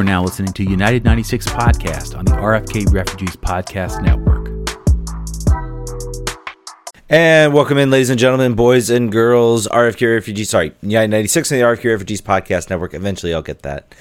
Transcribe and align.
are 0.00 0.04
now 0.04 0.22
listening 0.22 0.50
to 0.50 0.64
United 0.64 1.04
96 1.04 1.44
Podcast 1.48 2.16
on 2.16 2.24
the 2.24 2.32
RFK 2.32 2.90
Refugees 2.90 3.36
Podcast 3.36 4.02
Network. 4.02 4.48
And 7.10 7.52
welcome 7.52 7.76
in, 7.76 7.90
ladies 7.90 8.08
and 8.08 8.18
gentlemen, 8.18 8.54
boys 8.54 8.88
and 8.88 9.12
girls, 9.12 9.68
RFK 9.68 10.14
Refugees, 10.14 10.48
sorry, 10.48 10.72
United 10.80 11.10
96 11.10 11.50
and 11.50 11.60
the 11.60 11.64
RFK 11.66 11.90
Refugees 11.90 12.22
Podcast 12.22 12.70
Network. 12.70 12.94
Eventually, 12.94 13.34
I'll 13.34 13.42
get 13.42 13.60
that. 13.60 13.94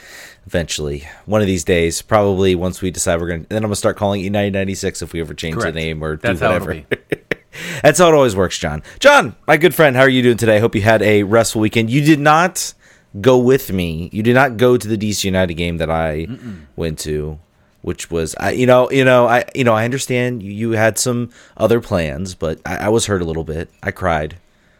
Eventually. 0.46 1.06
One 1.26 1.42
of 1.42 1.48
these 1.48 1.66
days, 1.66 2.02
probably 2.02 2.56
once 2.56 2.82
we 2.82 2.92
decide 2.92 3.20
we're 3.20 3.28
going 3.28 3.44
to, 3.44 3.50
then 3.50 3.58
I'm 3.58 3.64
going 3.64 3.74
to 3.74 3.76
start 3.76 3.98
calling 3.98 4.22
it 4.22 4.24
United 4.24 4.54
96 4.54 5.02
if 5.02 5.12
we 5.12 5.20
ever 5.20 5.34
change 5.34 5.56
Correct. 5.56 5.74
the 5.74 5.82
name 5.82 6.02
or 6.02 6.16
That's 6.16 6.40
do 6.40 6.46
whatever. 6.46 6.82
That's 7.84 8.00
how 8.00 8.08
it 8.08 8.14
always 8.14 8.38
works, 8.38 8.58
John. 8.58 8.84
John, 9.00 9.36
my 9.48 9.58
good 9.58 9.76
friend, 9.76 9.98
how 9.98 10.04
are 10.04 10.10
you 10.10 10.24
doing 10.24 10.38
today? 10.38 10.60
Hope 10.60 10.76
you 10.76 10.82
had 10.82 11.02
a 11.02 11.24
restful 11.24 11.60
weekend. 11.60 11.90
You 11.90 12.06
did 12.06 12.22
not 12.22 12.74
go 13.20 13.38
with 13.38 13.72
me. 13.72 14.10
You 14.12 14.24
did 14.24 14.34
not 14.34 14.58
go 14.58 14.78
to 14.78 14.88
the 14.88 14.98
DC 14.98 15.24
United 15.24 15.54
game 15.56 15.78
that 15.78 15.90
I 15.90 16.28
went 16.76 17.00
to, 17.00 17.40
which 17.82 18.12
was, 18.12 18.36
I, 18.40 18.52
you 18.52 18.66
know, 18.66 18.90
you 18.92 19.04
know, 19.06 19.28
I, 19.28 19.46
you 19.56 19.64
know, 19.64 19.74
I 19.74 19.86
understand 19.86 20.44
you, 20.44 20.52
you 20.52 20.72
had 20.72 20.98
some 20.98 21.32
other 21.58 21.82
plans, 21.82 22.36
but 22.36 22.60
I, 22.66 22.78
I 22.78 22.90
was 22.90 23.06
hurt 23.08 23.22
a 23.22 23.26
little 23.26 23.44
bit. 23.44 23.70
I 23.82 23.92
cried 23.92 24.36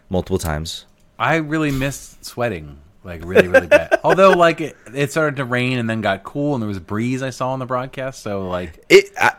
multiple 0.10 0.38
times. 0.38 0.86
I 1.18 1.36
really 1.38 1.72
missed 1.72 2.24
sweating, 2.24 2.78
like 3.04 3.26
really, 3.26 3.48
really 3.48 3.68
bad. 3.68 4.00
Although, 4.04 4.32
like 4.32 4.62
it, 4.62 4.78
it 4.94 5.12
started 5.12 5.38
to 5.38 5.46
rain 5.46 5.78
and 5.78 5.90
then 5.90 6.02
got 6.02 6.24
cool, 6.24 6.54
and 6.56 6.62
there 6.62 6.68
was 6.68 6.78
a 6.78 6.82
breeze 6.82 7.22
I 7.22 7.32
saw 7.32 7.52
on 7.52 7.60
the 7.60 7.66
broadcast. 7.66 8.22
So, 8.22 8.48
like, 8.48 8.86
It, 8.90 9.12
I, 9.18 9.34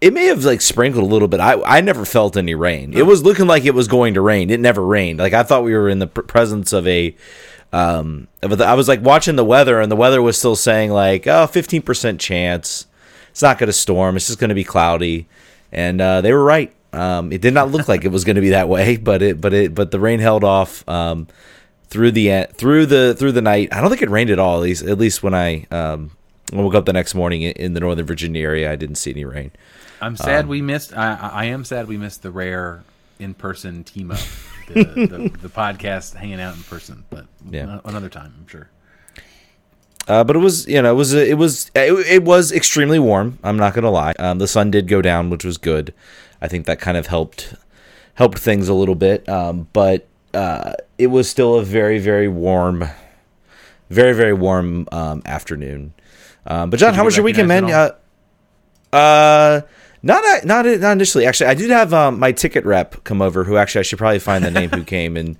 it 0.00 0.12
may 0.12 0.26
have 0.26 0.44
like 0.44 0.60
sprinkled 0.60 1.02
a 1.02 1.06
little 1.06 1.28
bit. 1.28 1.40
I, 1.40 1.60
I 1.62 1.80
never 1.80 2.04
felt 2.04 2.36
any 2.36 2.54
rain. 2.54 2.96
It 2.96 3.06
was 3.06 3.22
looking 3.24 3.46
like 3.46 3.64
it 3.64 3.74
was 3.74 3.88
going 3.88 4.14
to 4.14 4.20
rain. 4.20 4.50
It 4.50 4.60
never 4.60 4.84
rained. 4.84 5.18
Like 5.18 5.32
I 5.32 5.42
thought 5.42 5.64
we 5.64 5.74
were 5.74 5.88
in 5.88 5.98
the 5.98 6.06
pr- 6.06 6.20
presence 6.22 6.72
of 6.72 6.86
a, 6.86 7.16
um, 7.72 8.28
of 8.42 8.58
a, 8.60 8.64
I 8.64 8.74
was 8.74 8.88
like 8.88 9.02
watching 9.02 9.36
the 9.36 9.44
weather, 9.44 9.80
and 9.80 9.90
the 9.90 9.96
weather 9.96 10.22
was 10.22 10.38
still 10.38 10.56
saying 10.56 10.90
like, 10.90 11.26
oh, 11.26 11.46
15% 11.46 12.18
chance. 12.18 12.86
It's 13.30 13.42
not 13.42 13.58
going 13.58 13.68
to 13.68 13.72
storm. 13.72 14.16
It's 14.16 14.26
just 14.26 14.38
going 14.38 14.48
to 14.48 14.54
be 14.54 14.64
cloudy, 14.64 15.26
and 15.70 16.00
uh, 16.00 16.20
they 16.20 16.32
were 16.32 16.44
right. 16.44 16.74
Um, 16.92 17.32
it 17.32 17.40
did 17.40 17.52
not 17.54 17.70
look 17.70 17.86
like 17.88 18.04
it 18.04 18.08
was 18.10 18.24
going 18.24 18.36
to 18.36 18.42
be 18.42 18.50
that 18.50 18.68
way, 18.68 18.96
but 19.08 19.22
it, 19.22 19.40
but 19.40 19.52
it, 19.52 19.74
but 19.74 19.90
the 19.90 20.00
rain 20.00 20.20
held 20.20 20.44
off. 20.44 20.88
Um, 20.88 21.28
through 21.90 22.10
the 22.10 22.46
through 22.52 22.84
the 22.84 23.14
through 23.18 23.32
the 23.32 23.40
night. 23.40 23.70
I 23.72 23.80
don't 23.80 23.88
think 23.88 24.02
it 24.02 24.10
rained 24.10 24.28
at 24.28 24.38
all. 24.38 24.56
At 24.56 24.62
least 24.62 24.84
at 24.84 24.98
least 24.98 25.22
when 25.22 25.32
I 25.34 25.66
um, 25.70 26.10
woke 26.52 26.74
up 26.74 26.84
the 26.84 26.92
next 26.92 27.14
morning 27.14 27.40
in- 27.42 27.52
in 27.52 27.72
the 27.74 27.80
Northern 27.80 28.04
Virginia 28.04 28.42
area, 28.42 28.70
I 28.70 28.76
didn't 28.76 28.96
see 28.96 29.10
any 29.10 29.24
rain. 29.24 29.52
I'm 30.00 30.14
sad 30.16 30.44
Um, 30.44 30.48
we 30.48 30.60
missed. 30.60 30.94
I, 30.96 31.14
I 31.14 31.28
I 31.28 31.44
am 31.46 31.64
sad 31.64 31.88
we 31.88 31.96
missed 31.96 32.22
the 32.22 32.30
rare 32.30 32.82
in-person 33.18 33.84
team 33.84 34.10
up, 34.10 34.18
the, 34.68 34.84
the, 34.84 35.38
the 35.42 35.48
podcast 35.48 36.14
hanging 36.14 36.40
out 36.40 36.54
in 36.56 36.62
person. 36.64 37.04
But 37.10 37.26
Yeah. 37.50 37.80
another 37.84 38.08
time, 38.08 38.34
I'm 38.38 38.46
sure. 38.46 38.70
Uh, 40.06 40.24
but 40.24 40.36
it 40.36 40.38
was, 40.38 40.66
you 40.66 40.80
know, 40.80 40.90
it 40.90 40.96
was, 40.96 41.12
it 41.12 41.36
was, 41.36 41.70
it, 41.74 41.92
it 42.06 42.22
was 42.24 42.50
extremely 42.50 42.98
warm. 42.98 43.38
I'm 43.44 43.58
not 43.58 43.74
gonna 43.74 43.90
lie. 43.90 44.14
Um, 44.18 44.38
the 44.38 44.48
sun 44.48 44.70
did 44.70 44.88
go 44.88 45.02
down, 45.02 45.28
which 45.28 45.44
was 45.44 45.58
good. 45.58 45.92
I 46.40 46.48
think 46.48 46.64
that 46.66 46.80
kind 46.80 46.96
of 46.96 47.08
helped 47.08 47.54
helped 48.14 48.38
things 48.38 48.68
a 48.68 48.74
little 48.74 48.94
bit. 48.94 49.28
Um, 49.28 49.68
but 49.72 50.06
uh, 50.32 50.72
it 50.96 51.08
was 51.08 51.28
still 51.28 51.56
a 51.56 51.62
very, 51.62 51.98
very 51.98 52.26
warm, 52.28 52.84
very, 53.90 54.14
very 54.14 54.32
warm 54.32 54.88
um, 54.92 55.22
afternoon. 55.26 55.92
Um, 56.46 56.70
but 56.70 56.78
John, 56.80 56.94
how 56.94 57.04
was 57.04 57.16
your 57.16 57.24
weekend, 57.24 57.48
man? 57.48 57.64
recognized 57.64 57.94
Uh, 60.06 60.12
uh, 60.12 60.40
not 60.44 60.44
not 60.44 60.66
not 60.80 60.92
initially. 60.92 61.26
Actually, 61.26 61.50
I 61.50 61.54
did 61.54 61.70
have 61.70 61.92
um, 61.92 62.18
my 62.18 62.32
ticket 62.32 62.64
rep 62.64 63.04
come 63.04 63.22
over. 63.22 63.44
Who 63.44 63.56
actually 63.56 63.80
I 63.80 63.82
should 63.82 63.98
probably 63.98 64.18
find 64.18 64.44
the 64.44 64.50
name 64.50 64.70
who 64.70 64.84
came 64.96 65.16
and 65.16 65.36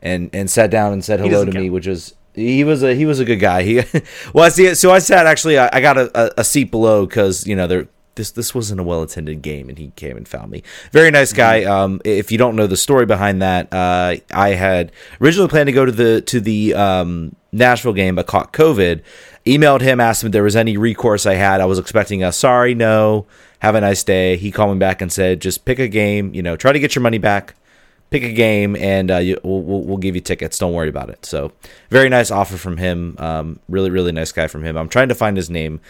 and 0.00 0.30
and 0.32 0.50
sat 0.50 0.70
down 0.70 0.92
and 0.92 1.04
said 1.04 1.20
hello 1.20 1.44
to 1.44 1.52
me, 1.52 1.70
which 1.70 1.86
was 1.86 2.14
he 2.34 2.64
was 2.64 2.82
a 2.82 2.94
he 2.94 3.06
was 3.06 3.20
a 3.20 3.24
good 3.24 3.36
guy. 3.36 3.62
He 3.62 3.76
well, 4.32 4.44
I 4.44 4.48
see. 4.48 4.74
So 4.74 4.90
I 4.90 4.98
sat 4.98 5.26
actually. 5.26 5.58
I, 5.58 5.70
I 5.72 5.80
got 5.80 5.98
a, 5.98 6.10
a, 6.14 6.40
a 6.40 6.44
seat 6.44 6.70
below 6.70 7.06
because 7.06 7.46
you 7.46 7.56
know 7.56 7.66
there. 7.66 7.88
This 8.14 8.30
this 8.30 8.54
wasn't 8.54 8.78
a 8.78 8.82
well 8.82 9.00
attended 9.00 9.40
game, 9.40 9.70
and 9.70 9.78
he 9.78 9.90
came 9.96 10.18
and 10.18 10.28
found 10.28 10.50
me. 10.50 10.62
Very 10.90 11.10
nice 11.10 11.32
guy. 11.32 11.64
Um, 11.64 11.98
if 12.04 12.30
you 12.30 12.36
don't 12.36 12.56
know 12.56 12.66
the 12.66 12.76
story 12.76 13.06
behind 13.06 13.40
that, 13.40 13.72
uh, 13.72 14.16
I 14.30 14.50
had 14.50 14.92
originally 15.18 15.48
planned 15.48 15.68
to 15.68 15.72
go 15.72 15.86
to 15.86 15.92
the 15.92 16.20
to 16.20 16.38
the 16.38 16.74
um, 16.74 17.34
Nashville 17.52 17.94
game, 17.94 18.16
but 18.16 18.26
caught 18.26 18.52
COVID. 18.52 19.00
Emailed 19.46 19.80
him, 19.80 19.98
asked 19.98 20.22
him 20.22 20.26
if 20.26 20.32
there 20.32 20.42
was 20.42 20.56
any 20.56 20.76
recourse 20.76 21.24
I 21.24 21.36
had. 21.36 21.62
I 21.62 21.64
was 21.64 21.78
expecting 21.78 22.22
a 22.22 22.32
sorry, 22.32 22.74
no, 22.74 23.24
have 23.62 23.74
a 23.74 23.80
nice 23.80 24.04
day. 24.04 24.36
He 24.36 24.50
called 24.50 24.74
me 24.74 24.78
back 24.78 25.00
and 25.00 25.10
said, 25.10 25.40
just 25.40 25.64
pick 25.64 25.78
a 25.78 25.88
game. 25.88 26.34
You 26.34 26.42
know, 26.42 26.56
try 26.56 26.72
to 26.72 26.78
get 26.78 26.94
your 26.94 27.02
money 27.02 27.18
back 27.18 27.54
pick 28.10 28.22
a 28.22 28.32
game 28.32 28.76
and 28.76 29.10
uh, 29.10 29.16
you, 29.16 29.38
we'll, 29.42 29.62
we'll, 29.62 29.96
give 29.96 30.14
you 30.14 30.20
tickets. 30.20 30.58
Don't 30.58 30.74
worry 30.74 30.90
about 30.90 31.08
it. 31.08 31.24
So 31.24 31.50
very 31.88 32.10
nice 32.10 32.30
offer 32.30 32.58
from 32.58 32.76
him. 32.76 33.16
Um, 33.18 33.58
really, 33.70 33.88
really 33.88 34.12
nice 34.12 34.32
guy 34.32 34.48
from 34.48 34.62
him. 34.62 34.76
I'm 34.76 34.90
trying 34.90 35.08
to 35.08 35.14
find 35.14 35.34
his 35.34 35.48
name 35.48 35.80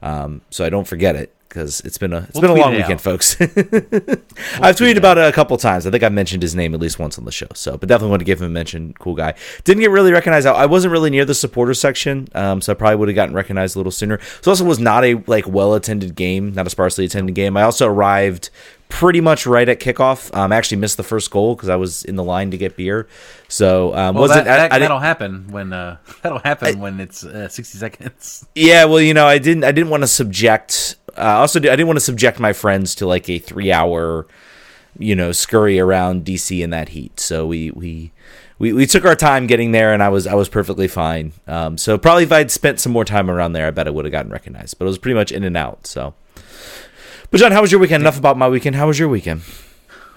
um, 0.00 0.42
so 0.50 0.64
I 0.64 0.70
don't 0.70 0.86
forget 0.86 1.16
it 1.16 1.34
because 1.52 1.80
it's 1.80 1.98
been 1.98 2.14
a 2.14 2.20
it's 2.20 2.32
We'll 2.32 2.40
been 2.42 2.50
a 2.52 2.54
long 2.54 2.72
weekend, 2.72 2.94
out. 2.94 3.00
folks. 3.02 3.36
I've 3.40 4.76
tweeted 4.76 4.96
about 4.96 5.18
it 5.18 5.28
a 5.28 5.32
couple 5.32 5.56
times. 5.58 5.86
I 5.86 5.90
think 5.90 6.02
I've 6.02 6.12
mentioned 6.12 6.42
his 6.42 6.54
name 6.54 6.72
at 6.74 6.80
least 6.80 6.98
once 6.98 7.18
on 7.18 7.24
the 7.26 7.32
show. 7.32 7.46
So, 7.54 7.76
but 7.76 7.88
definitely 7.88 8.10
want 8.10 8.20
to 8.20 8.24
give 8.24 8.40
him 8.40 8.46
a 8.46 8.50
mention. 8.50 8.94
Cool 8.98 9.14
guy. 9.14 9.34
Didn't 9.64 9.80
get 9.82 9.90
really 9.90 10.12
recognized. 10.12 10.46
I 10.46 10.52
I 10.52 10.66
wasn't 10.66 10.92
really 10.92 11.10
near 11.10 11.24
the 11.24 11.34
supporter 11.34 11.74
section, 11.74 12.28
um, 12.34 12.60
so 12.62 12.72
I 12.72 12.74
probably 12.74 12.96
would 12.96 13.08
have 13.08 13.14
gotten 13.16 13.34
recognized 13.34 13.76
a 13.76 13.78
little 13.78 13.92
sooner. 13.92 14.18
So, 14.40 14.50
also 14.50 14.64
was 14.64 14.78
not 14.78 15.04
a 15.04 15.22
like 15.26 15.46
well 15.46 15.74
attended 15.74 16.14
game, 16.14 16.52
not 16.52 16.66
a 16.66 16.70
sparsely 16.70 17.04
attended 17.04 17.34
game. 17.34 17.56
I 17.56 17.62
also 17.62 17.86
arrived 17.88 18.50
pretty 18.88 19.20
much 19.22 19.46
right 19.46 19.68
at 19.70 19.80
kickoff. 19.80 20.34
Um, 20.36 20.52
I 20.52 20.56
actually 20.56 20.76
missed 20.76 20.98
the 20.98 21.02
first 21.02 21.30
goal 21.30 21.54
because 21.54 21.70
I 21.70 21.76
was 21.76 22.04
in 22.04 22.16
the 22.16 22.22
line 22.24 22.50
to 22.50 22.58
get 22.58 22.76
beer. 22.76 23.08
So, 23.48 23.94
um, 23.94 24.14
Well, 24.14 24.22
wasn't 24.28 24.44
that, 24.44 24.60
I- 24.60 24.62
that, 24.68 24.72
I 24.72 24.78
that'll 24.80 24.98
happen 24.98 25.48
when 25.50 25.72
uh, 25.72 25.96
that'll 26.22 26.38
happen 26.40 26.78
when 26.78 27.00
it's 27.00 27.24
uh, 27.24 27.48
60 27.48 27.78
seconds. 27.78 28.46
Yeah, 28.54 28.84
well, 28.86 29.00
you 29.00 29.14
know, 29.14 29.26
I 29.26 29.38
didn't. 29.38 29.64
I 29.64 29.72
didn't 29.72 29.90
want 29.90 30.02
to 30.02 30.06
subject. 30.06 30.96
Uh, 31.16 31.38
also, 31.38 31.58
I 31.58 31.62
didn't 31.62 31.86
want 31.86 31.98
to 31.98 32.04
subject 32.04 32.40
my 32.40 32.52
friends 32.52 32.94
to 32.96 33.06
like 33.06 33.28
a 33.28 33.38
three-hour, 33.38 34.26
you 34.98 35.14
know, 35.14 35.32
scurry 35.32 35.78
around 35.78 36.24
DC 36.24 36.62
in 36.62 36.70
that 36.70 36.90
heat. 36.90 37.20
So 37.20 37.46
we 37.46 37.70
we 37.72 38.12
we, 38.58 38.72
we 38.72 38.86
took 38.86 39.04
our 39.04 39.16
time 39.16 39.46
getting 39.46 39.72
there, 39.72 39.92
and 39.92 40.02
I 40.02 40.08
was 40.08 40.26
I 40.26 40.34
was 40.34 40.48
perfectly 40.48 40.88
fine. 40.88 41.32
Um, 41.46 41.76
so 41.76 41.98
probably 41.98 42.22
if 42.24 42.32
I'd 42.32 42.50
spent 42.50 42.80
some 42.80 42.92
more 42.92 43.04
time 43.04 43.30
around 43.30 43.52
there, 43.52 43.66
I 43.66 43.70
bet 43.70 43.86
I 43.86 43.90
would 43.90 44.04
have 44.04 44.12
gotten 44.12 44.30
recognized. 44.30 44.78
But 44.78 44.84
it 44.84 44.88
was 44.88 44.98
pretty 44.98 45.14
much 45.14 45.32
in 45.32 45.44
and 45.44 45.56
out. 45.56 45.86
So, 45.86 46.14
but 47.30 47.40
John, 47.40 47.52
how 47.52 47.60
was 47.60 47.72
your 47.72 47.80
weekend? 47.80 48.02
Enough 48.02 48.18
about 48.18 48.38
my 48.38 48.48
weekend. 48.48 48.76
How 48.76 48.86
was 48.86 48.98
your 48.98 49.08
weekend? 49.08 49.42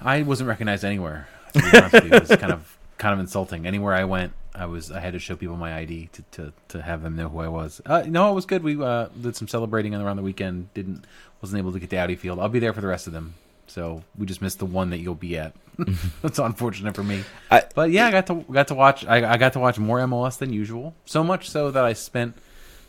I 0.01 0.21
wasn't 0.21 0.47
recognized 0.47 0.85
anywhere. 0.85 1.27
To 1.53 1.59
be 1.59 1.77
honest 1.77 1.93
with 1.93 2.05
you. 2.05 2.11
It 2.13 2.29
was 2.29 2.37
kind 2.37 2.53
of 2.53 2.77
kind 2.97 3.13
of 3.13 3.19
insulting. 3.19 3.65
Anywhere 3.65 3.93
I 3.93 4.03
went, 4.03 4.33
I 4.55 4.65
was 4.65 4.91
I 4.91 4.99
had 4.99 5.13
to 5.13 5.19
show 5.19 5.35
people 5.35 5.57
my 5.57 5.75
ID 5.75 6.09
to, 6.13 6.21
to, 6.31 6.53
to 6.69 6.81
have 6.81 7.01
them 7.03 7.15
know 7.15 7.29
who 7.29 7.39
I 7.39 7.47
was. 7.47 7.81
Uh, 7.85 8.03
no, 8.07 8.31
it 8.31 8.33
was 8.33 8.45
good. 8.45 8.63
We 8.63 8.81
uh, 8.81 9.07
did 9.19 9.35
some 9.35 9.47
celebrating 9.47 9.93
around 9.93 10.17
the 10.17 10.23
weekend. 10.23 10.73
Didn't 10.73 11.05
wasn't 11.41 11.59
able 11.59 11.73
to 11.73 11.79
get 11.79 11.89
to 11.91 11.97
Audi 11.97 12.15
Field. 12.15 12.39
I'll 12.39 12.49
be 12.49 12.59
there 12.59 12.73
for 12.73 12.81
the 12.81 12.87
rest 12.87 13.07
of 13.07 13.13
them. 13.13 13.33
So 13.67 14.03
we 14.17 14.25
just 14.25 14.41
missed 14.41 14.59
the 14.59 14.65
one 14.65 14.91
that 14.91 14.99
you'll 14.99 15.15
be 15.15 15.37
at. 15.37 15.53
That's 16.21 16.39
unfortunate 16.39 16.95
for 16.95 17.03
me. 17.03 17.23
I- 17.51 17.63
but 17.73 17.91
yeah, 17.91 18.07
I 18.07 18.11
got 18.11 18.27
to 18.27 18.45
got 18.51 18.67
to 18.69 18.75
watch. 18.75 19.05
I, 19.05 19.33
I 19.33 19.37
got 19.37 19.53
to 19.53 19.59
watch 19.59 19.77
more 19.77 19.99
MLS 19.99 20.37
than 20.37 20.53
usual. 20.53 20.95
So 21.05 21.23
much 21.23 21.49
so 21.49 21.71
that 21.71 21.83
I 21.83 21.93
spent 21.93 22.37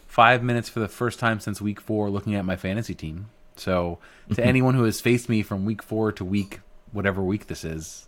five 0.06 0.42
minutes 0.42 0.68
for 0.68 0.80
the 0.80 0.88
first 0.88 1.18
time 1.18 1.40
since 1.40 1.60
week 1.60 1.80
four 1.80 2.08
looking 2.10 2.34
at 2.34 2.44
my 2.44 2.56
fantasy 2.56 2.94
team. 2.94 3.28
So 3.56 3.98
to 4.34 4.44
anyone 4.44 4.74
who 4.74 4.84
has 4.84 5.00
faced 5.00 5.28
me 5.28 5.42
from 5.42 5.64
week 5.64 5.82
four 5.82 6.12
to 6.12 6.24
week 6.24 6.60
whatever 6.92 7.22
week 7.22 7.48
this 7.48 7.64
is, 7.64 8.05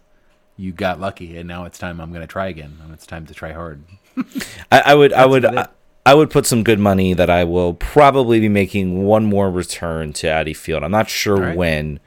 you 0.58 0.72
got 0.72 1.00
lucky, 1.00 1.38
and 1.38 1.48
now 1.48 1.64
it's 1.64 1.78
time. 1.78 2.00
I'm 2.00 2.10
going 2.10 2.20
to 2.20 2.26
try 2.26 2.48
again, 2.48 2.76
and 2.82 2.92
it's 2.92 3.06
time 3.06 3.24
to 3.26 3.34
try 3.34 3.52
hard. 3.52 3.82
I, 4.72 4.82
I 4.86 4.94
would 4.94 5.12
I 5.14 5.24
would 5.24 5.46
I. 5.46 5.68
I 6.04 6.14
would 6.14 6.30
put 6.30 6.46
some 6.46 6.64
good 6.64 6.78
money 6.78 7.12
that 7.12 7.28
I 7.28 7.44
will 7.44 7.74
probably 7.74 8.40
be 8.40 8.48
making 8.48 9.04
one 9.04 9.26
more 9.26 9.50
return 9.50 10.14
to 10.14 10.28
Audi 10.28 10.54
Field. 10.54 10.82
I'm 10.82 10.90
not 10.90 11.10
sure 11.10 11.36
right. 11.36 11.56
when. 11.56 12.00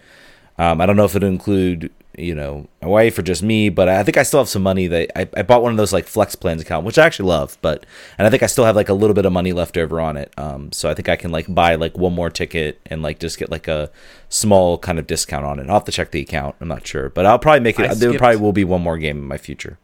Um, 0.58 0.82
I 0.82 0.88
don't 0.88 0.96
know 0.96 1.06
if 1.06 1.16
it'll 1.16 1.30
include 1.30 1.92
you 2.18 2.36
know 2.36 2.68
my 2.82 2.88
wife 2.88 3.18
or 3.18 3.22
just 3.22 3.42
me, 3.42 3.70
but 3.70 3.88
I 3.88 4.04
think 4.04 4.18
I 4.18 4.24
still 4.24 4.40
have 4.40 4.50
some 4.50 4.64
money 4.64 4.88
that 4.88 5.12
I, 5.18 5.30
I 5.36 5.44
bought 5.44 5.64
one 5.64 5.72
of 5.72 5.78
those 5.78 5.94
like 5.94 6.06
flex 6.08 6.36
plans 6.36 6.62
account, 6.62 6.86
which 6.86 6.98
I 6.98 7.06
actually 7.06 7.30
love. 7.30 7.58
But 7.62 7.86
and 8.18 8.28
I 8.28 8.30
think 8.30 8.44
I 8.44 8.48
still 8.48 8.66
have 8.66 8.76
like 8.76 8.90
a 8.90 8.94
little 8.94 9.14
bit 9.14 9.26
of 9.26 9.32
money 9.34 9.54
left 9.54 9.78
over 9.78 10.02
on 10.02 10.18
it. 10.18 10.34
Um, 10.38 10.72
so 10.72 10.90
I 10.90 10.94
think 10.94 11.10
I 11.10 11.16
can 11.16 11.32
like 11.32 11.54
buy 11.54 11.76
like 11.76 11.98
one 11.98 12.14
more 12.14 12.30
ticket 12.30 12.80
and 12.86 13.02
like 13.02 13.20
just 13.20 13.38
get 13.38 13.50
like 13.50 13.68
a 13.68 13.90
small 14.30 14.78
kind 14.78 15.00
of 15.00 15.08
discount 15.08 15.46
on 15.46 15.60
it. 15.60 15.68
I'll 15.68 15.76
have 15.76 15.86
to 15.86 15.92
check 15.92 16.12
the 16.12 16.22
account. 16.22 16.56
I'm 16.60 16.68
not 16.68 16.86
sure, 16.86 17.10
but 17.10 17.26
I'll 17.26 17.40
probably 17.40 17.62
make 17.62 17.80
it. 17.80 17.84
I 17.84 17.88
there 17.94 18.10
skipped- 18.10 18.18
probably 18.18 18.38
will 18.38 18.54
be 18.54 18.64
one 18.66 18.82
more 18.82 18.98
game 18.98 19.18
in 19.18 19.26
my 19.26 19.38
future. 19.38 19.78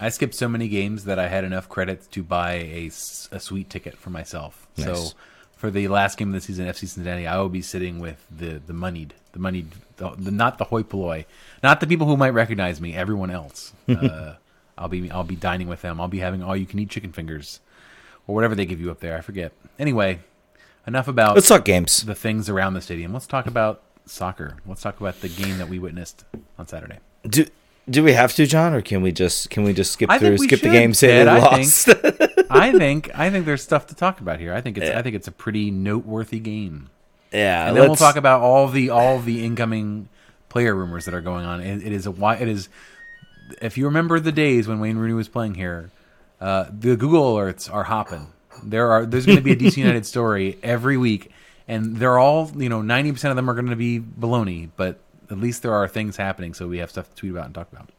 I 0.00 0.08
skipped 0.10 0.34
so 0.34 0.48
many 0.48 0.68
games 0.68 1.04
that 1.04 1.18
I 1.18 1.28
had 1.28 1.44
enough 1.44 1.68
credits 1.68 2.06
to 2.08 2.22
buy 2.22 2.54
a, 2.54 2.86
a 2.86 3.40
sweet 3.40 3.70
ticket 3.70 3.96
for 3.96 4.10
myself. 4.10 4.66
So 4.76 5.12
for 5.56 5.70
the 5.70 5.88
last 5.88 6.18
game 6.18 6.28
of 6.28 6.34
the 6.34 6.40
season, 6.40 6.66
FC 6.66 6.80
Cincinnati, 6.80 7.26
I 7.26 7.38
will 7.38 7.48
be 7.48 7.62
sitting 7.62 8.00
with 8.00 8.26
the 8.30 8.60
the 8.66 8.74
moneyed, 8.74 9.14
the 9.32 9.38
moneyed, 9.38 9.68
the, 9.96 10.10
the, 10.16 10.30
not 10.30 10.58
the 10.58 10.64
hoi 10.64 10.82
polloi, 10.82 11.26
not 11.62 11.80
the 11.80 11.86
people 11.86 12.06
who 12.06 12.16
might 12.16 12.30
recognize 12.30 12.80
me. 12.80 12.94
Everyone 12.94 13.30
else, 13.30 13.72
uh, 13.88 14.34
I'll 14.76 14.88
be 14.88 15.10
I'll 15.10 15.24
be 15.24 15.36
dining 15.36 15.68
with 15.68 15.82
them. 15.82 16.00
I'll 16.00 16.08
be 16.08 16.18
having 16.18 16.42
all 16.42 16.56
you 16.56 16.66
can 16.66 16.78
eat 16.78 16.90
chicken 16.90 17.12
fingers, 17.12 17.60
or 18.26 18.34
whatever 18.34 18.54
they 18.54 18.66
give 18.66 18.80
you 18.80 18.90
up 18.90 19.00
there. 19.00 19.16
I 19.16 19.20
forget. 19.20 19.52
Anyway, 19.78 20.20
enough 20.86 21.08
about 21.08 21.34
Let's 21.34 21.48
talk 21.48 21.64
games. 21.64 22.02
the 22.04 22.14
things 22.14 22.48
around 22.48 22.74
the 22.74 22.80
stadium. 22.80 23.12
Let's 23.12 23.26
talk 23.26 23.46
about 23.46 23.82
soccer. 24.06 24.56
Let's 24.66 24.82
talk 24.82 25.00
about 25.00 25.20
the 25.20 25.28
game 25.28 25.58
that 25.58 25.68
we 25.68 25.78
witnessed 25.78 26.24
on 26.58 26.66
Saturday. 26.66 26.98
Do 27.26 27.46
do 27.88 28.02
we 28.02 28.12
have 28.14 28.34
to, 28.34 28.46
John, 28.46 28.72
or 28.72 28.80
can 28.80 29.02
we 29.02 29.12
just 29.12 29.50
can 29.50 29.62
we 29.64 29.72
just 29.72 29.92
skip 29.92 30.10
I 30.10 30.18
through, 30.18 30.38
think 30.38 30.50
skip 30.50 30.60
the 30.60 30.70
game, 30.70 30.94
say 30.94 31.08
Ted, 31.08 31.26
they 31.26 31.30
I 31.30 31.38
lost? 31.38 31.88
I 32.50 32.72
think 32.72 33.10
I 33.14 33.30
think 33.30 33.46
there's 33.46 33.62
stuff 33.62 33.86
to 33.88 33.94
talk 33.94 34.20
about 34.20 34.40
here. 34.40 34.54
I 34.54 34.60
think 34.60 34.78
it's 34.78 34.90
I 34.90 35.02
think 35.02 35.14
it's 35.14 35.28
a 35.28 35.32
pretty 35.32 35.70
noteworthy 35.70 36.40
game. 36.40 36.90
Yeah, 37.34 37.68
And 37.68 37.76
then 37.76 37.88
we'll 37.88 37.96
talk 37.96 38.16
about 38.16 38.40
all 38.40 38.68
the 38.68 38.90
all 38.90 39.18
the 39.18 39.44
incoming 39.44 40.08
player 40.48 40.74
rumors 40.74 41.04
that 41.06 41.14
are 41.14 41.20
going 41.20 41.44
on. 41.44 41.60
It, 41.60 41.84
it 41.84 41.92
is 41.92 42.06
a 42.06 42.10
wi- 42.10 42.36
it 42.36 42.48
is 42.48 42.68
if 43.60 43.76
you 43.76 43.86
remember 43.86 44.20
the 44.20 44.32
days 44.32 44.68
when 44.68 44.80
Wayne 44.80 44.96
Rooney 44.96 45.14
was 45.14 45.28
playing 45.28 45.54
here, 45.54 45.90
uh, 46.40 46.66
the 46.70 46.96
Google 46.96 47.34
alerts 47.34 47.72
are 47.72 47.84
hopping. 47.84 48.28
There 48.62 48.90
are 48.90 49.04
there's 49.04 49.26
going 49.26 49.38
to 49.38 49.44
be 49.44 49.52
a 49.52 49.56
DC 49.56 49.76
United 49.76 50.06
story 50.14 50.58
every 50.62 50.96
week, 50.96 51.30
and 51.66 51.96
they're 51.96 52.18
all 52.18 52.50
you 52.56 52.68
know 52.68 52.82
ninety 52.82 53.12
percent 53.12 53.30
of 53.30 53.36
them 53.36 53.50
are 53.50 53.54
going 53.54 53.66
to 53.66 53.76
be 53.76 54.00
baloney, 54.00 54.70
but 54.76 55.00
at 55.30 55.38
least 55.38 55.62
there 55.62 55.74
are 55.74 55.88
things 55.88 56.16
happening, 56.16 56.54
so 56.54 56.68
we 56.68 56.78
have 56.78 56.90
stuff 56.90 57.08
to 57.10 57.16
tweet 57.16 57.32
about 57.32 57.46
and 57.46 57.54
talk 57.54 57.70
about. 57.72 57.90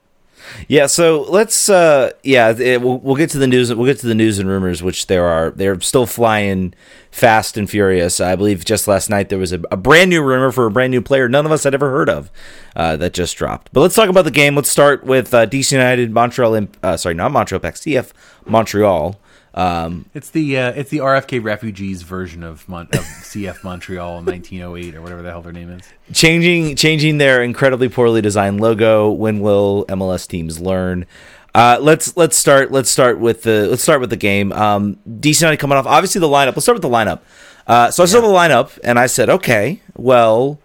Yeah, 0.67 0.85
so 0.85 1.23
let's 1.23 1.69
uh 1.69 2.11
yeah, 2.23 2.51
it, 2.51 2.81
we'll, 2.81 2.99
we'll 2.99 3.15
get 3.15 3.29
to 3.31 3.37
the 3.37 3.47
news 3.47 3.73
we'll 3.73 3.85
get 3.85 3.99
to 3.99 4.07
the 4.07 4.15
news 4.15 4.39
and 4.39 4.47
rumors 4.47 4.83
which 4.83 5.07
there 5.07 5.25
are 5.25 5.51
they're 5.51 5.79
still 5.81 6.05
flying 6.05 6.73
fast 7.11 7.57
and 7.57 7.69
furious. 7.69 8.19
I 8.19 8.35
believe 8.35 8.63
just 8.65 8.87
last 8.87 9.09
night 9.09 9.29
there 9.29 9.39
was 9.39 9.51
a, 9.53 9.61
a 9.71 9.77
brand 9.77 10.09
new 10.09 10.21
rumor 10.21 10.51
for 10.51 10.65
a 10.65 10.71
brand 10.71 10.91
new 10.91 11.01
player 11.01 11.27
none 11.27 11.45
of 11.45 11.51
us 11.51 11.63
had 11.63 11.73
ever 11.73 11.89
heard 11.89 12.09
of 12.09 12.31
uh, 12.75 12.97
that 12.97 13.13
just 13.13 13.35
dropped. 13.37 13.71
But 13.73 13.81
let's 13.81 13.95
talk 13.95 14.09
about 14.09 14.25
the 14.25 14.31
game. 14.31 14.55
Let's 14.55 14.69
start 14.69 15.03
with 15.03 15.33
uh, 15.33 15.47
DC 15.47 15.71
United 15.71 16.11
Montreal 16.11 16.67
uh, 16.83 16.97
sorry, 16.97 17.15
not 17.15 17.31
Montreal 17.31 17.59
Impact, 17.59 17.77
CF 17.81 18.11
Montreal. 18.45 19.19
Um, 19.56 20.06
It's 20.13 20.30
the 20.31 20.57
uh, 20.57 20.72
it's 20.74 20.90
the 20.90 20.98
RFK 20.98 21.42
refugees 21.42 22.02
version 22.02 22.44
of, 22.44 22.68
Mon- 22.68 22.88
of 22.92 23.00
CF 23.24 23.63
Montreal 23.63 24.19
in 24.19 24.25
1908 24.25 24.96
or 24.96 25.02
whatever 25.02 25.22
the 25.22 25.31
hell 25.31 25.42
their 25.42 25.54
name 25.54 25.69
is. 25.72 25.81
changing 26.13 26.75
changing 26.75 27.18
their 27.19 27.42
incredibly 27.42 27.88
poorly 27.90 28.22
designed 28.22 28.60
logo. 28.60 29.10
When 29.10 29.40
will 29.40 29.86
MLS 29.88 30.28
teams 30.28 30.60
learn? 30.60 31.06
Uh, 31.54 31.78
let's 31.80 32.18
let's 32.18 32.38
start 32.38 32.69
let's 32.72 32.90
start 32.90 33.18
with 33.18 33.44
the 33.44 33.68
let's 33.69 33.81
start 33.81 34.02
with 34.02 34.10
the 34.10 34.18
game. 34.18 34.52
Um, 34.52 34.98
DC 35.07 35.40
United 35.42 35.57
coming 35.57 35.78
off 35.78 35.88
obviously 35.88 36.19
the 36.19 36.28
lineup. 36.28 36.48
Let's 36.48 36.63
start 36.63 36.75
with 36.75 36.81
the 36.81 36.90
lineup. 36.90 37.22
Uh, 37.66 37.90
so 37.92 38.04
I 38.04 38.07
saw 38.07 38.19
the 38.19 38.28
lineup 38.28 38.78
and 38.84 39.00
I 39.00 39.07
said, 39.07 39.30
okay, 39.30 39.81
well, 39.96 40.60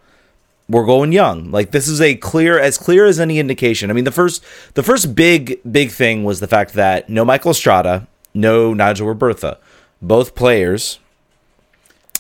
we're 0.69 0.85
going 0.85 1.13
young. 1.13 1.53
Like 1.53 1.71
this 1.71 1.87
is 1.87 2.01
a 2.01 2.17
clear 2.17 2.59
as 2.59 2.77
clear 2.77 3.07
as 3.07 3.21
any 3.21 3.39
indication. 3.39 3.89
I 3.89 3.93
mean, 3.93 4.03
the 4.05 4.11
first 4.11 4.45
the 4.75 4.83
first 4.83 5.15
big 5.15 5.61
big 5.71 5.93
thing 5.93 6.25
was 6.25 6.41
the 6.41 6.49
fact 6.49 6.73
that 6.75 7.09
no 7.09 7.25
Michael 7.25 7.53
Estrada, 7.53 8.09
no 8.35 8.75
Nigel 8.75 9.13
Robertha, 9.13 9.59
both 10.01 10.35
players 10.35 10.99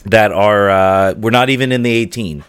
that 0.04 0.32
are 0.32 0.70
uh, 0.70 1.14
we're 1.14 1.30
not 1.30 1.50
even 1.50 1.72
in 1.72 1.82
the 1.82 1.92
18. 1.92 2.44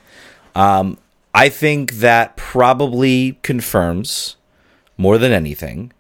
Um, 0.55 0.97
I 1.33 1.49
think 1.49 1.93
that 1.93 2.35
probably 2.35 3.39
confirms 3.41 4.35
more 4.97 5.17
than 5.17 5.31
anything 5.31 5.91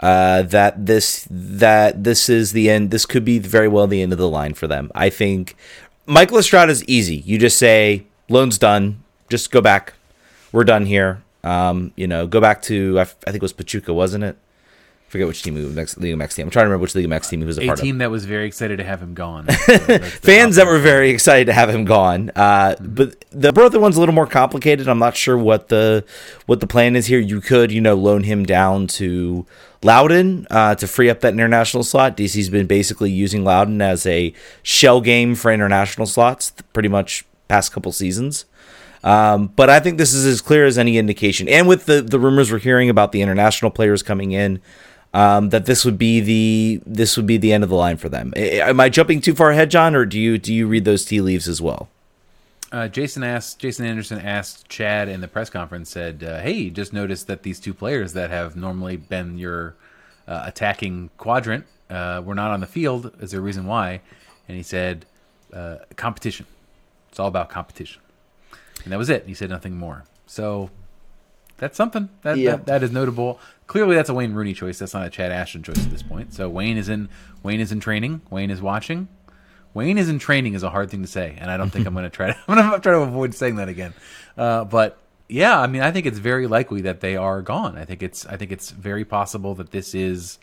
uh, 0.00 0.42
that 0.42 0.86
this 0.86 1.26
that 1.30 2.04
this 2.04 2.28
is 2.28 2.52
the 2.52 2.68
end. 2.70 2.90
This 2.90 3.06
could 3.06 3.24
be 3.24 3.38
very 3.38 3.68
well 3.68 3.86
the 3.86 4.02
end 4.02 4.12
of 4.12 4.18
the 4.18 4.28
line 4.28 4.54
for 4.54 4.66
them. 4.66 4.90
I 4.94 5.10
think 5.10 5.56
Michael 6.06 6.38
Estrada 6.38 6.72
is 6.72 6.84
easy. 6.84 7.16
You 7.16 7.38
just 7.38 7.58
say 7.58 8.04
loan's 8.28 8.58
done. 8.58 9.02
Just 9.28 9.50
go 9.50 9.60
back. 9.60 9.94
We're 10.52 10.64
done 10.64 10.86
here. 10.86 11.22
Um, 11.42 11.92
you 11.96 12.06
know, 12.06 12.26
go 12.26 12.40
back 12.40 12.62
to 12.62 12.98
I, 12.98 13.02
f- 13.02 13.16
I 13.26 13.30
think 13.30 13.36
it 13.36 13.42
was 13.42 13.52
Pachuca, 13.52 13.92
wasn't 13.92 14.24
it? 14.24 14.36
Forget 15.14 15.28
which 15.28 15.44
team 15.44 15.54
he 15.54 15.64
was 15.64 15.76
next 15.76 15.96
Liga 15.98 16.16
MX 16.16 16.34
team. 16.34 16.46
I'm 16.46 16.50
trying 16.50 16.64
to 16.64 16.70
remember 16.70 16.82
which 16.82 16.96
Liga 16.96 17.06
MX 17.06 17.28
team 17.30 17.40
he 17.40 17.46
was 17.46 17.56
a, 17.56 17.62
A 17.62 17.66
part 17.66 17.78
of. 17.78 17.84
A 17.84 17.86
team 17.86 17.98
that 17.98 18.10
was 18.10 18.24
very 18.24 18.48
excited 18.48 18.78
to 18.78 18.82
have 18.82 19.00
him 19.00 19.14
gone. 19.14 19.46
So 19.68 19.98
fans 20.00 20.56
that 20.56 20.66
were 20.66 20.80
very 20.80 21.10
excited 21.10 21.44
to 21.44 21.52
have 21.52 21.70
him 21.70 21.84
gone. 21.84 22.32
Uh, 22.34 22.74
but 22.80 23.24
the 23.30 23.52
Bertha 23.52 23.78
one's 23.78 23.96
a 23.96 24.00
little 24.00 24.12
more 24.12 24.26
complicated. 24.26 24.88
I'm 24.88 24.98
not 24.98 25.16
sure 25.16 25.38
what 25.38 25.68
the 25.68 26.04
what 26.46 26.58
the 26.58 26.66
plan 26.66 26.96
is 26.96 27.06
here. 27.06 27.20
You 27.20 27.40
could, 27.40 27.70
you 27.70 27.80
know, 27.80 27.94
loan 27.94 28.24
him 28.24 28.44
down 28.44 28.88
to 28.88 29.46
Loudoun 29.84 30.48
uh, 30.50 30.74
to 30.74 30.88
free 30.88 31.08
up 31.08 31.20
that 31.20 31.32
international 31.32 31.84
slot. 31.84 32.16
DC's 32.16 32.48
been 32.48 32.66
basically 32.66 33.12
using 33.12 33.44
Loudoun 33.44 33.80
as 33.80 34.04
a 34.04 34.34
shell 34.64 35.00
game 35.00 35.36
for 35.36 35.52
international 35.52 36.08
slots, 36.08 36.50
pretty 36.72 36.88
much 36.88 37.24
past 37.46 37.70
couple 37.70 37.92
seasons. 37.92 38.46
Um, 39.04 39.48
but 39.54 39.68
I 39.68 39.78
think 39.80 39.98
this 39.98 40.14
is 40.14 40.24
as 40.24 40.40
clear 40.40 40.64
as 40.64 40.78
any 40.78 40.96
indication. 40.98 41.48
And 41.48 41.68
with 41.68 41.84
the 41.84 42.00
the 42.02 42.18
rumors 42.18 42.50
we're 42.50 42.58
hearing 42.58 42.88
about 42.90 43.12
the 43.12 43.20
international 43.20 43.70
players 43.70 44.02
coming 44.02 44.32
in, 44.32 44.60
um, 45.14 45.48
that 45.50 45.64
this 45.64 45.84
would 45.84 45.96
be 45.96 46.20
the 46.20 46.80
this 46.84 47.16
would 47.16 47.26
be 47.26 47.36
the 47.38 47.52
end 47.52 47.64
of 47.64 47.70
the 47.70 47.76
line 47.76 47.96
for 47.96 48.08
them. 48.10 48.34
Am 48.36 48.80
I 48.80 48.88
jumping 48.90 49.20
too 49.20 49.34
far 49.34 49.50
ahead, 49.50 49.70
John, 49.70 49.94
or 49.94 50.04
do 50.04 50.18
you 50.18 50.36
do 50.36 50.52
you 50.52 50.66
read 50.66 50.84
those 50.84 51.04
tea 51.04 51.20
leaves 51.22 51.48
as 51.48 51.62
well? 51.62 51.88
Uh, 52.72 52.88
Jason 52.88 53.22
asked. 53.22 53.60
Jason 53.60 53.86
Anderson 53.86 54.18
asked 54.18 54.68
Chad 54.68 55.08
in 55.08 55.20
the 55.20 55.28
press 55.28 55.48
conference. 55.48 55.88
Said, 55.88 56.24
uh, 56.24 56.40
"Hey, 56.40 56.68
just 56.70 56.92
noticed 56.92 57.28
that 57.28 57.44
these 57.44 57.60
two 57.60 57.72
players 57.72 58.12
that 58.14 58.30
have 58.30 58.56
normally 58.56 58.96
been 58.96 59.38
your 59.38 59.76
uh, 60.26 60.42
attacking 60.44 61.10
quadrant 61.16 61.66
uh, 61.88 62.20
were 62.24 62.34
not 62.34 62.50
on 62.50 62.58
the 62.58 62.66
field. 62.66 63.12
Is 63.20 63.30
there 63.30 63.38
a 63.38 63.42
reason 63.42 63.66
why?" 63.66 64.00
And 64.48 64.56
he 64.56 64.64
said, 64.64 65.06
uh, 65.52 65.76
"Competition. 65.94 66.46
It's 67.10 67.20
all 67.20 67.28
about 67.28 67.48
competition." 67.48 68.02
And 68.82 68.92
that 68.92 68.98
was 68.98 69.08
it. 69.08 69.24
He 69.28 69.34
said 69.34 69.50
nothing 69.50 69.78
more. 69.78 70.02
So 70.26 70.70
that's 71.58 71.76
something 71.76 72.08
that, 72.22 72.36
Yeah. 72.38 72.52
that 72.52 72.66
that 72.66 72.82
is 72.82 72.90
notable. 72.90 73.38
Clearly, 73.66 73.94
that's 73.96 74.08
a 74.10 74.14
Wayne 74.14 74.34
Rooney 74.34 74.52
choice. 74.52 74.78
That's 74.78 74.92
not 74.94 75.06
a 75.06 75.10
Chad 75.10 75.32
Ashton 75.32 75.62
choice 75.62 75.78
at 75.78 75.90
this 75.90 76.02
point. 76.02 76.34
So 76.34 76.48
Wayne 76.48 76.76
is 76.76 76.88
in. 76.88 77.08
Wayne 77.42 77.60
is 77.60 77.72
in 77.72 77.80
training. 77.80 78.20
Wayne 78.30 78.50
is 78.50 78.60
watching. 78.60 79.08
Wayne 79.72 79.98
is 79.98 80.08
in 80.08 80.18
training 80.18 80.54
is 80.54 80.62
a 80.62 80.70
hard 80.70 80.90
thing 80.90 81.02
to 81.02 81.08
say, 81.08 81.36
and 81.40 81.50
I 81.50 81.56
don't 81.56 81.70
think 81.70 81.86
I'm 81.86 81.94
going 81.94 82.04
to 82.04 82.10
try 82.10 82.28
to. 82.32 82.38
I'm 82.48 82.56
going 82.56 82.70
to 82.72 82.78
try 82.80 82.92
to 82.92 83.00
avoid 83.00 83.34
saying 83.34 83.56
that 83.56 83.68
again. 83.68 83.92
Uh, 84.36 84.64
but 84.64 84.98
yeah, 85.28 85.58
I 85.58 85.66
mean, 85.66 85.82
I 85.82 85.90
think 85.90 86.06
it's 86.06 86.18
very 86.18 86.46
likely 86.46 86.82
that 86.82 87.00
they 87.00 87.16
are 87.16 87.40
gone. 87.42 87.76
I 87.78 87.84
think 87.84 88.02
it's. 88.02 88.26
I 88.26 88.36
think 88.36 88.52
it's 88.52 88.70
very 88.70 89.04
possible 89.04 89.54
that 89.56 89.70
this 89.70 89.94
is. 89.94 90.38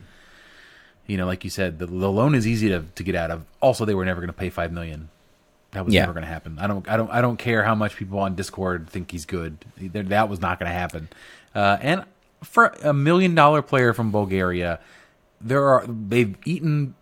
You 1.07 1.17
know, 1.17 1.25
like 1.25 1.43
you 1.43 1.49
said, 1.49 1.79
the, 1.79 1.85
the 1.87 2.11
loan 2.11 2.35
is 2.35 2.47
easy 2.47 2.69
to, 2.69 2.83
to 2.95 3.03
get 3.03 3.15
out 3.15 3.31
of. 3.31 3.45
Also, 3.59 3.85
they 3.85 3.93
were 3.95 4.05
never 4.05 4.21
going 4.21 4.27
to 4.29 4.33
pay 4.33 4.49
five 4.49 4.71
million. 4.71 5.09
That 5.71 5.85
was 5.85 5.93
Yeah. 5.93 6.01
never 6.01 6.13
going 6.13 6.23
to 6.23 6.29
happen. 6.29 6.57
I 6.59 6.67
don't. 6.67 6.87
I 6.89 6.97
don't. 6.97 7.09
I 7.11 7.21
don't 7.21 7.37
care 7.37 7.63
how 7.63 7.75
much 7.75 7.95
people 7.95 8.19
on 8.19 8.35
Discord 8.35 8.89
think 8.89 9.11
he's 9.11 9.25
good. 9.25 9.57
That 9.77 10.27
was 10.29 10.41
not 10.41 10.57
going 10.59 10.69
to 10.71 10.77
happen. 10.77 11.07
Uh, 11.53 11.77
and 11.81 12.05
for 12.43 12.67
a 12.83 12.93
million 12.93 13.35
dollar 13.35 13.61
player 13.61 13.93
from 13.93 14.11
Bulgaria, 14.11 14.79
there 15.39 15.67
are 15.67 15.85
they've 15.87 16.35
eaten 16.45 16.95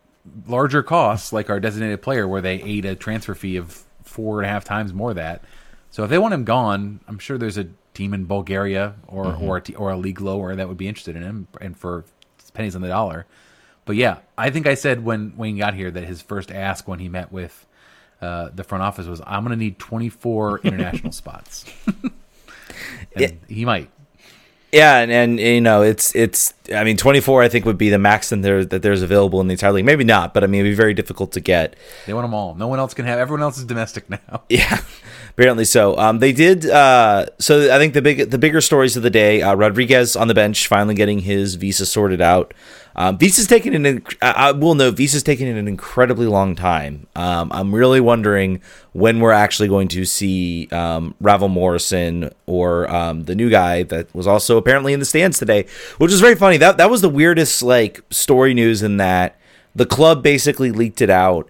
larger 0.48 0.84
costs 0.84 1.34
like 1.34 1.50
our 1.50 1.60
designated 1.60 2.02
player 2.02 2.28
where 2.28 2.42
they 2.42 2.62
ate 2.62 2.86
a 2.86 2.96
transfer 2.96 3.34
fee 3.36 3.58
of 3.58 3.84
four 4.04 4.40
and 4.40 4.46
a 4.46 4.50
half 4.50 4.64
times 4.64 4.94
more 4.94 5.14
that. 5.14 5.44
So 5.92 6.04
if 6.04 6.10
they 6.10 6.18
want 6.18 6.34
him 6.34 6.44
gone, 6.44 7.00
I'm 7.08 7.20
sure 7.20 7.38
there's 7.38 7.58
a 7.58 7.68
team 7.94 8.14
in 8.14 8.26
Bulgaria 8.26 8.96
or 9.08 9.36
or 9.36 9.58
a 9.58 9.74
or 9.76 9.92
a 9.92 9.98
league 9.98 10.22
lower 10.22 10.56
that 10.56 10.68
would 10.68 10.78
be 10.78 10.88
interested 10.88 11.16
in 11.16 11.24
him 11.24 11.48
and 11.60 11.78
for 11.78 12.06
pennies 12.54 12.76
on 12.76 12.82
the 12.82 12.88
dollar. 12.88 13.26
But 13.86 13.96
yeah, 13.96 14.20
I 14.38 14.52
think 14.52 14.68
I 14.68 14.76
said 14.76 15.04
when 15.04 15.36
Wayne 15.36 15.58
got 15.58 15.74
here 15.74 15.90
that 15.90 16.04
his 16.04 16.22
first 16.22 16.52
ask 16.52 16.88
when 16.88 17.00
he 17.00 17.10
met 17.10 17.32
with 17.32 17.66
uh, 18.22 18.50
the 18.54 18.64
front 18.64 18.84
office 18.84 19.08
was, 19.08 19.22
"I'm 19.26 19.44
going 19.44 19.58
to 19.58 19.64
need 19.64 19.80
24 19.80 20.60
international 20.64 21.12
spots," 21.12 21.66
and 23.16 23.40
he 23.48 23.66
might. 23.66 23.90
Yeah, 24.72 25.00
and, 25.00 25.12
and 25.12 25.40
you 25.40 25.62
know 25.62 25.82
it's 25.82 26.16
it's 26.16 26.54
I 26.74 26.84
mean 26.84 26.96
24 26.96 27.42
I 27.42 27.50
think 27.50 27.66
would 27.66 27.78
be 27.78 27.90
the 27.90 27.98
max 27.98 28.30
there 28.30 28.64
that 28.64 28.82
there's 28.84 29.02
available 29.02 29.42
in 29.42 29.48
the 29.48 29.54
entire 29.54 29.72
league. 29.72 29.86
Maybe 29.86 30.04
not, 30.04 30.34
but 30.34 30.44
I 30.44 30.48
mean 30.48 30.62
it'd 30.62 30.72
be 30.72 30.76
very 30.76 30.94
difficult 30.94 31.32
to 31.34 31.40
get. 31.40 31.76
They 32.06 32.14
want 32.14 32.26
them 32.26 32.34
all. 32.36 32.54
No 32.54 32.68
one 32.68 32.78
else 32.78 32.94
can 32.94 33.06
have. 33.06 33.18
Everyone 33.18 33.42
else 33.42 33.58
is 33.58 33.66
domestic 33.66 34.08
now. 34.10 34.44
Yeah, 34.48 34.82
apparently 35.32 35.66
so. 35.66 35.98
Um, 35.98 36.20
they 36.20 36.32
did. 36.32 36.68
Uh, 36.68 37.26
so 37.40 37.74
I 37.74 37.80
think 37.80 37.96
the 37.96 38.02
big 38.02 38.30
the 38.30 38.38
bigger 38.38 38.62
stories 38.62 38.96
of 38.96 39.02
the 39.02 39.10
day. 39.10 39.42
Uh, 39.42 39.56
Rodriguez 39.56 40.16
on 40.16 40.28
the 40.28 40.36
bench, 40.36 40.68
finally 40.68 40.96
getting 40.96 41.20
his 41.20 41.56
visa 41.56 41.86
sorted 41.86 42.22
out. 42.22 42.54
Um, 43.00 43.18
visa's 43.18 43.48
taken 43.48 43.74
an. 43.86 44.06
I 44.22 44.52
will 44.52 44.76
note 44.76 44.98
visa's 44.98 45.24
taken 45.24 45.48
an 45.48 45.70
incredibly 45.70 46.28
long 46.28 46.54
time. 46.54 47.08
Um, 47.16 47.50
I'm 47.54 47.74
really 47.74 48.02
wondering 48.02 48.62
when 48.92 49.22
we're 49.22 49.32
actually 49.32 49.70
going 49.70 49.88
to 49.88 50.04
see 50.04 50.68
um, 50.74 51.16
Ravel 51.22 51.48
Morrison 51.48 52.30
or 52.46 52.94
um, 52.94 53.24
the 53.24 53.36
new 53.36 53.50
guy 53.50 53.84
that 53.84 54.14
was 54.14 54.28
also 54.28 54.58
apparently 54.58 54.92
in 54.92 55.00
the 55.00 55.06
stands 55.06 55.40
today, 55.40 55.66
which 55.98 56.12
is 56.12 56.20
very 56.20 56.36
funny. 56.36 56.58
That 56.58 56.76
that 56.76 56.90
was 56.90 57.00
the 57.00 57.08
weirdest 57.08 57.64
like 57.64 58.02
story 58.10 58.54
news 58.54 58.84
in 58.84 58.98
that 58.98 59.40
the 59.74 59.86
club 59.86 60.22
basically 60.22 60.74
leaked 60.74 61.02
it 61.02 61.10
out 61.10 61.50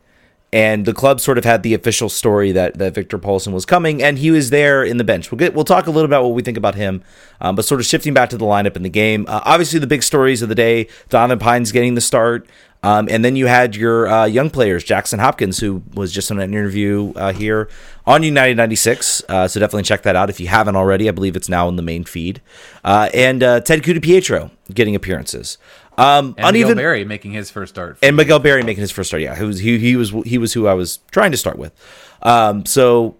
and 0.52 0.86
the 0.86 0.94
club 0.94 1.20
sort 1.20 1.38
of 1.38 1.46
had 1.46 1.62
the 1.62 1.74
official 1.74 2.10
story 2.10 2.52
that, 2.52 2.78
that 2.80 2.96
Victor 2.96 3.20
Pálsson 3.20 3.54
was 3.54 3.66
coming, 3.66 4.02
and 4.02 4.18
he 4.18 4.32
was 4.32 4.50
there 4.50 4.84
in 4.84 4.98
the 4.98 5.04
bench. 5.04 5.32
We'll 5.32 5.38
get 5.38 5.54
we'll 5.54 5.66
talk 5.66 5.88
a 5.88 5.92
little 5.92 6.06
about 6.06 6.24
what 6.24 6.34
we 6.34 6.42
think 6.42 6.58
about 6.58 6.76
him, 6.76 7.04
um, 7.40 7.56
but 7.56 7.66
sort 7.66 7.80
of 7.80 7.86
shifting 7.86 8.14
back 8.14 8.30
to 8.30 8.38
the 8.38 8.46
lineup 8.46 8.76
in 8.76 8.84
the 8.84 8.90
game. 8.90 9.26
Uh, 9.28 9.42
obviously, 9.46 9.80
the 9.80 9.88
big 9.88 10.02
stories 10.04 10.42
of 10.42 10.50
the 10.50 10.56
day: 10.56 10.88
Donovan 11.10 11.40
Pines 11.40 11.72
getting 11.72 11.94
the 11.94 12.02
start, 12.02 12.48
um, 12.82 13.08
and 13.12 13.24
then 13.24 13.36
you 13.36 13.46
had 13.48 13.76
your 13.76 14.08
uh, 14.08 14.26
young 14.26 14.50
players, 14.50 14.84
Jackson 14.84 15.20
Hopkins, 15.20 15.60
who 15.60 15.84
was 15.94 16.12
just 16.12 16.32
on 16.32 16.40
an 16.40 16.52
interview 16.52 17.14
uh, 17.16 17.34
here 17.34 17.70
on 18.08 18.24
United 18.24 18.58
96. 18.58 19.22
Uh, 19.28 19.48
so 19.48 19.60
definitely 19.60 19.84
check 19.84 20.02
that 20.04 20.16
out 20.16 20.30
if 20.30 20.40
you 20.40 20.48
haven't 20.48 20.76
already. 20.76 21.10
I 21.10 21.12
believe 21.12 21.36
it's 21.36 21.50
now 21.50 21.68
in 21.68 21.76
the 21.76 21.82
main 21.84 22.06
feed, 22.06 22.42
uh, 22.84 23.10
and 23.14 23.44
uh, 23.44 23.60
Ted 23.60 23.84
Pietro 23.84 24.52
getting 24.74 24.96
appearances. 24.96 25.58
Um, 26.00 26.36
And 26.38 26.48
uneven 26.50 26.70
Miguel 26.70 26.76
Berry 26.84 27.06
making 27.06 27.32
his 27.34 27.52
first 27.52 27.74
start. 27.76 27.98
and 28.02 28.16
Miguel 28.16 28.40
Berry 28.40 28.64
making 28.64 28.82
his 28.82 28.92
first 28.92 29.10
start. 29.10 29.22
Yeah, 29.22 29.36
he 29.36 29.44
was 29.44 29.60
he, 29.60 29.78
he 29.80 29.96
was 29.96 30.12
he 30.26 30.38
was 30.38 30.54
who 30.54 30.68
I 30.68 30.74
was 30.74 31.00
trying 31.12 31.32
to 31.32 31.38
start 31.38 31.58
with. 31.58 31.74
Um, 32.22 32.66
so 32.66 33.16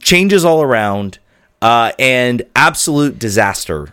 changes 0.00 0.44
all 0.44 0.62
around, 0.62 1.18
uh, 1.62 1.92
and 1.98 2.42
absolute 2.54 3.18
disaster 3.18 3.92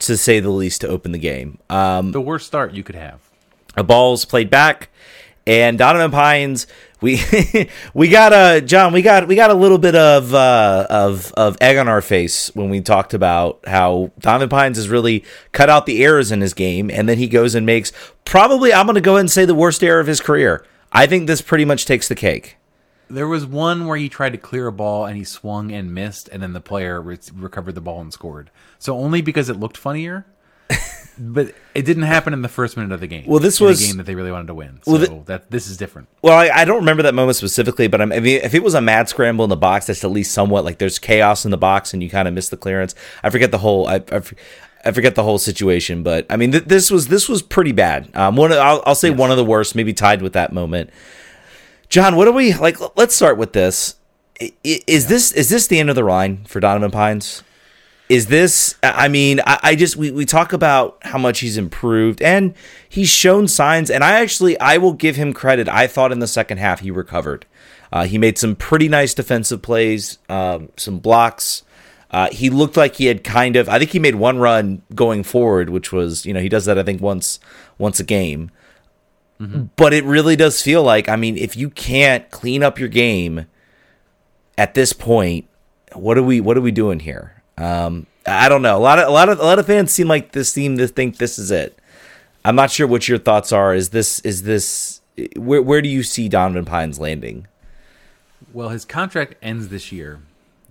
to 0.00 0.16
say 0.16 0.40
the 0.40 0.50
least 0.50 0.80
to 0.82 0.88
open 0.88 1.12
the 1.12 1.18
game. 1.18 1.58
Um, 1.70 2.12
the 2.12 2.20
worst 2.20 2.46
start 2.46 2.72
you 2.72 2.82
could 2.82 2.94
have. 2.96 3.20
A 3.76 3.82
ball's 3.82 4.24
played 4.24 4.50
back, 4.50 4.88
and 5.46 5.76
Donovan 5.78 6.10
Pines. 6.10 6.66
We 7.04 7.22
we 7.94 8.08
got 8.08 8.32
a 8.32 8.62
John. 8.62 8.94
We 8.94 9.02
got 9.02 9.28
we 9.28 9.36
got 9.36 9.50
a 9.50 9.54
little 9.54 9.76
bit 9.76 9.94
of 9.94 10.32
uh, 10.32 10.86
of 10.88 11.34
of 11.34 11.58
egg 11.60 11.76
on 11.76 11.86
our 11.86 12.00
face 12.00 12.50
when 12.54 12.70
we 12.70 12.80
talked 12.80 13.12
about 13.12 13.60
how 13.66 14.10
Donovan 14.18 14.48
Pines 14.48 14.78
has 14.78 14.88
really 14.88 15.22
cut 15.52 15.68
out 15.68 15.84
the 15.84 16.02
errors 16.02 16.32
in 16.32 16.40
his 16.40 16.54
game, 16.54 16.90
and 16.90 17.06
then 17.06 17.18
he 17.18 17.28
goes 17.28 17.54
and 17.54 17.66
makes 17.66 17.92
probably 18.24 18.72
I'm 18.72 18.86
going 18.86 18.94
to 18.94 19.02
go 19.02 19.12
ahead 19.12 19.20
and 19.20 19.30
say 19.30 19.44
the 19.44 19.54
worst 19.54 19.84
error 19.84 20.00
of 20.00 20.06
his 20.06 20.22
career. 20.22 20.64
I 20.92 21.04
think 21.06 21.26
this 21.26 21.42
pretty 21.42 21.66
much 21.66 21.84
takes 21.84 22.08
the 22.08 22.14
cake. 22.14 22.56
There 23.10 23.28
was 23.28 23.44
one 23.44 23.86
where 23.86 23.98
he 23.98 24.08
tried 24.08 24.32
to 24.32 24.38
clear 24.38 24.66
a 24.66 24.72
ball 24.72 25.04
and 25.04 25.14
he 25.14 25.24
swung 25.24 25.72
and 25.72 25.92
missed, 25.92 26.30
and 26.30 26.42
then 26.42 26.54
the 26.54 26.60
player 26.62 27.02
re- 27.02 27.18
recovered 27.34 27.74
the 27.74 27.82
ball 27.82 28.00
and 28.00 28.14
scored. 28.14 28.50
So 28.78 28.96
only 28.96 29.20
because 29.20 29.50
it 29.50 29.60
looked 29.60 29.76
funnier, 29.76 30.24
but 31.18 31.54
it 31.74 31.82
didn't 31.84 32.02
happen 32.04 32.32
in 32.32 32.42
the 32.42 32.48
first 32.48 32.76
minute 32.76 32.92
of 32.92 33.00
the 33.00 33.06
game. 33.06 33.24
Well, 33.26 33.38
this 33.40 33.60
was 33.60 33.82
a 33.82 33.86
game 33.86 33.96
that 33.98 34.04
they 34.06 34.14
really 34.14 34.32
wanted 34.32 34.48
to 34.48 34.54
win. 34.54 34.80
So 34.82 34.92
Well, 34.92 35.00
the- 35.00 35.22
that 35.26 35.50
this 35.50 35.68
is 35.68 35.76
different. 35.76 36.08
Well, 36.22 36.36
I, 36.36 36.48
I 36.50 36.64
don't 36.64 36.78
remember 36.78 37.02
that 37.04 37.14
moment 37.14 37.36
specifically, 37.36 37.86
but 37.86 38.00
I'm, 38.00 38.12
I 38.12 38.20
mean, 38.20 38.40
if 38.42 38.54
it 38.54 38.62
was 38.62 38.74
a 38.74 38.80
mad 38.80 39.08
scramble 39.08 39.44
in 39.44 39.48
the 39.50 39.56
box, 39.56 39.86
that's 39.86 40.02
at 40.04 40.10
least 40.10 40.32
somewhat 40.32 40.64
like 40.64 40.78
there's 40.78 40.98
chaos 40.98 41.44
in 41.44 41.50
the 41.50 41.56
box 41.58 41.92
and 41.92 42.02
you 42.02 42.10
kind 42.10 42.26
of 42.28 42.34
miss 42.34 42.48
the 42.48 42.56
clearance. 42.56 42.94
I 43.22 43.30
forget 43.30 43.50
the 43.50 43.58
whole. 43.58 43.86
I, 43.88 44.02
I, 44.12 44.20
I 44.86 44.92
forget 44.92 45.14
the 45.14 45.22
whole 45.22 45.38
situation, 45.38 46.02
but 46.02 46.26
I 46.28 46.36
mean, 46.36 46.52
th- 46.52 46.64
this 46.64 46.90
was 46.90 47.08
this 47.08 47.28
was 47.28 47.40
pretty 47.42 47.72
bad. 47.72 48.14
Um, 48.14 48.36
one, 48.36 48.52
I'll, 48.52 48.82
I'll 48.84 48.94
say 48.94 49.10
one 49.10 49.30
of 49.30 49.36
the 49.38 49.44
worst, 49.44 49.74
maybe 49.74 49.92
tied 49.94 50.20
with 50.20 50.34
that 50.34 50.52
moment. 50.52 50.90
John, 51.88 52.16
what 52.16 52.24
do 52.26 52.32
we 52.32 52.52
like? 52.54 52.76
Let's 52.96 53.14
start 53.14 53.38
with 53.38 53.52
this. 53.52 53.96
Is 54.64 55.06
this 55.06 55.32
is 55.32 55.48
this 55.48 55.68
the 55.68 55.78
end 55.78 55.90
of 55.90 55.96
the 55.96 56.02
line 56.02 56.44
for 56.46 56.60
Donovan 56.60 56.90
Pines? 56.90 57.42
Is 58.08 58.26
this? 58.26 58.76
I 58.82 59.08
mean, 59.08 59.40
I, 59.46 59.58
I 59.62 59.74
just 59.76 59.96
we, 59.96 60.10
we 60.10 60.26
talk 60.26 60.52
about 60.52 60.98
how 61.02 61.18
much 61.18 61.40
he's 61.40 61.56
improved 61.56 62.20
and 62.20 62.54
he's 62.88 63.08
shown 63.08 63.48
signs. 63.48 63.90
And 63.90 64.04
I 64.04 64.20
actually 64.20 64.58
I 64.60 64.76
will 64.76 64.92
give 64.92 65.16
him 65.16 65.32
credit. 65.32 65.68
I 65.68 65.86
thought 65.86 66.12
in 66.12 66.18
the 66.18 66.26
second 66.26 66.58
half 66.58 66.80
he 66.80 66.90
recovered. 66.90 67.46
Uh, 67.92 68.04
he 68.04 68.18
made 68.18 68.36
some 68.36 68.56
pretty 68.56 68.88
nice 68.88 69.14
defensive 69.14 69.62
plays, 69.62 70.18
um, 70.28 70.68
some 70.76 70.98
blocks. 70.98 71.62
Uh, 72.10 72.28
he 72.30 72.50
looked 72.50 72.76
like 72.76 72.96
he 72.96 73.06
had 73.06 73.24
kind 73.24 73.56
of. 73.56 73.68
I 73.68 73.78
think 73.78 73.90
he 73.92 73.98
made 73.98 74.16
one 74.16 74.38
run 74.38 74.82
going 74.94 75.22
forward, 75.22 75.70
which 75.70 75.90
was 75.90 76.26
you 76.26 76.34
know 76.34 76.40
he 76.40 76.48
does 76.48 76.66
that 76.66 76.78
I 76.78 76.82
think 76.82 77.00
once 77.00 77.40
once 77.78 78.00
a 78.00 78.04
game. 78.04 78.50
But 79.76 79.92
it 79.92 80.04
really 80.04 80.36
does 80.36 80.62
feel 80.62 80.82
like 80.82 81.08
I 81.08 81.16
mean 81.16 81.36
if 81.36 81.56
you 81.56 81.70
can't 81.70 82.30
clean 82.30 82.62
up 82.62 82.78
your 82.78 82.88
game 82.88 83.46
at 84.56 84.74
this 84.74 84.92
point, 84.92 85.48
what 85.92 86.16
are 86.18 86.22
we 86.22 86.40
what 86.40 86.56
are 86.56 86.60
we 86.62 86.70
doing 86.70 87.00
here? 87.00 87.33
Um, 87.56 88.06
I 88.26 88.48
don't 88.48 88.62
know. 88.62 88.76
A 88.76 88.80
lot 88.80 88.98
of 88.98 89.08
a 89.08 89.10
lot 89.10 89.28
of 89.28 89.38
a 89.38 89.44
lot 89.44 89.58
of 89.58 89.66
fans 89.66 89.92
seem 89.92 90.08
like 90.08 90.32
this 90.32 90.52
seem 90.52 90.76
to 90.78 90.88
think 90.88 91.18
this 91.18 91.38
is 91.38 91.50
it. 91.50 91.78
I'm 92.44 92.56
not 92.56 92.70
sure 92.70 92.86
what 92.86 93.08
your 93.08 93.18
thoughts 93.18 93.52
are. 93.52 93.74
Is 93.74 93.90
this 93.90 94.20
is 94.20 94.42
this 94.42 95.00
where 95.36 95.62
where 95.62 95.82
do 95.82 95.88
you 95.88 96.02
see 96.02 96.28
Donovan 96.28 96.64
Pines 96.64 96.98
landing? 96.98 97.46
Well, 98.52 98.70
his 98.70 98.84
contract 98.84 99.36
ends 99.42 99.68
this 99.68 99.92
year. 99.92 100.20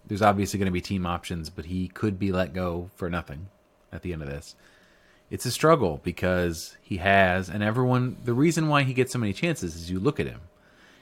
There's 0.06 0.22
obviously 0.22 0.60
going 0.60 0.68
to 0.68 0.72
be 0.72 0.82
team 0.82 1.06
options, 1.06 1.50
but 1.50 1.66
he 1.66 1.88
could 1.88 2.20
be 2.20 2.32
let 2.32 2.54
go 2.54 2.90
for 2.96 3.10
nothing 3.10 3.48
at 3.92 4.02
the 4.02 4.13
end 4.13 4.22
of 4.22 4.30
this. 4.30 4.56
It's 5.32 5.46
a 5.46 5.52
struggle 5.52 6.00
because 6.04 6.78
he 6.82 6.98
has, 6.98 7.50
and 7.50 7.63
everyone, 7.63 8.18
the 8.24 8.34
reason 8.34 8.68
why 8.68 8.84
he 8.84 8.94
gets 8.94 9.13
so 9.13 9.20
many 9.20 9.34
chances 9.34 9.75
is 9.75 9.90
you 9.90 10.00
look 10.00 10.20
at 10.20 10.28
him 10.28 10.42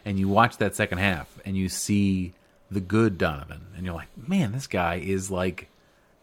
and 0.06 0.20
you 0.20 0.30
watch 0.30 0.58
that 0.58 0.76
second 0.76 1.00
half 1.00 1.40
and 1.44 1.58
you 1.58 1.68
see 1.68 2.34
the 2.70 2.80
good 2.80 3.18
Donovan, 3.18 3.68
and 3.76 3.86
you're 3.86 3.96
like, 3.96 4.08
man, 4.16 4.54
this 4.54 4.68
guy 4.68 4.96
is 4.96 5.30
like 5.30 5.68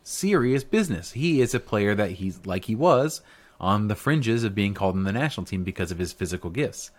serious 0.08 0.64
business. 0.64 1.12
He 1.12 1.40
is 1.40 1.54
a 1.54 1.60
player 1.60 1.94
that 1.94 2.12
he's 2.12 2.44
like 2.46 2.64
he 2.64 2.74
was 2.74 3.20
on 3.60 3.88
the 3.88 3.94
fringes 3.94 4.44
of 4.44 4.54
being 4.54 4.72
called 4.72 4.94
in 4.94 5.04
the 5.04 5.12
national 5.12 5.44
team 5.44 5.64
because 5.64 5.90
of 5.90 5.98
his 5.98 6.12
physical 6.12 6.50
gifts. 6.50 6.90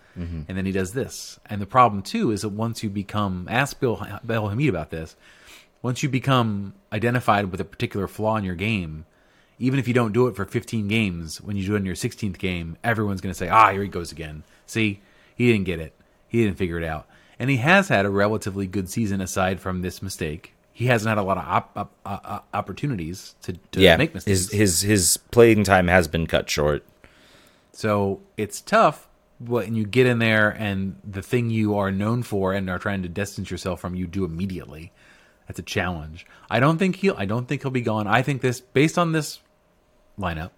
And 0.49 0.57
then 0.57 0.65
he 0.65 0.73
does 0.73 0.91
this. 0.91 1.39
And 1.45 1.61
the 1.61 1.65
problem 1.65 2.01
too 2.01 2.31
is 2.31 2.41
that 2.41 2.49
once 2.49 2.83
you 2.83 2.89
become 2.89 3.47
ask 3.49 3.79
Bill 3.79 4.05
Bill 4.25 4.49
Hamid 4.49 4.67
about 4.69 4.89
this, 4.89 5.15
once 5.81 6.03
you 6.03 6.09
become 6.09 6.73
identified 6.91 7.51
with 7.51 7.61
a 7.61 7.65
particular 7.65 8.07
flaw 8.07 8.35
in 8.35 8.43
your 8.43 8.55
game, 8.55 9.05
even 9.59 9.79
if 9.79 9.87
you 9.87 9.93
don't 9.93 10.11
do 10.11 10.27
it 10.27 10.35
for 10.35 10.45
15 10.45 10.87
games, 10.87 11.39
when 11.41 11.55
you 11.55 11.65
do 11.65 11.75
it 11.75 11.77
in 11.77 11.85
your 11.85 11.95
16th 11.95 12.37
game, 12.37 12.77
everyone's 12.83 13.21
going 13.21 13.31
to 13.31 13.37
say, 13.37 13.47
"Ah, 13.49 13.71
here 13.71 13.83
he 13.83 13.87
goes 13.87 14.11
again." 14.11 14.43
See, 14.65 15.01
he 15.35 15.51
didn't 15.51 15.65
get 15.65 15.79
it. 15.79 15.93
He 16.27 16.43
didn't 16.43 16.57
figure 16.57 16.77
it 16.77 16.83
out. 16.83 17.07
And 17.39 17.49
he 17.49 17.57
has 17.57 17.87
had 17.87 18.05
a 18.05 18.09
relatively 18.09 18.67
good 18.67 18.89
season 18.89 19.21
aside 19.21 19.61
from 19.61 19.81
this 19.81 20.01
mistake. 20.01 20.53
He 20.79 20.85
hasn't 20.85 21.09
had 21.09 21.17
a 21.17 21.23
lot 21.23 21.37
of 21.37 21.43
op- 21.43 21.77
op- 21.77 21.99
op- 22.05 22.47
opportunities 22.53 23.35
to, 23.41 23.51
to 23.73 23.81
yeah, 23.81 23.97
make 23.97 24.13
mistakes. 24.13 24.49
his 24.49 24.51
his 24.51 24.81
his 24.81 25.17
playing 25.17 25.65
time 25.65 25.89
has 25.89 26.07
been 26.07 26.25
cut 26.25 26.49
short. 26.49 26.85
So 27.73 28.21
it's 28.37 28.61
tough 28.61 29.09
when 29.39 29.75
you 29.75 29.85
get 29.85 30.05
in 30.05 30.19
there 30.19 30.49
and 30.49 30.95
the 31.03 31.21
thing 31.21 31.49
you 31.49 31.77
are 31.77 31.91
known 31.91 32.23
for 32.23 32.53
and 32.53 32.69
are 32.69 32.79
trying 32.79 33.03
to 33.03 33.09
distance 33.09 33.51
yourself 33.51 33.81
from, 33.81 33.93
you 33.93 34.07
do 34.07 34.23
immediately. 34.23 34.93
That's 35.49 35.59
a 35.59 35.63
challenge. 35.63 36.25
I 36.49 36.61
don't 36.61 36.77
think 36.77 36.95
he'll. 36.95 37.15
I 37.17 37.25
don't 37.25 37.45
think 37.45 37.63
he'll 37.63 37.71
be 37.71 37.81
gone. 37.81 38.07
I 38.07 38.21
think 38.21 38.41
this, 38.41 38.61
based 38.61 38.97
on 38.97 39.11
this 39.11 39.41
lineup, 40.17 40.51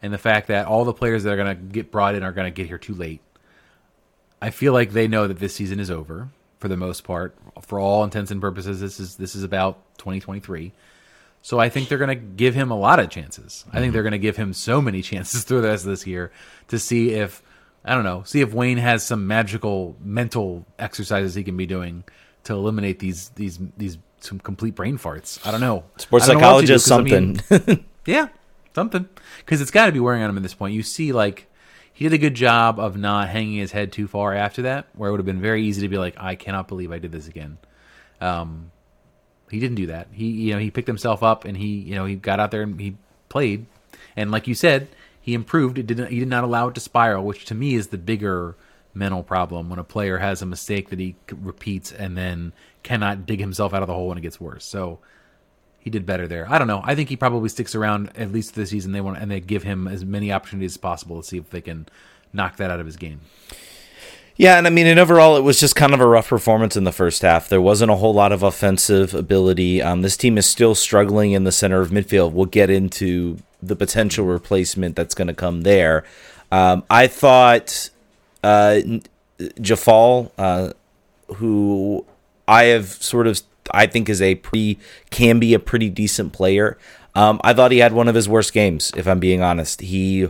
and 0.00 0.10
the 0.10 0.16
fact 0.18 0.46
that 0.48 0.64
all 0.64 0.86
the 0.86 0.94
players 0.94 1.24
that 1.24 1.34
are 1.34 1.36
going 1.36 1.54
to 1.54 1.62
get 1.62 1.90
brought 1.90 2.14
in 2.14 2.22
are 2.22 2.32
going 2.32 2.46
to 2.46 2.50
get 2.50 2.66
here 2.66 2.78
too 2.78 2.94
late. 2.94 3.20
I 4.40 4.48
feel 4.48 4.72
like 4.72 4.92
they 4.92 5.06
know 5.06 5.28
that 5.28 5.38
this 5.38 5.54
season 5.54 5.78
is 5.80 5.90
over 5.90 6.30
for 6.60 6.68
the 6.68 6.76
most 6.76 7.04
part. 7.04 7.34
For 7.62 7.80
all 7.80 8.04
intents 8.04 8.30
and 8.30 8.40
purposes, 8.40 8.80
this 8.80 9.00
is 9.00 9.16
this 9.16 9.34
is 9.34 9.42
about 9.42 9.96
2023. 9.98 10.72
So 11.42 11.58
I 11.58 11.70
think 11.70 11.88
they're 11.88 11.98
going 11.98 12.08
to 12.08 12.14
give 12.14 12.54
him 12.54 12.70
a 12.70 12.78
lot 12.78 13.00
of 13.00 13.08
chances. 13.08 13.64
I 13.68 13.72
think 13.72 13.84
mm-hmm. 13.86 13.92
they're 13.94 14.02
going 14.02 14.12
to 14.12 14.18
give 14.18 14.36
him 14.36 14.52
so 14.52 14.80
many 14.80 15.02
chances 15.10 15.42
through 15.42 15.62
the 15.62 15.68
rest 15.68 15.84
of 15.84 15.90
this 15.90 16.06
year 16.06 16.30
to 16.68 16.78
see 16.78 17.10
if 17.10 17.42
I 17.84 17.94
don't 17.94 18.04
know, 18.04 18.22
see 18.24 18.42
if 18.42 18.52
Wayne 18.52 18.78
has 18.78 19.04
some 19.04 19.26
magical 19.26 19.96
mental 20.02 20.66
exercises 20.78 21.34
he 21.34 21.42
can 21.42 21.56
be 21.56 21.66
doing 21.66 22.04
to 22.44 22.52
eliminate 22.52 22.98
these 22.98 23.30
these 23.30 23.58
these 23.76 23.98
some 24.20 24.38
complete 24.38 24.74
brain 24.74 24.98
farts. 24.98 25.44
I 25.46 25.50
don't 25.50 25.60
know. 25.60 25.84
Sports 25.96 26.26
don't 26.26 26.34
know 26.36 26.60
do, 26.60 26.66
psychologist, 26.66 26.88
'cause, 26.88 26.98
I 26.98 27.02
mean, 27.02 27.38
something. 27.38 27.84
yeah, 28.06 28.28
something. 28.74 29.08
Because 29.38 29.60
it's 29.60 29.70
got 29.70 29.86
to 29.86 29.92
be 29.92 30.00
wearing 30.00 30.22
on 30.22 30.30
him 30.30 30.36
at 30.36 30.42
this 30.42 30.54
point. 30.54 30.74
You 30.74 30.82
see, 30.82 31.12
like, 31.12 31.46
he 32.00 32.06
did 32.06 32.14
a 32.14 32.18
good 32.18 32.34
job 32.34 32.80
of 32.80 32.96
not 32.96 33.28
hanging 33.28 33.58
his 33.58 33.72
head 33.72 33.92
too 33.92 34.08
far 34.08 34.34
after 34.34 34.62
that, 34.62 34.86
where 34.94 35.10
it 35.10 35.12
would 35.12 35.20
have 35.20 35.26
been 35.26 35.42
very 35.42 35.64
easy 35.64 35.82
to 35.82 35.88
be 35.88 35.98
like, 35.98 36.14
I 36.16 36.34
cannot 36.34 36.66
believe 36.66 36.92
I 36.92 36.98
did 36.98 37.12
this 37.12 37.28
again. 37.28 37.58
Um, 38.22 38.70
he 39.50 39.60
didn't 39.60 39.76
do 39.76 39.88
that. 39.88 40.08
He, 40.10 40.30
you 40.30 40.54
know, 40.54 40.58
he 40.58 40.70
picked 40.70 40.86
himself 40.86 41.22
up 41.22 41.44
and 41.44 41.58
he, 41.58 41.66
you 41.66 41.94
know, 41.94 42.06
he 42.06 42.14
got 42.14 42.40
out 42.40 42.52
there 42.52 42.62
and 42.62 42.80
he 42.80 42.96
played. 43.28 43.66
And 44.16 44.30
like 44.30 44.48
you 44.48 44.54
said, 44.54 44.88
he 45.20 45.34
improved. 45.34 45.76
It 45.76 45.86
didn't. 45.86 46.10
He 46.10 46.20
did 46.20 46.28
not 46.28 46.42
allow 46.42 46.68
it 46.68 46.74
to 46.76 46.80
spiral, 46.80 47.22
which 47.26 47.44
to 47.44 47.54
me 47.54 47.74
is 47.74 47.88
the 47.88 47.98
bigger 47.98 48.56
mental 48.94 49.22
problem 49.22 49.68
when 49.68 49.78
a 49.78 49.84
player 49.84 50.16
has 50.16 50.40
a 50.40 50.46
mistake 50.46 50.88
that 50.88 50.98
he 50.98 51.16
repeats 51.30 51.92
and 51.92 52.16
then 52.16 52.54
cannot 52.82 53.26
dig 53.26 53.40
himself 53.40 53.74
out 53.74 53.82
of 53.82 53.88
the 53.88 53.94
hole 53.94 54.08
when 54.08 54.16
it 54.16 54.22
gets 54.22 54.40
worse. 54.40 54.64
So 54.64 55.00
he 55.80 55.90
did 55.90 56.06
better 56.06 56.28
there. 56.28 56.46
I 56.48 56.58
don't 56.58 56.68
know. 56.68 56.82
I 56.84 56.94
think 56.94 57.08
he 57.08 57.16
probably 57.16 57.48
sticks 57.48 57.74
around 57.74 58.12
at 58.16 58.30
least 58.30 58.54
this 58.54 58.70
season. 58.70 58.92
They 58.92 59.00
want 59.00 59.18
and 59.18 59.30
they 59.30 59.40
give 59.40 59.62
him 59.62 59.88
as 59.88 60.04
many 60.04 60.30
opportunities 60.30 60.72
as 60.72 60.76
possible 60.76 61.20
to 61.20 61.26
see 61.26 61.38
if 61.38 61.50
they 61.50 61.60
can 61.60 61.86
knock 62.32 62.56
that 62.56 62.70
out 62.70 62.80
of 62.80 62.86
his 62.86 62.96
game. 62.96 63.20
Yeah, 64.36 64.56
and 64.56 64.66
I 64.66 64.70
mean, 64.70 64.86
and 64.86 64.98
overall, 64.98 65.36
it 65.36 65.42
was 65.42 65.60
just 65.60 65.76
kind 65.76 65.92
of 65.92 66.00
a 66.00 66.06
rough 66.06 66.28
performance 66.28 66.74
in 66.74 66.84
the 66.84 66.92
first 66.92 67.20
half. 67.20 67.48
There 67.48 67.60
wasn't 67.60 67.90
a 67.90 67.96
whole 67.96 68.14
lot 68.14 68.32
of 68.32 68.42
offensive 68.42 69.14
ability. 69.14 69.82
Um, 69.82 70.00
this 70.00 70.16
team 70.16 70.38
is 70.38 70.46
still 70.46 70.74
struggling 70.74 71.32
in 71.32 71.44
the 71.44 71.52
center 71.52 71.80
of 71.80 71.90
midfield. 71.90 72.32
We'll 72.32 72.46
get 72.46 72.70
into 72.70 73.38
the 73.62 73.76
potential 73.76 74.24
replacement 74.24 74.96
that's 74.96 75.14
going 75.14 75.28
to 75.28 75.34
come 75.34 75.60
there. 75.62 76.04
Um, 76.50 76.84
I 76.88 77.06
thought 77.06 77.90
uh, 78.42 78.80
Djeffal, 79.38 80.30
uh, 80.38 80.72
who 81.34 82.06
I 82.48 82.64
have 82.64 82.86
sort 82.86 83.26
of, 83.26 83.42
I 83.72 83.86
think 83.86 84.08
is 84.08 84.22
a 84.22 84.36
pretty, 84.36 84.78
can 85.10 85.38
be 85.38 85.54
a 85.54 85.58
pretty 85.58 85.90
decent 85.90 86.32
player. 86.32 86.78
Um, 87.14 87.40
I 87.42 87.54
thought 87.54 87.72
he 87.72 87.78
had 87.78 87.92
one 87.92 88.08
of 88.08 88.14
his 88.14 88.28
worst 88.28 88.52
games, 88.52 88.92
if 88.96 89.06
I'm 89.06 89.20
being 89.20 89.42
honest. 89.42 89.80
He 89.80 90.28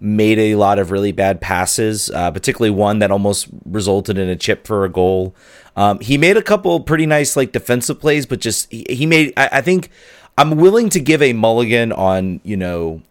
made 0.00 0.38
a 0.38 0.56
lot 0.56 0.78
of 0.78 0.90
really 0.90 1.12
bad 1.12 1.40
passes, 1.40 2.10
uh, 2.10 2.30
particularly 2.30 2.70
one 2.70 2.98
that 2.98 3.10
almost 3.10 3.48
resulted 3.64 4.18
in 4.18 4.28
a 4.28 4.36
chip 4.36 4.66
for 4.66 4.84
a 4.84 4.88
goal. 4.88 5.34
Um, 5.76 6.00
he 6.00 6.18
made 6.18 6.36
a 6.36 6.42
couple 6.42 6.80
pretty 6.80 7.06
nice 7.06 7.36
like 7.36 7.52
defensive 7.52 8.00
plays, 8.00 8.26
but 8.26 8.40
just 8.40 8.70
he, 8.70 8.84
he 8.88 9.06
made. 9.06 9.32
I, 9.36 9.48
I 9.52 9.60
think 9.60 9.90
I'm 10.36 10.56
willing 10.56 10.88
to 10.90 11.00
give 11.00 11.22
a 11.22 11.32
mulligan 11.32 11.92
on 11.92 12.40
you 12.44 12.56
know 12.56 13.02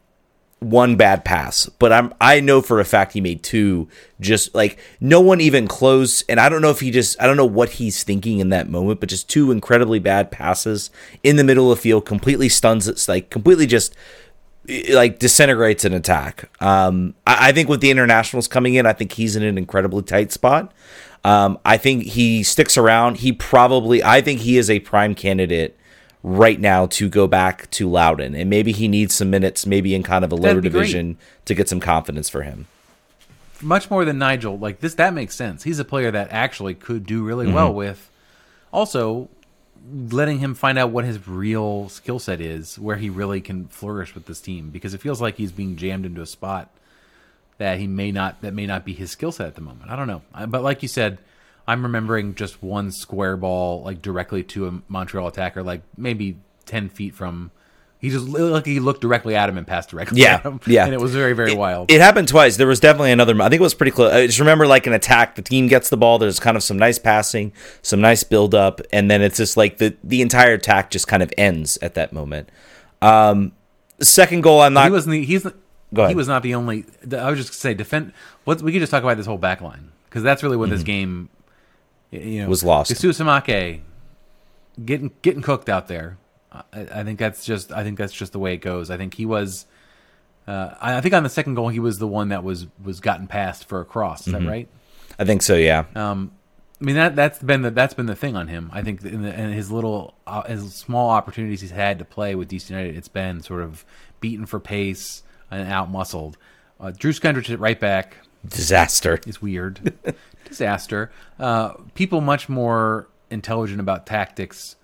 one 0.59 0.95
bad 0.95 1.25
pass, 1.25 1.67
but 1.67 1.91
I'm 1.91 2.13
I 2.19 2.39
know 2.39 2.61
for 2.61 2.79
a 2.79 2.85
fact 2.85 3.13
he 3.13 3.21
made 3.21 3.43
two 3.43 3.87
just 4.19 4.55
like 4.55 4.79
no 4.99 5.21
one 5.21 5.41
even 5.41 5.67
close 5.67 6.23
and 6.23 6.39
I 6.39 6.49
don't 6.49 6.61
know 6.61 6.71
if 6.71 6.79
he 6.79 6.91
just 6.91 7.21
I 7.21 7.27
don't 7.27 7.37
know 7.37 7.45
what 7.45 7.71
he's 7.71 8.03
thinking 8.03 8.39
in 8.39 8.49
that 8.49 8.69
moment, 8.69 8.99
but 8.99 9.09
just 9.09 9.29
two 9.29 9.51
incredibly 9.51 9.99
bad 9.99 10.31
passes 10.31 10.89
in 11.23 11.35
the 11.35 11.43
middle 11.43 11.71
of 11.71 11.77
the 11.77 11.81
field 11.81 12.05
completely 12.05 12.49
stuns 12.49 12.87
it's 12.87 13.07
like 13.07 13.29
completely 13.29 13.67
just 13.67 13.95
like 14.89 15.19
disintegrates 15.19 15.85
an 15.85 15.93
attack. 15.93 16.49
Um, 16.61 17.15
I, 17.27 17.49
I 17.49 17.51
think 17.51 17.69
with 17.69 17.81
the 17.81 17.91
internationals 17.91 18.47
coming 18.47 18.75
in, 18.75 18.85
I 18.85 18.93
think 18.93 19.11
he's 19.13 19.35
in 19.35 19.43
an 19.43 19.57
incredibly 19.57 20.01
tight 20.01 20.31
spot. 20.31 20.73
Um, 21.23 21.59
I 21.65 21.77
think 21.77 22.03
he 22.03 22.43
sticks 22.43 22.77
around. 22.77 23.17
He 23.17 23.31
probably, 23.31 24.03
I 24.03 24.21
think 24.21 24.41
he 24.41 24.57
is 24.57 24.69
a 24.69 24.79
prime 24.79 25.15
candidate 25.15 25.77
right 26.27 26.59
now 26.59 26.87
to 26.87 27.07
go 27.07 27.27
back 27.27 27.69
to 27.69 27.87
Loudoun, 27.87 28.33
and 28.33 28.49
maybe 28.49 28.71
he 28.71 28.87
needs 28.87 29.13
some 29.13 29.29
minutes, 29.29 29.65
maybe 29.67 29.93
in 29.93 30.01
kind 30.01 30.25
of 30.25 30.31
a 30.31 30.35
lower 30.35 30.55
That'd 30.55 30.63
great. 30.63 30.71
division 30.73 31.17
to 31.45 31.53
get 31.53 31.69
some 31.69 31.79
confidence 31.79 32.29
for 32.29 32.41
him. 32.41 32.65
much 33.61 33.91
more 33.91 34.03
than 34.05 34.17
Nigel. 34.17 34.57
Like 34.57 34.79
this, 34.79 34.95
that 34.95 35.13
makes 35.13 35.35
sense. 35.35 35.63
He's 35.63 35.77
a 35.79 35.85
player 35.85 36.09
that 36.11 36.29
actually 36.31 36.73
could 36.73 37.05
do 37.05 37.23
really 37.23 37.45
well 37.51 37.67
Mm-hmm. 37.69 37.77
with. 37.77 38.09
Also, 38.73 39.29
letting 39.91 40.39
him 40.39 40.55
find 40.55 40.77
out 40.79 40.89
what 40.89 41.05
his 41.05 41.27
real 41.27 41.89
skill 41.89 42.17
set 42.17 42.41
is, 42.41 42.79
where 42.79 42.95
he 42.97 43.09
really 43.09 43.39
can 43.39 43.67
flourish 43.67 44.15
with 44.15 44.25
this 44.25 44.41
team, 44.41 44.71
because 44.71 44.93
it 44.95 45.01
feels 45.01 45.21
like 45.21 45.37
he's 45.37 45.51
being 45.51 45.75
jammed 45.75 46.05
into 46.07 46.21
a 46.21 46.25
spot 46.25 46.69
that 47.59 47.77
he 47.79 47.85
may 47.87 48.11
not 48.11 48.41
that 48.41 48.53
may 48.53 48.65
not 48.65 48.83
be 48.83 48.93
his 48.93 49.11
skill 49.11 49.31
set 49.31 49.47
at 49.47 49.55
the 49.55 49.61
moment. 49.61 49.91
I 49.91 49.95
don't 49.95 50.07
know, 50.07 50.23
but 50.47 50.63
like 50.63 50.81
you 50.81 50.89
said, 50.89 51.19
I'm 51.67 51.83
remembering 51.83 52.35
just 52.35 52.61
one 52.61 52.91
square 52.91 53.37
ball 53.37 53.81
like 53.83 54.01
directly 54.01 54.43
to 54.43 54.67
a 54.67 54.81
Montreal 54.87 55.27
attacker, 55.27 55.63
like 55.63 55.81
maybe 55.97 56.37
ten 56.65 56.89
feet 56.89 57.13
from. 57.15 57.51
He 57.97 58.11
just 58.11 58.27
like 58.27 58.67
he 58.67 58.79
looked 58.79 59.01
directly 59.01 59.35
at 59.35 59.49
him 59.49 59.57
and 59.57 59.65
passed 59.65 59.89
directly 59.89 60.21
Yeah, 60.21 60.35
at 60.35 60.43
him. 60.43 60.59
yeah. 60.67 60.85
and 60.85 60.93
it 60.93 60.99
was 61.01 61.11
very 61.15 61.33
very 61.33 61.55
wild. 61.55 61.89
It 61.89 62.01
happened 62.01 62.27
twice. 62.27 62.55
There 62.55 62.67
was 62.67 62.79
definitely 62.79 63.11
another. 63.11 63.33
I 63.41 63.49
think 63.49 63.59
it 63.59 63.63
was 63.63 63.73
pretty 63.73 63.91
close. 63.93 64.13
I 64.13 64.27
just 64.27 64.37
remember 64.37 64.67
like 64.67 64.85
an 64.85 64.93
attack. 64.93 65.33
The 65.35 65.41
team 65.41 65.67
gets 65.67 65.89
the 65.89 65.97
ball. 65.97 66.19
There's 66.19 66.39
kind 66.39 66.55
of 66.55 66.61
some 66.61 66.77
nice 66.77 66.99
passing, 66.99 67.51
some 67.81 68.01
nice 68.01 68.23
build 68.23 68.53
up, 68.53 68.79
and 68.91 69.09
then 69.09 69.23
it's 69.23 69.37
just 69.37 69.57
like 69.57 69.77
the 69.79 69.95
the 70.03 70.21
entire 70.21 70.53
attack 70.53 70.91
just 70.91 71.07
kind 71.07 71.23
of 71.23 71.33
ends 71.37 71.79
at 71.81 71.95
that 71.95 72.13
moment. 72.13 72.49
Um, 73.01 73.53
second 74.01 74.41
goal, 74.41 74.61
I'm 74.61 74.73
not. 74.73 74.85
he 74.85 74.91
wasn't. 74.91 75.11
The, 75.13 75.25
he's. 75.25 75.47
Go 75.93 76.07
He 76.07 76.15
was 76.15 76.27
not 76.27 76.43
the 76.43 76.53
only. 76.53 76.85
I 77.11 77.29
was 77.29 77.39
just 77.39 77.49
gonna 77.51 77.59
say 77.59 77.73
defend. 77.73 78.13
What 78.43 78.61
we 78.61 78.71
could 78.71 78.81
just 78.81 78.91
talk 78.91 79.01
about 79.03 79.17
this 79.17 79.25
whole 79.25 79.37
back 79.39 79.61
line 79.61 79.91
because 80.09 80.21
that's 80.21 80.43
really 80.43 80.57
what 80.57 80.69
this 80.69 80.83
game. 80.83 81.29
You 82.23 82.43
know. 82.43 82.49
Was 82.49 82.63
lost. 82.63 82.91
Susamake 82.91 83.81
getting 84.83 85.11
getting 85.21 85.41
cooked 85.41 85.69
out 85.69 85.87
there. 85.87 86.17
I, 86.51 86.61
I 86.73 87.03
think 87.03 87.19
that's 87.19 87.45
just. 87.45 87.71
I 87.71 87.83
think 87.83 87.97
that's 87.97 88.13
just 88.13 88.31
the 88.31 88.39
way 88.39 88.53
it 88.53 88.57
goes. 88.61 88.89
I 88.89 88.97
think 88.97 89.13
he 89.13 89.25
was. 89.25 89.65
Uh, 90.47 90.73
I 90.79 90.97
I 90.97 91.01
think 91.01 91.13
on 91.13 91.23
the 91.23 91.29
second 91.29 91.55
goal, 91.55 91.69
he 91.69 91.79
was 91.79 91.97
the 91.99 92.07
one 92.07 92.29
that 92.29 92.43
was 92.43 92.67
was 92.83 92.99
gotten 92.99 93.27
past 93.27 93.67
for 93.67 93.81
a 93.81 93.85
cross. 93.85 94.27
Is 94.27 94.33
Mm-hmm. 94.33 94.45
that 94.45 94.51
right? 94.51 94.67
I 95.19 95.25
think 95.25 95.41
so. 95.41 95.55
Yeah. 95.55 95.85
Um, 95.95 96.31
I 96.81 96.83
mean 96.83 96.95
that 96.95 97.15
that's 97.15 97.39
been 97.39 97.61
the 97.61 97.71
that's 97.71 97.93
been 97.93 98.05
the 98.05 98.15
thing 98.15 98.35
on 98.35 98.47
him. 98.49 98.69
I 98.73 98.81
think 98.83 99.03
in, 99.03 99.21
the, 99.21 99.33
in 99.33 99.51
his 99.53 99.71
little 99.71 100.13
uh, 100.27 100.43
his 100.43 100.73
small 100.73 101.09
opportunities 101.09 101.61
he's 101.61 101.71
had 101.71 101.99
to 101.99 102.05
play 102.05 102.35
with 102.35 102.49
DC 102.49 102.69
United, 102.69 102.95
it's 102.97 103.07
been 103.07 103.41
sort 103.41 103.61
of 103.61 103.85
beaten 104.19 104.45
for 104.45 104.59
pace 104.59 105.23
and 105.49 105.71
out 105.71 105.89
muscled. 105.89 106.37
Uh, 106.79 106.91
Drew 106.91 107.11
Skundrich 107.13 107.49
at 107.49 107.59
right 107.59 107.79
back 107.79 108.17
Disaster. 108.45 109.19
It's 109.25 109.41
weird, 109.41 109.93
disaster. 110.45 111.11
Uh, 111.39 111.73
people 111.93 112.21
much 112.21 112.47
more 112.47 113.07
intelligent 113.29 113.79
about 113.79 114.05
tactics 114.05 114.75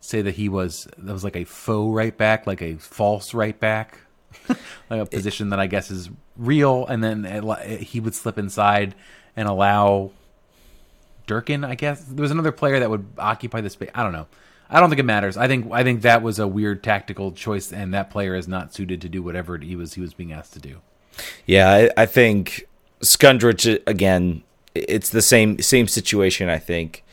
say 0.00 0.20
that 0.22 0.34
he 0.34 0.48
was 0.48 0.88
that 0.98 1.12
was 1.12 1.24
like 1.24 1.36
a 1.36 1.44
faux 1.44 1.94
right 1.94 2.16
back, 2.16 2.46
like 2.46 2.62
a 2.62 2.76
false 2.76 3.34
right 3.34 3.58
back, 3.58 3.98
like 4.48 5.00
a 5.00 5.06
position 5.06 5.50
that 5.50 5.60
I 5.60 5.66
guess 5.66 5.90
is 5.90 6.10
real, 6.36 6.86
and 6.86 7.02
then 7.02 7.24
it, 7.24 7.44
li- 7.44 7.84
he 7.84 8.00
would 8.00 8.14
slip 8.14 8.38
inside 8.38 8.94
and 9.36 9.48
allow 9.48 10.10
Durkin. 11.26 11.64
I 11.64 11.74
guess 11.74 12.04
there 12.04 12.22
was 12.22 12.30
another 12.30 12.52
player 12.52 12.80
that 12.80 12.90
would 12.90 13.06
occupy 13.18 13.60
the 13.60 13.70
space. 13.70 13.90
I 13.94 14.02
don't 14.02 14.12
know. 14.12 14.26
I 14.68 14.80
don't 14.80 14.88
think 14.88 15.00
it 15.00 15.04
matters. 15.04 15.36
I 15.36 15.48
think 15.48 15.70
I 15.70 15.82
think 15.82 16.02
that 16.02 16.22
was 16.22 16.38
a 16.38 16.48
weird 16.48 16.82
tactical 16.82 17.32
choice, 17.32 17.72
and 17.72 17.92
that 17.94 18.10
player 18.10 18.34
is 18.34 18.48
not 18.48 18.74
suited 18.74 19.00
to 19.02 19.08
do 19.08 19.22
whatever 19.22 19.58
he 19.58 19.76
was 19.76 19.94
he 19.94 20.00
was 20.00 20.14
being 20.14 20.32
asked 20.32 20.54
to 20.54 20.60
do. 20.60 20.80
Yeah, 21.46 21.70
I, 21.70 22.02
I 22.02 22.06
think 22.06 22.66
Skundrich 23.00 23.82
again. 23.86 24.42
It's 24.74 25.10
the 25.10 25.22
same 25.22 25.58
same 25.60 25.88
situation. 25.88 26.48
I 26.48 26.58
think 26.58 27.04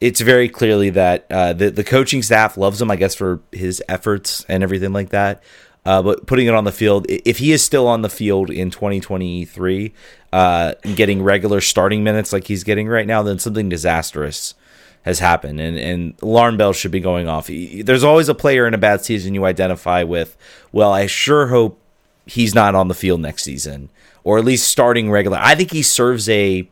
it's 0.00 0.20
very 0.20 0.48
clearly 0.48 0.90
that 0.90 1.26
uh, 1.30 1.52
the 1.52 1.70
the 1.70 1.84
coaching 1.84 2.22
staff 2.22 2.56
loves 2.56 2.80
him. 2.80 2.90
I 2.90 2.96
guess 2.96 3.14
for 3.14 3.40
his 3.52 3.82
efforts 3.88 4.44
and 4.48 4.62
everything 4.62 4.92
like 4.92 5.10
that. 5.10 5.42
Uh, 5.84 6.02
but 6.02 6.26
putting 6.26 6.46
it 6.46 6.54
on 6.54 6.64
the 6.64 6.72
field, 6.72 7.06
if 7.08 7.38
he 7.38 7.52
is 7.52 7.64
still 7.64 7.86
on 7.86 8.02
the 8.02 8.10
field 8.10 8.50
in 8.50 8.70
2023, 8.70 9.94
uh, 10.30 10.74
getting 10.94 11.22
regular 11.22 11.60
starting 11.60 12.04
minutes 12.04 12.34
like 12.34 12.46
he's 12.46 12.64
getting 12.64 12.86
right 12.86 13.06
now, 13.06 13.22
then 13.22 13.38
something 13.38 13.68
disastrous 13.70 14.54
has 15.02 15.20
happened, 15.20 15.58
and 15.60 15.78
and 15.78 16.14
alarm 16.20 16.56
bells 16.56 16.76
should 16.76 16.90
be 16.90 17.00
going 17.00 17.28
off. 17.28 17.48
There's 17.48 18.04
always 18.04 18.28
a 18.28 18.34
player 18.34 18.66
in 18.66 18.74
a 18.74 18.78
bad 18.78 19.02
season 19.02 19.34
you 19.34 19.46
identify 19.46 20.02
with. 20.02 20.36
Well, 20.72 20.92
I 20.92 21.06
sure 21.06 21.46
hope 21.46 21.80
he's 22.26 22.54
not 22.54 22.74
on 22.74 22.88
the 22.88 22.94
field 22.94 23.20
next 23.20 23.42
season, 23.42 23.88
or 24.24 24.38
at 24.38 24.44
least 24.44 24.68
starting 24.68 25.10
regular. 25.10 25.38
I 25.40 25.54
think 25.54 25.72
he 25.72 25.82
serves 25.82 26.28
a 26.28 26.68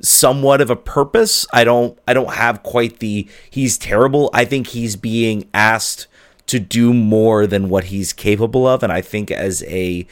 somewhat 0.00 0.60
of 0.60 0.70
a 0.70 0.76
purpose. 0.76 1.46
I 1.52 1.64
don't 1.64 1.98
I 2.06 2.14
don't 2.14 2.34
have 2.34 2.62
quite 2.62 2.98
the 2.98 3.28
he's 3.50 3.78
terrible. 3.78 4.30
I 4.32 4.44
think 4.44 4.68
he's 4.68 4.96
being 4.96 5.48
asked 5.54 6.06
to 6.46 6.58
do 6.58 6.92
more 6.92 7.46
than 7.46 7.68
what 7.68 7.84
he's 7.84 8.12
capable 8.12 8.66
of, 8.66 8.82
and 8.82 8.92
I 8.92 9.00
think 9.00 9.30
as 9.30 9.62
a 9.64 10.06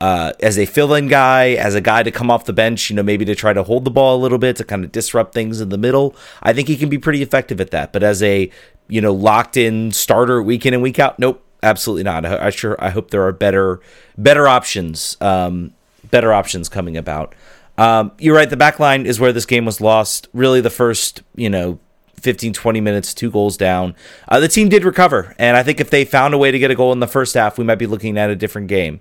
uh, 0.00 0.32
as 0.40 0.58
a 0.58 0.64
fill-in 0.64 1.08
guy, 1.08 1.50
as 1.50 1.74
a 1.74 1.80
guy 1.80 2.02
to 2.02 2.10
come 2.10 2.30
off 2.30 2.46
the 2.46 2.54
bench, 2.54 2.88
you 2.88 2.96
know, 2.96 3.02
maybe 3.02 3.24
to 3.26 3.34
try 3.34 3.52
to 3.52 3.62
hold 3.62 3.84
the 3.84 3.90
ball 3.90 4.16
a 4.16 4.20
little 4.22 4.38
bit 4.38 4.56
to 4.56 4.64
kind 4.64 4.82
of 4.82 4.90
disrupt 4.92 5.34
things 5.34 5.60
in 5.60 5.68
the 5.68 5.76
middle. 5.76 6.16
I 6.42 6.54
think 6.54 6.68
he 6.68 6.76
can 6.78 6.88
be 6.88 6.96
pretty 6.96 7.20
effective 7.22 7.60
at 7.60 7.70
that. 7.72 7.92
But 7.92 8.02
as 8.02 8.22
a 8.22 8.50
you 8.88 9.00
know 9.00 9.12
locked-in 9.12 9.92
starter 9.92 10.42
week 10.42 10.66
in 10.66 10.74
and 10.74 10.82
week 10.82 10.98
out, 10.98 11.18
nope, 11.18 11.44
absolutely 11.62 12.04
not. 12.04 12.24
I, 12.24 12.46
I 12.46 12.50
sure 12.50 12.76
I 12.78 12.90
hope 12.90 13.10
there 13.10 13.26
are 13.26 13.32
better 13.32 13.80
better 14.16 14.48
options, 14.48 15.16
um, 15.20 15.74
better 16.10 16.32
options 16.32 16.68
coming 16.68 16.96
about. 16.96 17.34
Um, 17.78 18.12
you're 18.18 18.36
right. 18.36 18.50
The 18.50 18.56
back 18.56 18.78
line 18.78 19.06
is 19.06 19.18
where 19.18 19.32
this 19.32 19.46
game 19.46 19.64
was 19.64 19.80
lost. 19.80 20.28
Really, 20.32 20.60
the 20.60 20.70
first 20.70 21.22
you 21.34 21.48
know 21.48 21.78
15, 22.20 22.52
20 22.52 22.80
minutes, 22.80 23.14
two 23.14 23.30
goals 23.30 23.56
down. 23.56 23.94
Uh, 24.28 24.40
the 24.40 24.48
team 24.48 24.68
did 24.68 24.84
recover, 24.84 25.34
and 25.38 25.56
I 25.56 25.62
think 25.62 25.80
if 25.80 25.90
they 25.90 26.04
found 26.04 26.34
a 26.34 26.38
way 26.38 26.50
to 26.50 26.58
get 26.58 26.70
a 26.70 26.74
goal 26.74 26.92
in 26.92 27.00
the 27.00 27.08
first 27.08 27.34
half, 27.34 27.58
we 27.58 27.64
might 27.64 27.76
be 27.76 27.86
looking 27.86 28.18
at 28.18 28.30
a 28.30 28.36
different 28.36 28.68
game. 28.68 29.00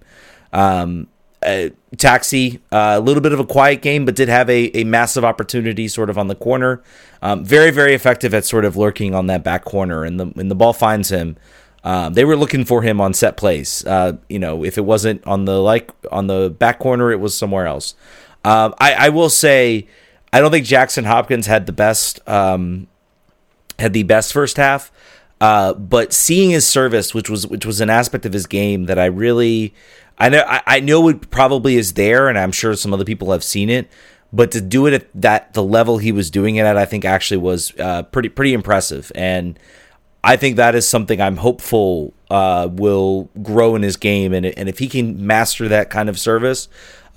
Um, 0.53 1.07
uh, 1.41 1.69
Taxi, 1.97 2.59
uh, 2.71 2.95
a 2.97 2.99
little 2.99 3.21
bit 3.21 3.31
of 3.31 3.39
a 3.39 3.45
quiet 3.45 3.81
game, 3.81 4.05
but 4.05 4.15
did 4.15 4.29
have 4.29 4.49
a, 4.49 4.77
a 4.77 4.83
massive 4.83 5.23
opportunity 5.23 5.87
sort 5.87 6.09
of 6.09 6.17
on 6.17 6.27
the 6.27 6.35
corner. 6.35 6.81
Um, 7.21 7.45
very, 7.45 7.71
very 7.71 7.93
effective 7.93 8.33
at 8.33 8.45
sort 8.45 8.65
of 8.65 8.75
lurking 8.75 9.15
on 9.15 9.27
that 9.27 9.43
back 9.43 9.63
corner, 9.63 10.03
and 10.03 10.19
the 10.19 10.25
when 10.27 10.49
the 10.49 10.55
ball 10.55 10.73
finds 10.73 11.09
him, 11.09 11.37
um, 11.83 12.13
they 12.13 12.25
were 12.25 12.35
looking 12.35 12.65
for 12.65 12.81
him 12.81 12.99
on 12.99 13.13
set 13.13 13.37
plays. 13.37 13.85
Uh, 13.85 14.17
you 14.27 14.39
know, 14.39 14.63
if 14.63 14.77
it 14.77 14.85
wasn't 14.85 15.25
on 15.25 15.45
the 15.45 15.59
like 15.59 15.91
on 16.11 16.27
the 16.27 16.49
back 16.49 16.79
corner, 16.79 17.11
it 17.11 17.19
was 17.19 17.37
somewhere 17.37 17.67
else. 17.67 17.95
Um, 18.43 18.73
I, 18.79 18.93
I 18.93 19.09
will 19.09 19.29
say, 19.29 19.87
I 20.31 20.39
don't 20.39 20.51
think 20.51 20.65
Jackson 20.65 21.05
Hopkins 21.05 21.47
had 21.47 21.65
the 21.65 21.73
best 21.73 22.19
um, 22.27 22.87
had 23.77 23.93
the 23.93 24.03
best 24.03 24.33
first 24.33 24.57
half. 24.57 24.91
Uh, 25.41 25.73
but 25.73 26.11
seeing 26.11 26.49
his 26.49 26.67
service, 26.67 27.13
which 27.13 27.29
was 27.29 27.47
which 27.47 27.65
was 27.65 27.79
an 27.79 27.89
aspect 27.89 28.25
of 28.25 28.33
his 28.33 28.45
game 28.45 28.85
that 28.85 28.99
I 28.99 29.05
really, 29.05 29.73
I 30.17 30.27
know 30.27 30.43
I, 30.45 30.61
I 30.65 30.79
know 30.81 31.07
it 31.07 31.29
probably 31.29 31.77
is 31.77 31.93
there, 31.93 32.27
and 32.27 32.37
I'm 32.37 32.51
sure 32.51 32.75
some 32.75 32.93
other 32.93 33.05
people 33.05 33.31
have 33.31 33.43
seen 33.43 33.69
it. 33.69 33.89
But 34.33 34.51
to 34.51 34.61
do 34.61 34.85
it 34.85 34.93
at 34.93 35.07
that 35.15 35.53
the 35.53 35.63
level 35.63 35.97
he 35.97 36.11
was 36.11 36.29
doing 36.29 36.57
it 36.57 36.65
at, 36.65 36.75
I 36.75 36.83
think 36.83 37.05
actually 37.05 37.37
was 37.37 37.73
uh, 37.79 38.03
pretty 38.03 38.27
pretty 38.27 38.53
impressive, 38.53 39.13
and 39.15 39.57
I 40.23 40.35
think 40.35 40.57
that 40.57 40.75
is 40.75 40.87
something 40.87 41.21
I'm 41.21 41.37
hopeful 41.37 42.13
uh, 42.29 42.67
will 42.71 43.29
grow 43.41 43.75
in 43.75 43.81
his 43.81 43.97
game, 43.97 44.33
and 44.33 44.45
and 44.45 44.67
if 44.67 44.79
he 44.79 44.87
can 44.87 45.25
master 45.25 45.67
that 45.69 45.89
kind 45.89 46.09
of 46.09 46.19
service, 46.19 46.67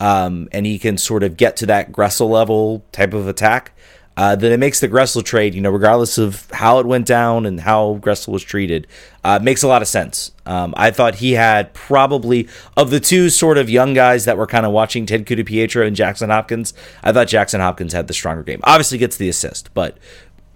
um, 0.00 0.48
and 0.52 0.66
he 0.66 0.78
can 0.78 0.98
sort 0.98 1.22
of 1.22 1.36
get 1.36 1.56
to 1.58 1.66
that 1.66 1.92
Gressel 1.92 2.30
level 2.30 2.84
type 2.92 3.12
of 3.12 3.26
attack, 3.26 3.72
uh, 4.16 4.36
then 4.36 4.52
it 4.52 4.60
makes 4.60 4.80
the 4.80 4.88
Gressel 4.88 5.24
trade, 5.24 5.54
you 5.54 5.60
know, 5.60 5.70
regardless 5.70 6.18
of 6.18 6.50
how 6.50 6.78
it 6.78 6.86
went 6.86 7.06
down 7.06 7.46
and 7.46 7.60
how 7.60 7.98
Gressel 8.02 8.28
was 8.28 8.42
treated, 8.42 8.86
uh, 9.24 9.38
makes 9.42 9.62
a 9.62 9.68
lot 9.68 9.80
of 9.80 9.88
sense. 9.88 10.32
Um, 10.44 10.74
I 10.76 10.90
thought 10.90 11.16
he 11.16 11.32
had 11.32 11.72
probably 11.72 12.48
of 12.76 12.90
the 12.90 13.00
two 13.00 13.30
sort 13.30 13.58
of 13.58 13.70
young 13.70 13.94
guys 13.94 14.26
that 14.26 14.36
were 14.36 14.46
kind 14.46 14.66
of 14.66 14.72
watching 14.72 15.06
Ted 15.06 15.26
Pietro 15.26 15.86
and 15.86 15.96
Jackson 15.96 16.30
Hopkins. 16.30 16.74
I 17.02 17.12
thought 17.12 17.28
Jackson 17.28 17.60
Hopkins 17.60 17.94
had 17.94 18.06
the 18.06 18.14
stronger 18.14 18.42
game. 18.42 18.60
Obviously, 18.64 18.98
gets 18.98 19.16
the 19.16 19.28
assist, 19.28 19.72
but 19.72 19.96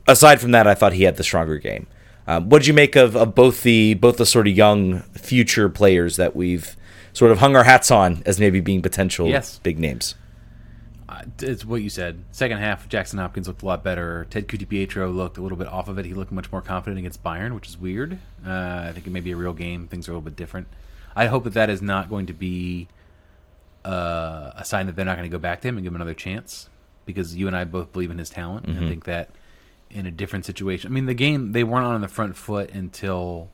aside 0.07 0.41
from 0.41 0.51
that, 0.53 0.67
I 0.67 0.75
thought 0.75 0.93
he 0.93 1.05
had 1.05 1.17
the 1.17 1.25
stronger 1.25 1.59
game. 1.59 1.87
Um, 2.27 2.49
what 2.49 2.59
did 2.61 2.67
you 2.67 2.75
make 2.75 2.97
of, 2.97 3.15
of 3.17 3.35
both 3.35 3.63
the 3.63 3.95
both 3.95 4.17
the 4.17 4.27
sort 4.27 4.49
of 4.49 4.57
young 4.57 5.01
future 5.13 5.69
players 5.69 6.17
that 6.17 6.35
we've 6.35 6.77
sort 7.13 7.31
of 7.31 7.39
hung 7.39 7.55
our 7.57 7.65
hats 7.65 7.91
on 7.91 8.23
as 8.27 8.39
maybe 8.41 8.61
being 8.61 8.83
potential 8.83 9.29
Yes. 9.29 9.59
big 9.63 9.79
names? 9.79 10.15
Uh, 11.09 11.23
it's 11.41 11.65
what 11.65 11.83
you 11.83 11.89
said. 11.89 12.25
Second 12.33 12.59
half, 12.59 12.89
Jackson 12.89 13.21
Hopkins 13.21 13.47
looked 13.47 13.63
a 13.63 13.67
lot 13.67 13.85
better. 13.85 14.27
Ted 14.29 14.49
Ku-DiPietro 14.49 15.15
looked 15.15 15.39
a 15.39 15.41
little 15.41 15.57
bit 15.57 15.69
off 15.69 15.87
of 15.89 15.99
it. 16.01 16.05
He 16.05 16.15
looked 16.15 16.33
much 16.33 16.51
more 16.51 16.61
confident 16.61 16.99
against 16.99 17.23
Bayern, 17.23 17.55
which 17.55 17.69
is 17.69 17.79
weird. 17.79 18.19
Uh, 18.45 18.87
I 18.89 18.91
think 18.93 19.07
it 19.07 19.11
may 19.11 19.21
be 19.21 19.31
a 19.31 19.37
real 19.37 19.53
game. 19.53 19.87
Things 19.87 20.09
are 20.09 20.11
a 20.11 20.15
little 20.15 20.25
bit 20.25 20.35
different. 20.35 20.67
I 21.15 21.27
hope 21.27 21.45
that 21.45 21.55
that 21.55 21.71
is 21.71 21.81
not 21.81 22.11
going 22.11 22.27
to 22.27 22.33
be 22.33 22.89
uh, 23.85 24.51
a 24.57 24.65
sign 24.65 24.87
that 24.87 24.97
they're 24.97 25.05
not 25.05 25.17
going 25.17 25.31
to 25.31 25.35
go 25.35 25.39
back 25.41 25.61
to 25.61 25.69
him 25.69 25.77
and 25.77 25.85
give 25.85 25.93
him 25.93 25.97
another 25.97 26.13
chance, 26.13 26.69
because 27.05 27.37
you 27.37 27.47
and 27.47 27.57
I 27.57 27.63
both 27.65 27.93
believe 27.93 28.11
in 28.11 28.19
his 28.19 28.29
talent. 28.29 28.67
And 28.67 28.85
I 28.85 28.89
think 28.89 29.05
that 29.05 29.31
in 29.91 30.07
a 30.07 30.11
different 30.11 30.45
situation, 30.45 30.91
I 30.91 30.95
mean, 30.95 31.07
the 31.07 31.15
game 31.15 31.53
they 31.53 31.65
weren't 31.65 31.85
on 31.87 32.01
the 32.01 32.09
front 32.09 32.37
foot 32.37 32.71
until 32.71 33.51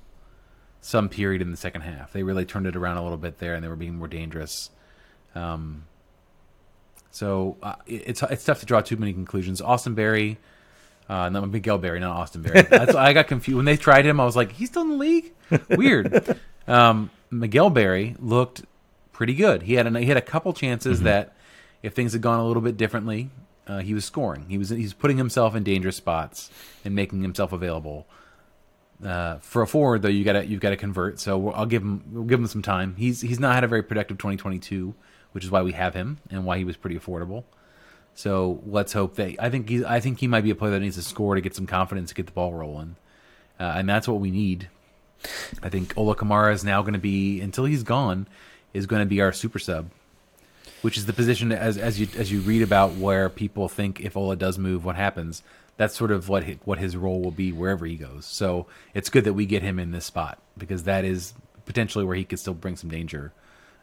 some 0.80 1.08
period 1.08 1.40
in 1.42 1.50
the 1.50 1.56
second 1.56 1.82
half. 1.82 2.12
They 2.12 2.22
really 2.22 2.44
turned 2.44 2.66
it 2.66 2.74
around 2.76 2.96
a 2.96 3.02
little 3.02 3.18
bit 3.18 3.38
there, 3.38 3.54
and 3.54 3.62
they 3.64 3.68
were 3.68 3.76
being 3.76 3.96
more 3.96 4.08
dangerous. 4.08 4.70
Um, 5.34 5.84
so 7.10 7.56
uh, 7.62 7.74
it- 7.86 8.02
it's 8.06 8.22
it's 8.22 8.44
tough 8.44 8.60
to 8.60 8.66
draw 8.66 8.80
too 8.80 8.96
many 8.96 9.12
conclusions. 9.12 9.60
Austin 9.60 9.94
Berry, 9.94 10.38
uh, 11.08 11.28
not 11.28 11.48
Miguel 11.50 11.78
Berry, 11.78 12.00
not 12.00 12.16
Austin 12.16 12.42
Berry. 12.42 12.62
That's 12.70 12.94
I 12.94 13.12
got 13.12 13.26
confused 13.28 13.56
when 13.56 13.64
they 13.64 13.76
tried 13.76 14.06
him. 14.06 14.18
I 14.20 14.24
was 14.24 14.36
like, 14.36 14.52
he's 14.52 14.68
still 14.70 14.82
in 14.82 14.90
the 14.90 14.96
league. 14.96 15.32
Weird. 15.70 16.38
um, 16.66 17.10
Miguel 17.30 17.70
Berry 17.70 18.16
looked 18.18 18.62
pretty 19.12 19.34
good. 19.34 19.62
He 19.62 19.74
had 19.74 19.86
a, 19.86 19.98
he 20.00 20.06
had 20.06 20.16
a 20.16 20.22
couple 20.22 20.52
chances 20.52 21.02
that 21.02 21.34
if 21.82 21.94
things 21.94 22.12
had 22.12 22.22
gone 22.22 22.40
a 22.40 22.46
little 22.46 22.62
bit 22.62 22.76
differently, 22.76 23.30
uh, 23.66 23.78
he 23.78 23.94
was 23.94 24.04
scoring. 24.04 24.46
He 24.48 24.58
was 24.58 24.70
he's 24.70 24.94
putting 24.94 25.18
himself 25.18 25.54
in 25.54 25.62
dangerous 25.62 25.96
spots 25.96 26.50
and 26.84 26.94
making 26.94 27.22
himself 27.22 27.52
available. 27.52 28.06
Uh, 29.04 29.38
for 29.38 29.62
a 29.62 29.66
forward 29.66 30.02
though, 30.02 30.08
you 30.08 30.24
gotta 30.24 30.46
you've 30.46 30.60
got 30.60 30.70
to 30.70 30.76
convert. 30.76 31.18
So 31.18 31.50
I'll 31.50 31.66
give 31.66 31.82
him 31.82 32.02
we'll 32.12 32.24
give 32.24 32.40
him 32.40 32.46
some 32.46 32.62
time. 32.62 32.96
He's 32.96 33.20
he's 33.20 33.40
not 33.40 33.54
had 33.54 33.64
a 33.64 33.68
very 33.68 33.82
productive 33.82 34.18
2022, 34.18 34.94
which 35.32 35.44
is 35.44 35.50
why 35.50 35.62
we 35.62 35.72
have 35.72 35.94
him 35.94 36.18
and 36.30 36.44
why 36.44 36.58
he 36.58 36.64
was 36.64 36.76
pretty 36.76 36.98
affordable. 36.98 37.44
So 38.14 38.62
let's 38.66 38.92
hope 38.92 39.16
that 39.16 39.36
I 39.38 39.50
think 39.50 39.68
he 39.68 39.84
I 39.84 40.00
think 40.00 40.20
he 40.20 40.26
might 40.26 40.44
be 40.44 40.50
a 40.50 40.54
player 40.54 40.72
that 40.72 40.80
needs 40.80 40.96
to 40.96 41.02
score 41.02 41.34
to 41.34 41.40
get 41.40 41.54
some 41.54 41.66
confidence 41.66 42.10
to 42.10 42.14
get 42.14 42.26
the 42.26 42.32
ball 42.32 42.52
rolling, 42.52 42.96
uh, 43.58 43.74
and 43.76 43.88
that's 43.88 44.06
what 44.06 44.20
we 44.20 44.30
need. 44.30 44.68
I 45.62 45.68
think 45.68 45.94
Ola 45.96 46.16
Kamara 46.16 46.52
is 46.52 46.64
now 46.64 46.82
going 46.82 46.94
to 46.94 46.98
be 46.98 47.40
until 47.40 47.64
he's 47.64 47.84
gone 47.84 48.26
is 48.72 48.86
going 48.86 49.00
to 49.02 49.06
be 49.06 49.20
our 49.20 49.32
super 49.32 49.58
sub, 49.58 49.90
which 50.82 50.98
is 50.98 51.06
the 51.06 51.12
position 51.12 51.50
as 51.50 51.78
as 51.78 51.98
you 51.98 52.06
as 52.18 52.30
you 52.30 52.40
read 52.40 52.62
about 52.62 52.92
where 52.94 53.28
people 53.28 53.68
think 53.68 54.00
if 54.00 54.16
Ola 54.16 54.36
does 54.36 54.58
move, 54.58 54.84
what 54.84 54.96
happens. 54.96 55.42
That's 55.78 55.96
sort 55.96 56.10
of 56.10 56.28
what 56.28 56.44
his, 56.44 56.58
what 56.64 56.78
his 56.78 56.96
role 56.96 57.22
will 57.22 57.30
be 57.30 57.50
wherever 57.50 57.86
he 57.86 57.96
goes. 57.96 58.26
So 58.26 58.66
it's 58.92 59.08
good 59.08 59.24
that 59.24 59.32
we 59.32 59.46
get 59.46 59.62
him 59.62 59.78
in 59.78 59.90
this 59.90 60.04
spot 60.04 60.38
because 60.58 60.82
that 60.84 61.04
is 61.04 61.32
potentially 61.64 62.04
where 62.04 62.14
he 62.14 62.24
could 62.24 62.38
still 62.38 62.54
bring 62.54 62.76
some 62.76 62.90
danger. 62.90 63.32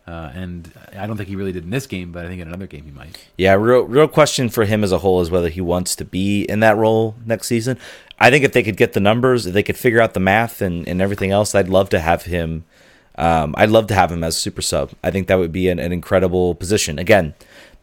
Uh, 0.08 0.32
and 0.34 0.72
I 0.96 1.06
don't 1.06 1.18
think 1.18 1.30
he 1.30 1.36
really 1.36 1.52
did 1.52 1.64
in 1.64 1.70
this 1.70 1.86
game, 1.86 2.12
but 2.12 2.26
I 2.26 2.28
think 2.28 2.42
in 2.42 2.48
another 2.48 2.68
game 2.68 2.86
he 2.86 2.92
might. 2.92 3.28
Yeah, 3.38 3.54
real 3.54 3.82
real 3.82 4.08
question 4.08 4.50
for 4.50 4.66
him 4.66 4.84
as 4.84 4.92
a 4.92 5.00
whole 5.00 5.22
is 5.22 5.30
whether 5.30 5.50
he 5.50 5.62
wants 5.62 5.96
to 5.98 6.06
be 6.06 6.44
in 6.44 6.60
that 6.62 6.78
role 6.78 7.16
next 7.26 7.48
season. 7.48 7.78
I 8.20 8.30
think 8.30 8.44
if 8.44 8.52
they 8.52 8.64
could 8.64 8.78
get 8.78 8.94
the 8.94 9.00
numbers, 9.00 9.46
if 9.46 9.54
they 9.54 9.64
could 9.64 9.78
figure 9.78 10.02
out 10.02 10.14
the 10.14 10.20
math 10.20 10.62
and, 10.62 10.88
and 10.88 11.02
everything 11.02 11.32
else, 11.32 11.56
I'd 11.56 11.70
love 11.70 11.90
to 11.90 12.00
have 12.00 12.24
him. 12.24 12.66
Um, 13.20 13.54
I'd 13.58 13.70
love 13.70 13.88
to 13.88 13.94
have 13.94 14.12
him 14.12 14.24
as 14.24 14.36
a 14.36 14.40
super 14.40 14.62
sub. 14.62 14.92
I 15.04 15.12
think 15.12 15.28
that 15.28 15.38
would 15.38 15.52
be 15.52 15.70
an, 15.70 15.80
an 15.80 15.92
incredible 15.92 16.56
position. 16.56 16.98
Again, 16.98 17.34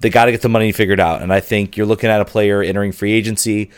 they 0.01 0.11
got 0.11 0.27
to 0.27 0.33
get 0.33 0.43
the 0.43 0.49
money 0.49 0.73
figured 0.73 1.01
out, 1.01 1.23
and 1.23 1.33
I 1.33 1.41
think 1.41 1.77
you're 1.77 1.87
looking 1.87 2.11
at 2.11 2.21
a 2.21 2.25
player 2.25 2.63
entering 2.63 2.93
free 2.93 3.13
agency. 3.13 3.71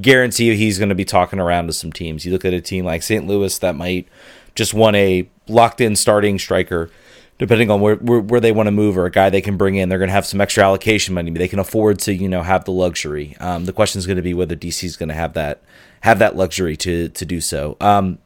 Guarantee 0.00 0.46
you 0.46 0.54
he's 0.54 0.78
going 0.78 0.90
to 0.90 0.94
be 0.94 1.04
talking 1.04 1.38
around 1.38 1.68
to 1.68 1.72
some 1.72 1.92
teams. 1.92 2.26
You 2.26 2.32
look 2.32 2.44
at 2.44 2.52
a 2.52 2.60
team 2.60 2.84
like 2.84 3.02
St. 3.02 3.26
Louis 3.26 3.58
that 3.60 3.74
might 3.74 4.08
just 4.54 4.74
want 4.74 4.96
a 4.96 5.28
locked 5.48 5.80
in 5.80 5.96
starting 5.96 6.38
striker 6.38 6.90
depending 7.38 7.70
on 7.70 7.80
where, 7.80 7.96
where, 7.96 8.20
where 8.20 8.40
they 8.40 8.52
want 8.52 8.66
to 8.66 8.70
move 8.70 8.96
or 8.96 9.06
a 9.06 9.10
guy 9.10 9.28
they 9.28 9.40
can 9.40 9.56
bring 9.56 9.76
in, 9.76 9.88
they're 9.88 9.98
going 9.98 10.08
to 10.08 10.14
have 10.14 10.26
some 10.26 10.40
extra 10.40 10.64
allocation 10.64 11.14
money. 11.14 11.30
They 11.30 11.48
can 11.48 11.58
afford 11.58 11.98
to, 12.00 12.14
you 12.14 12.28
know, 12.28 12.42
have 12.42 12.64
the 12.64 12.72
luxury. 12.72 13.36
Um, 13.40 13.66
the 13.66 13.72
question 13.72 13.98
is 13.98 14.06
going 14.06 14.16
to 14.16 14.22
be 14.22 14.34
whether 14.34 14.56
DC 14.56 14.84
is 14.84 14.96
going 14.96 15.08
to 15.10 15.14
have 15.14 15.34
that 15.34 15.62
have 16.00 16.18
that 16.20 16.36
luxury 16.36 16.76
to 16.78 17.08
to 17.08 17.24
do 17.24 17.40
so. 17.40 17.76
Um, 17.80 18.18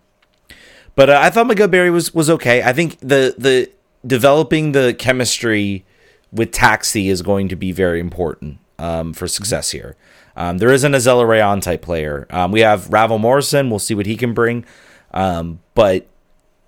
but 0.94 1.10
uh, 1.10 1.18
I 1.20 1.30
thought 1.30 1.46
Miguel 1.46 1.68
Berry 1.68 1.90
was 1.90 2.14
was 2.14 2.30
okay. 2.30 2.62
I 2.62 2.72
think 2.72 2.98
the 3.00 3.34
the 3.36 3.70
developing 4.06 4.72
the 4.72 4.94
chemistry 4.94 5.84
with 6.32 6.52
Taxi 6.52 7.08
is 7.08 7.22
going 7.22 7.48
to 7.48 7.56
be 7.56 7.72
very 7.72 8.00
important 8.00 8.58
um, 8.78 9.12
for 9.12 9.26
success 9.26 9.70
here. 9.70 9.96
Um, 10.36 10.58
there 10.58 10.72
isn't 10.72 10.94
a 10.94 11.00
Zeller 11.00 11.26
Rayon 11.26 11.60
type 11.60 11.82
player. 11.82 12.26
Um, 12.30 12.52
we 12.52 12.60
have 12.60 12.88
Ravel 12.90 13.18
Morrison. 13.18 13.68
We'll 13.68 13.78
see 13.78 13.94
what 13.94 14.06
he 14.06 14.16
can 14.16 14.32
bring. 14.32 14.64
Um, 15.12 15.60
but 15.74 16.06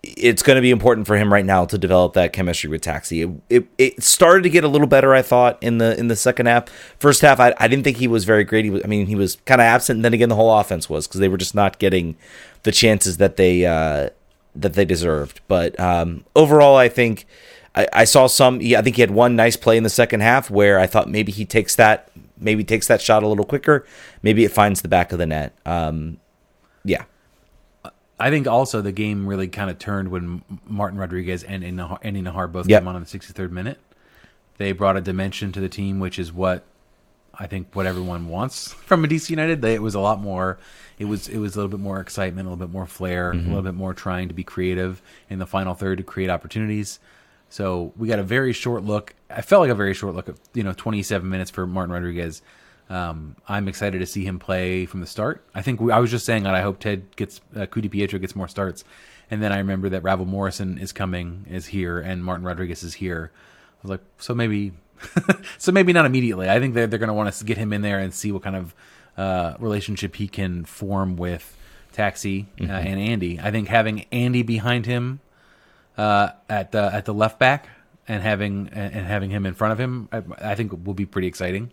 it's 0.02 0.42
going 0.42 0.56
to 0.56 0.62
be 0.62 0.70
important 0.70 1.06
for 1.06 1.16
him 1.16 1.32
right 1.32 1.44
now 1.44 1.64
to 1.64 1.78
develop 1.78 2.14
that 2.14 2.32
chemistry 2.32 2.68
with 2.68 2.80
Taxi. 2.80 3.22
It, 3.22 3.30
it, 3.48 3.66
it, 3.78 4.02
started 4.02 4.42
to 4.42 4.50
get 4.50 4.64
a 4.64 4.68
little 4.68 4.88
better, 4.88 5.14
I 5.14 5.22
thought, 5.22 5.62
in 5.62 5.78
the 5.78 5.96
in 5.98 6.08
the 6.08 6.16
second 6.16 6.46
half. 6.46 6.68
First 6.98 7.20
half, 7.20 7.38
I, 7.38 7.54
I 7.58 7.68
didn't 7.68 7.84
think 7.84 7.98
he 7.98 8.08
was 8.08 8.24
very 8.24 8.42
great. 8.42 8.64
He 8.64 8.70
was, 8.70 8.82
I 8.84 8.88
mean, 8.88 9.06
he 9.06 9.14
was 9.14 9.36
kind 9.46 9.60
of 9.60 9.66
absent. 9.66 9.98
And 9.98 10.04
then 10.04 10.12
again, 10.12 10.28
the 10.28 10.34
whole 10.34 10.52
offense 10.58 10.90
was 10.90 11.06
because 11.06 11.20
they 11.20 11.28
were 11.28 11.36
just 11.36 11.54
not 11.54 11.78
getting 11.78 12.16
the 12.64 12.72
chances 12.72 13.18
that 13.18 13.36
they 13.36 13.64
uh, 13.64 14.10
that 14.56 14.72
they 14.74 14.84
deserved. 14.84 15.40
But 15.46 15.78
um, 15.78 16.24
overall, 16.34 16.76
I 16.76 16.88
think 16.88 17.26
I, 17.76 17.86
I 17.92 18.04
saw 18.04 18.26
some. 18.26 18.56
I 18.56 18.82
think 18.82 18.96
he 18.96 19.02
had 19.02 19.12
one 19.12 19.36
nice 19.36 19.56
play 19.56 19.76
in 19.76 19.84
the 19.84 19.90
second 19.90 20.20
half 20.20 20.50
where 20.50 20.80
I 20.80 20.88
thought 20.88 21.08
maybe 21.08 21.30
he 21.30 21.44
takes 21.44 21.76
that 21.76 22.10
maybe 22.40 22.64
takes 22.64 22.88
that 22.88 23.00
shot 23.00 23.22
a 23.22 23.28
little 23.28 23.44
quicker. 23.44 23.86
Maybe 24.22 24.44
it 24.44 24.50
finds 24.50 24.82
the 24.82 24.88
back 24.88 25.12
of 25.12 25.18
the 25.18 25.26
net. 25.26 25.54
Um, 25.64 26.18
yeah. 26.84 27.04
I 28.22 28.30
think 28.30 28.46
also 28.46 28.80
the 28.80 28.92
game 28.92 29.26
really 29.26 29.48
kind 29.48 29.68
of 29.68 29.80
turned 29.80 30.08
when 30.08 30.42
Martin 30.68 30.96
Rodriguez 30.96 31.42
and 31.42 31.64
Andy 31.64 32.22
Najar 32.22 32.52
both 32.52 32.68
Yep. 32.68 32.80
came 32.80 32.86
on 32.86 32.94
in 32.94 33.02
the 33.02 33.08
63rd 33.08 33.50
minute. 33.50 33.80
They 34.58 34.70
brought 34.70 34.96
a 34.96 35.00
dimension 35.00 35.50
to 35.50 35.60
the 35.60 35.68
team, 35.68 35.98
which 35.98 36.20
is 36.20 36.32
what 36.32 36.62
I 37.34 37.48
think 37.48 37.74
what 37.74 37.84
everyone 37.84 38.28
wants 38.28 38.72
from 38.86 39.04
a 39.04 39.08
DC 39.08 39.28
United. 39.30 39.60
They, 39.60 39.74
it 39.74 39.82
was 39.82 39.96
a 39.96 40.00
lot 40.00 40.20
more. 40.20 40.58
It 41.00 41.06
was 41.06 41.26
it 41.26 41.38
was 41.38 41.56
a 41.56 41.58
little 41.58 41.76
bit 41.76 41.80
more 41.80 41.98
excitement, 41.98 42.46
a 42.46 42.50
little 42.50 42.64
bit 42.64 42.72
more 42.72 42.86
flair, 42.86 43.32
a 43.32 43.34
mm-hmm. 43.34 43.48
little 43.48 43.62
bit 43.62 43.74
more 43.74 43.92
trying 43.92 44.28
to 44.28 44.34
be 44.34 44.44
creative 44.44 45.02
in 45.28 45.40
the 45.40 45.46
final 45.46 45.74
third 45.74 45.98
to 45.98 46.04
create 46.04 46.30
opportunities. 46.30 47.00
So 47.48 47.92
we 47.96 48.06
got 48.06 48.20
a 48.20 48.22
very 48.22 48.52
short 48.52 48.84
look. 48.84 49.16
I 49.30 49.42
felt 49.42 49.62
like 49.62 49.70
a 49.70 49.74
very 49.74 49.94
short 49.94 50.14
look 50.14 50.28
at 50.28 50.36
you 50.54 50.62
know 50.62 50.74
27 50.74 51.28
minutes 51.28 51.50
for 51.50 51.66
Martin 51.66 51.92
Rodriguez. 51.92 52.40
Um, 52.90 53.36
I'm 53.48 53.68
excited 53.68 53.98
to 54.00 54.06
see 54.06 54.24
him 54.24 54.38
play 54.38 54.86
from 54.86 55.00
the 55.00 55.06
start. 55.06 55.44
I 55.54 55.62
think 55.62 55.80
we, 55.80 55.92
I 55.92 55.98
was 55.98 56.10
just 56.10 56.26
saying 56.26 56.42
that 56.42 56.54
I 56.54 56.60
hope 56.60 56.78
Ted 56.78 57.16
gets 57.16 57.40
uh, 57.56 57.66
Ku-DiPietro 57.66 58.20
gets 58.20 58.36
more 58.36 58.48
starts, 58.48 58.84
and 59.30 59.42
then 59.42 59.52
I 59.52 59.58
remember 59.58 59.88
that 59.90 60.02
Ravel 60.02 60.26
Morrison 60.26 60.78
is 60.78 60.92
coming, 60.92 61.46
is 61.48 61.66
here, 61.66 61.98
and 61.98 62.24
Martin 62.24 62.44
Rodriguez 62.44 62.82
is 62.82 62.94
here. 62.94 63.30
I 63.34 63.78
was 63.82 63.90
like, 63.90 64.00
so 64.18 64.34
maybe, 64.34 64.72
so 65.58 65.72
maybe 65.72 65.92
not 65.92 66.04
immediately. 66.04 66.50
I 66.50 66.60
think 66.60 66.74
they're 66.74 66.86
they're 66.86 66.98
going 66.98 67.08
to 67.08 67.14
want 67.14 67.32
to 67.32 67.44
get 67.44 67.56
him 67.56 67.72
in 67.72 67.82
there 67.82 67.98
and 67.98 68.12
see 68.12 68.30
what 68.30 68.42
kind 68.42 68.56
of 68.56 68.74
uh, 69.16 69.54
relationship 69.58 70.16
he 70.16 70.28
can 70.28 70.64
form 70.64 71.16
with 71.16 71.56
Taxi 71.92 72.46
uh, 72.60 72.64
and 72.64 73.00
Andy. 73.00 73.38
I 73.40 73.50
think 73.50 73.68
having 73.68 74.06
Andy 74.12 74.42
behind 74.42 74.86
him 74.86 75.20
uh, 75.96 76.30
at 76.48 76.72
the 76.72 76.92
at 76.92 77.04
the 77.04 77.14
left 77.14 77.38
back 77.38 77.68
and 78.08 78.22
having 78.22 78.68
and 78.72 79.06
having 79.06 79.30
him 79.30 79.46
in 79.46 79.54
front 79.54 79.72
of 79.72 79.80
him, 79.80 80.08
I, 80.12 80.50
I 80.52 80.54
think 80.54 80.72
will 80.84 80.94
be 80.94 81.06
pretty 81.06 81.28
exciting. 81.28 81.70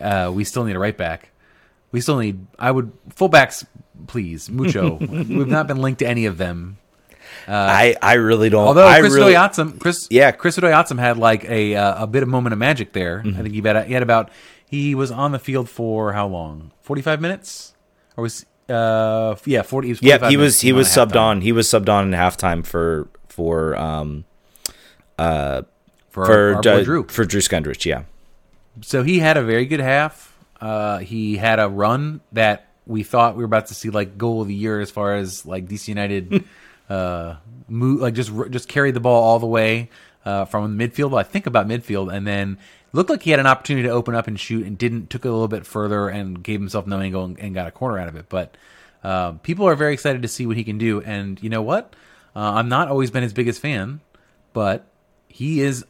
Uh, 0.00 0.30
we 0.34 0.44
still 0.44 0.64
need 0.64 0.76
a 0.76 0.78
right 0.78 0.96
back. 0.96 1.30
We 1.92 2.00
still 2.00 2.18
need. 2.18 2.46
I 2.58 2.70
would 2.70 2.92
fullbacks, 3.10 3.64
please, 4.06 4.50
mucho. 4.50 4.94
We've 5.00 5.46
not 5.46 5.66
been 5.66 5.78
linked 5.78 6.00
to 6.00 6.08
any 6.08 6.26
of 6.26 6.38
them. 6.38 6.78
Uh, 7.46 7.52
I 7.52 7.96
I 8.02 8.14
really 8.14 8.48
don't. 8.50 8.66
Although 8.66 8.86
I 8.86 9.00
Chris 9.00 9.12
really, 9.14 9.34
Chris, 9.78 10.08
Yeah. 10.10 10.30
Chris 10.32 10.56
Odoi-Atsem 10.56 10.98
had 10.98 11.18
like 11.18 11.44
a 11.44 11.74
uh, 11.76 12.04
a 12.04 12.06
bit 12.06 12.22
of 12.22 12.28
moment 12.28 12.52
of 12.52 12.58
magic 12.58 12.92
there. 12.92 13.20
Mm-hmm. 13.20 13.38
I 13.38 13.42
think 13.42 13.54
he 13.54 13.60
had 13.60 13.86
he 13.86 13.92
had 13.92 14.02
about 14.02 14.30
he 14.66 14.94
was 14.94 15.10
on 15.10 15.32
the 15.32 15.38
field 15.38 15.68
for 15.68 16.12
how 16.12 16.26
long? 16.26 16.72
Forty 16.82 17.02
five 17.02 17.20
minutes, 17.20 17.74
or 18.16 18.22
was 18.22 18.44
uh 18.68 19.36
yeah 19.44 19.62
forty? 19.62 19.88
He 19.88 19.92
was 19.92 20.02
yeah, 20.02 20.28
he 20.28 20.36
was 20.36 20.60
he 20.60 20.72
was 20.72 20.88
subbed 20.88 21.12
halftime 21.12 21.20
on. 21.20 21.40
He 21.42 21.52
was 21.52 21.68
subbed 21.68 21.88
on 21.88 22.12
in 22.12 22.18
halftime 22.18 22.64
for 22.64 23.08
for 23.28 23.76
um 23.76 24.24
uh 25.18 25.62
for, 26.10 26.26
for 26.26 26.32
our, 26.32 26.54
our 26.56 26.62
boy 26.62 26.84
Drew. 26.84 27.06
for 27.08 27.24
Drew 27.24 27.40
Skundrich. 27.40 27.84
Yeah, 27.84 28.04
So 28.82 29.02
he 29.02 29.18
had 29.18 29.36
a 29.36 29.42
very 29.42 29.66
good 29.66 29.80
half. 29.80 30.36
Uh, 30.60 30.98
he 30.98 31.36
had 31.36 31.58
a 31.60 31.68
run 31.68 32.20
that 32.32 32.68
we 32.86 33.02
thought 33.02 33.36
we 33.36 33.40
were 33.40 33.46
about 33.46 33.66
to 33.66 33.74
see 33.74 33.90
like 33.90 34.18
goal 34.18 34.42
of 34.42 34.48
the 34.48 34.54
year 34.54 34.80
as 34.80 34.90
far 34.90 35.14
as 35.14 35.46
like 35.46 35.66
DC 35.66 35.88
United 35.88 36.44
uh 36.90 37.36
move 37.66 38.02
like 38.02 38.12
just 38.12 38.30
just 38.50 38.68
carry 38.68 38.90
the 38.90 39.00
ball 39.00 39.22
all 39.22 39.38
the 39.38 39.46
way 39.46 39.88
uh, 40.24 40.44
from 40.44 40.78
midfield. 40.78 41.18
I 41.18 41.22
think 41.22 41.46
about 41.46 41.68
midfield, 41.68 42.12
and 42.12 42.26
then 42.26 42.58
looked 42.92 43.10
like 43.10 43.22
he 43.22 43.30
had 43.30 43.40
an 43.40 43.46
opportunity 43.46 43.86
to 43.88 43.92
open 43.92 44.14
up 44.14 44.26
and 44.26 44.38
shoot, 44.38 44.66
and 44.66 44.76
didn't. 44.76 45.10
Took 45.10 45.24
it 45.24 45.28
a 45.28 45.32
little 45.32 45.48
bit 45.48 45.66
further 45.66 46.08
and 46.08 46.42
gave 46.42 46.60
himself 46.60 46.86
no 46.86 47.00
angle 47.00 47.24
and, 47.24 47.38
and 47.38 47.54
got 47.54 47.66
a 47.66 47.70
corner 47.70 47.98
out 47.98 48.08
of 48.08 48.16
it. 48.16 48.26
But 48.28 48.56
uh, 49.02 49.32
people 49.32 49.66
are 49.66 49.74
very 49.74 49.92
excited 49.92 50.22
to 50.22 50.28
see 50.28 50.46
what 50.46 50.56
he 50.56 50.64
can 50.64 50.78
do. 50.78 51.00
And 51.02 51.42
you 51.42 51.50
know 51.50 51.62
what? 51.62 51.94
Uh, 52.34 52.52
I'm 52.54 52.68
not 52.68 52.88
always 52.88 53.10
been 53.10 53.22
his 53.22 53.32
biggest 53.32 53.60
fan, 53.60 54.00
but 54.52 54.86
he 55.28 55.60
is 55.60 55.84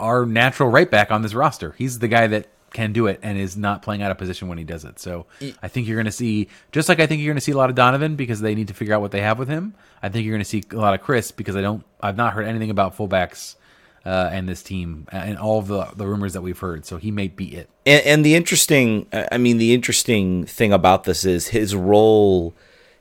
our 0.00 0.26
natural 0.26 0.68
right 0.68 0.90
back 0.90 1.10
on 1.10 1.22
this 1.22 1.34
roster. 1.34 1.74
He's 1.78 1.98
the 1.98 2.08
guy 2.08 2.26
that 2.26 2.48
can 2.72 2.92
do 2.92 3.06
it 3.06 3.18
and 3.22 3.36
is 3.36 3.56
not 3.56 3.82
playing 3.82 4.02
out 4.02 4.10
of 4.10 4.18
position 4.18 4.48
when 4.48 4.58
he 4.58 4.64
does 4.64 4.84
it. 4.84 4.98
So 4.98 5.26
I 5.62 5.68
think 5.68 5.86
you're 5.86 5.96
going 5.96 6.06
to 6.06 6.12
see, 6.12 6.48
just 6.72 6.88
like 6.88 7.00
I 7.00 7.06
think 7.06 7.20
you're 7.20 7.32
going 7.32 7.36
to 7.36 7.42
see 7.42 7.52
a 7.52 7.56
lot 7.56 7.68
of 7.68 7.76
Donovan 7.76 8.16
because 8.16 8.40
they 8.40 8.54
need 8.54 8.68
to 8.68 8.74
figure 8.74 8.94
out 8.94 9.00
what 9.00 9.10
they 9.10 9.20
have 9.20 9.38
with 9.38 9.48
him. 9.48 9.74
I 10.02 10.08
think 10.08 10.24
you're 10.24 10.34
going 10.34 10.42
to 10.42 10.48
see 10.48 10.62
a 10.70 10.76
lot 10.76 10.94
of 10.94 11.02
Chris 11.02 11.32
because 11.32 11.56
I 11.56 11.62
don't, 11.62 11.84
I've 12.00 12.16
not 12.16 12.32
heard 12.32 12.46
anything 12.46 12.70
about 12.70 12.96
fullbacks 12.96 13.56
uh, 14.04 14.30
and 14.32 14.48
this 14.48 14.62
team 14.62 15.06
and 15.12 15.36
all 15.36 15.58
of 15.58 15.66
the 15.66 15.84
the 15.94 16.06
rumors 16.06 16.32
that 16.32 16.42
we've 16.42 16.58
heard. 16.58 16.86
So 16.86 16.96
he 16.96 17.10
may 17.10 17.28
be 17.28 17.54
it. 17.54 17.68
and, 17.84 18.06
and 18.06 18.24
the 18.24 18.34
interesting, 18.34 19.06
I 19.12 19.36
mean, 19.38 19.58
the 19.58 19.74
interesting 19.74 20.46
thing 20.46 20.72
about 20.72 21.04
this 21.04 21.24
is 21.24 21.48
his 21.48 21.74
role 21.74 22.54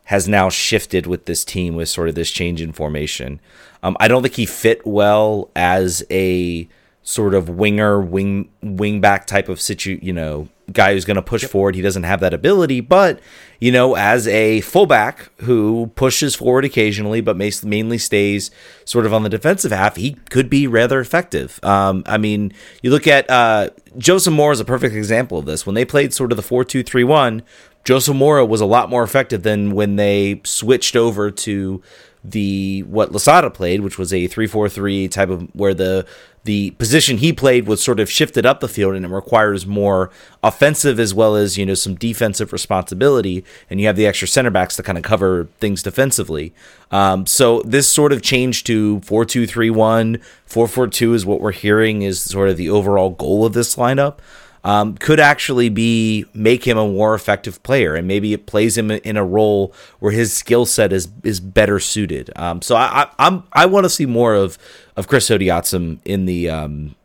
has 0.06 0.28
now 0.28 0.50
shifted 0.50 1.06
with 1.06 1.26
this 1.26 1.46
team 1.46 1.76
with 1.76 1.88
sort 1.88 2.10
of 2.10 2.16
this 2.16 2.32
change 2.32 2.62
in 2.62 2.72
formation. 2.74 3.40
Um, 3.84 3.96
I 4.00 4.08
don't 4.08 4.24
think 4.24 4.36
he 4.36 4.46
fit 4.46 4.86
well 4.86 5.52
as 5.56 6.04
a 6.10 6.68
sort 7.10 7.34
of 7.34 7.50
winger, 7.50 8.00
wing 8.00 8.48
wing 8.62 9.02
back 9.02 9.26
type 9.26 9.50
of 9.50 9.60
situ, 9.60 9.98
you 10.00 10.14
know, 10.14 10.48
guy 10.72 10.94
who's 10.94 11.06
going 11.06 11.16
to 11.16 11.24
push 11.24 11.44
forward. 11.44 11.74
He 11.74 11.82
doesn't 11.82 12.04
have 12.04 12.20
that 12.20 12.36
ability, 12.36 12.82
but 12.82 13.20
you 13.60 13.72
know, 13.72 13.96
as 13.96 14.28
a 14.28 14.62
fullback 14.62 15.32
who 15.42 15.92
pushes 15.96 16.36
forward 16.36 16.66
occasionally, 16.66 17.20
but 17.20 17.36
mainly 17.36 17.98
stays 17.98 18.52
sort 18.86 19.08
of 19.08 19.14
on 19.14 19.24
the 19.24 19.30
defensive 19.30 19.72
half, 19.72 19.96
he 19.96 20.18
could 20.30 20.52
be 20.52 20.68
rather 20.68 21.00
effective. 21.00 21.60
Um, 21.64 22.04
I 22.06 22.20
mean, 22.20 22.54
you 22.84 22.92
look 22.92 23.08
at 23.08 23.28
uh, 23.28 23.72
Joseph 23.98 24.34
Mora 24.36 24.54
is 24.54 24.60
a 24.60 24.66
perfect 24.66 24.94
example 24.94 25.40
of 25.40 25.46
this. 25.46 25.66
When 25.66 25.74
they 25.74 25.86
played 25.86 26.14
sort 26.14 26.32
of 26.32 26.36
the 26.36 26.44
four 26.44 26.64
two 26.64 26.84
three 26.84 27.04
one, 27.04 27.42
Joseph 27.84 28.16
Mora 28.16 28.46
was 28.46 28.62
a 28.62 28.68
lot 28.68 28.88
more 28.88 29.02
effective 29.02 29.42
than 29.42 29.72
when 29.72 29.96
they 29.96 30.42
switched 30.44 30.96
over 30.96 31.32
to 31.32 31.82
the 32.24 32.84
what 32.84 33.12
Losada 33.12 33.50
played, 33.50 33.82
which 33.82 33.98
was 33.98 34.14
a 34.14 34.28
three 34.28 34.48
four 34.48 34.68
three 34.70 35.08
type 35.08 35.30
of 35.30 35.44
where 35.54 35.74
the 35.74 36.06
the 36.44 36.72
position 36.72 37.18
he 37.18 37.34
played 37.34 37.68
was 37.68 37.84
sort 37.84 38.00
of 38.00 38.10
shifted 38.10 38.46
up 38.46 38.60
the 38.60 38.68
field 38.68 38.96
and 38.96 39.06
it 39.06 39.10
requires 39.10 39.66
more 39.66 40.10
offensive 40.42 41.00
as 41.00 41.14
well 41.14 41.36
as 41.36 41.58
you 41.58 41.66
know 41.66 41.74
some 41.74 41.96
defensive 41.96 42.52
responsibility. 42.54 43.44
And 43.70 43.80
you 43.80 43.88
have 43.88 43.96
the 43.96 44.08
extra 44.08 44.28
center 44.28 44.50
backs 44.50 44.76
to 44.78 44.84
kind 44.84 44.98
of 44.98 45.04
cover 45.04 45.48
things 45.60 45.84
defensively. 45.84 46.54
Um, 46.92 47.26
so 47.26 47.62
this 47.62 47.90
sort 47.90 48.14
of 48.14 48.22
changed 48.22 48.66
to 48.68 49.00
4-2-3-1 49.02 50.22
4-4-2 50.50 51.14
is 51.14 51.26
what 51.26 51.42
we're 51.42 51.52
hearing 51.52 52.02
is 52.02 52.22
sort 52.22 52.50
of 52.50 52.58
the 52.58 52.70
overall 52.70 53.12
goal 53.12 53.46
of 53.46 53.54
this 53.54 53.76
lineup 53.76 54.18
um, 54.64 54.96
could 54.96 55.20
actually 55.20 55.70
be 55.70 56.26
make 56.34 56.66
him 56.66 56.78
a 56.78 56.88
more 56.88 57.16
effective 57.16 57.62
player, 57.64 57.96
and 57.96 58.08
maybe 58.08 58.34
it 58.34 58.46
plays 58.46 58.78
him 58.78 58.92
in 58.92 59.18
a 59.18 59.24
role 59.24 59.74
where 60.00 60.12
his 60.12 60.34
skill 60.34 60.66
set 60.66 60.92
is 60.92 61.08
is 61.24 61.40
better 61.40 61.80
suited. 61.80 62.30
Um, 62.36 62.62
so 62.62 62.76
I, 62.76 63.10
I 63.18 63.28
am 63.28 63.44
I 63.54 63.66
want 63.66 63.86
to 63.86 63.90
see 63.90 64.06
more 64.06 64.34
of 64.36 64.58
of 64.96 65.08
Chris 65.08 65.30
Odoi-Atsem 65.30 66.00
in 66.04 66.26
the 66.26 66.50
um, 66.50 66.96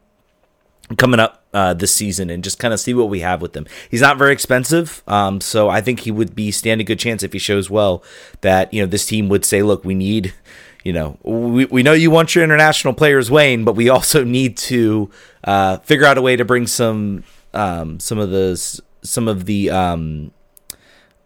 coming 0.99 1.21
up 1.21 1.45
uh, 1.53 1.75
this 1.75 1.95
season 1.95 2.29
and 2.29 2.43
just 2.43 2.59
kind 2.59 2.75
of 2.75 2.81
see 2.81 2.93
what 2.93 3.09
we 3.09 3.21
have 3.21 3.41
with 3.41 3.57
him. 3.57 3.67
He's 3.89 4.01
not 4.01 4.19
very 4.19 4.33
expensive, 4.33 5.03
um, 5.07 5.41
so 5.41 5.69
I 5.69 5.81
think 5.81 6.01
he 6.01 6.11
would 6.11 6.35
be 6.35 6.51
stand 6.51 6.81
a 6.81 6.85
good 6.85 6.99
chance 6.99 7.23
if 7.23 7.33
he 7.33 7.39
shows 7.39 7.71
well 7.71 8.03
that 8.41 8.73
you 8.75 8.83
know 8.83 8.87
this 8.87 9.07
team 9.07 9.29
would 9.29 9.45
say, 9.45 9.63
look, 9.63 9.85
we 9.85 9.95
need. 9.95 10.35
You 10.83 10.93
know, 10.93 11.19
we, 11.23 11.65
we 11.65 11.83
know 11.83 11.95
you 11.95 12.11
want 12.11 12.35
your 12.35 12.45
international 12.45 12.93
players, 12.93 13.31
Wayne, 13.31 13.65
but 13.65 13.75
we 13.75 13.89
also 13.89 14.23
need 14.23 14.59
to 14.59 15.11
uh, 15.43 15.79
figure 15.79 16.05
out 16.05 16.19
a 16.19 16.21
way 16.21 16.37
to 16.37 16.45
bring 16.45 16.67
some 16.67 17.25
um, 17.55 18.01
some 18.01 18.19
of 18.19 18.31
the 18.31 18.81
some 19.03 19.29
of 19.29 19.45
the 19.47 19.71
um, 19.71 20.33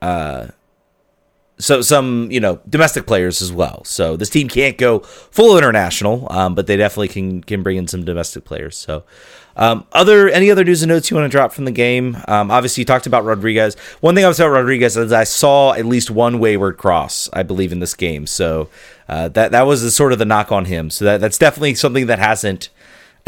uh, 0.02 0.48
so 1.58 1.82
some 1.82 2.30
you 2.30 2.40
know 2.40 2.60
domestic 2.68 3.06
players 3.06 3.42
as 3.42 3.52
well. 3.52 3.84
So 3.84 4.16
this 4.16 4.30
team 4.30 4.48
can't 4.48 4.78
go 4.78 5.00
full 5.00 5.56
international, 5.58 6.26
um, 6.30 6.54
but 6.54 6.66
they 6.66 6.76
definitely 6.76 7.08
can 7.08 7.42
can 7.42 7.62
bring 7.62 7.76
in 7.76 7.88
some 7.88 8.04
domestic 8.04 8.44
players. 8.44 8.76
So. 8.76 9.04
Um, 9.60 9.84
other 9.90 10.28
any 10.28 10.52
other 10.52 10.62
news 10.62 10.84
and 10.84 10.88
notes 10.88 11.10
you 11.10 11.16
want 11.16 11.28
to 11.28 11.36
drop 11.36 11.52
from 11.52 11.64
the 11.64 11.72
game? 11.72 12.16
Um, 12.28 12.48
obviously, 12.52 12.82
you 12.82 12.84
talked 12.84 13.08
about 13.08 13.24
Rodriguez. 13.24 13.74
One 13.98 14.14
thing 14.14 14.24
I 14.24 14.28
was 14.28 14.38
about 14.38 14.50
Rodriguez 14.50 14.96
is 14.96 15.12
I 15.12 15.24
saw 15.24 15.72
at 15.72 15.84
least 15.84 16.12
one 16.12 16.38
wayward 16.38 16.76
cross, 16.76 17.28
I 17.32 17.42
believe, 17.42 17.72
in 17.72 17.80
this 17.80 17.94
game. 17.94 18.28
So 18.28 18.68
uh, 19.08 19.26
that 19.30 19.50
that 19.50 19.62
was 19.62 19.82
the, 19.82 19.90
sort 19.90 20.12
of 20.12 20.20
the 20.20 20.24
knock 20.24 20.52
on 20.52 20.66
him. 20.66 20.90
So 20.90 21.04
that 21.06 21.20
that's 21.20 21.38
definitely 21.38 21.74
something 21.74 22.06
that 22.06 22.20
hasn't 22.20 22.70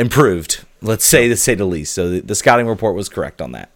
improved. 0.01 0.65
Let's 0.81 1.05
say 1.05 1.29
to 1.29 1.37
say 1.37 1.55
the 1.55 1.67
least. 1.67 1.93
So 1.93 2.09
the, 2.09 2.21
the 2.21 2.35
scouting 2.35 2.67
report 2.67 2.97
was 2.97 3.09
correct 3.09 3.41
on 3.41 3.53
that. 3.53 3.71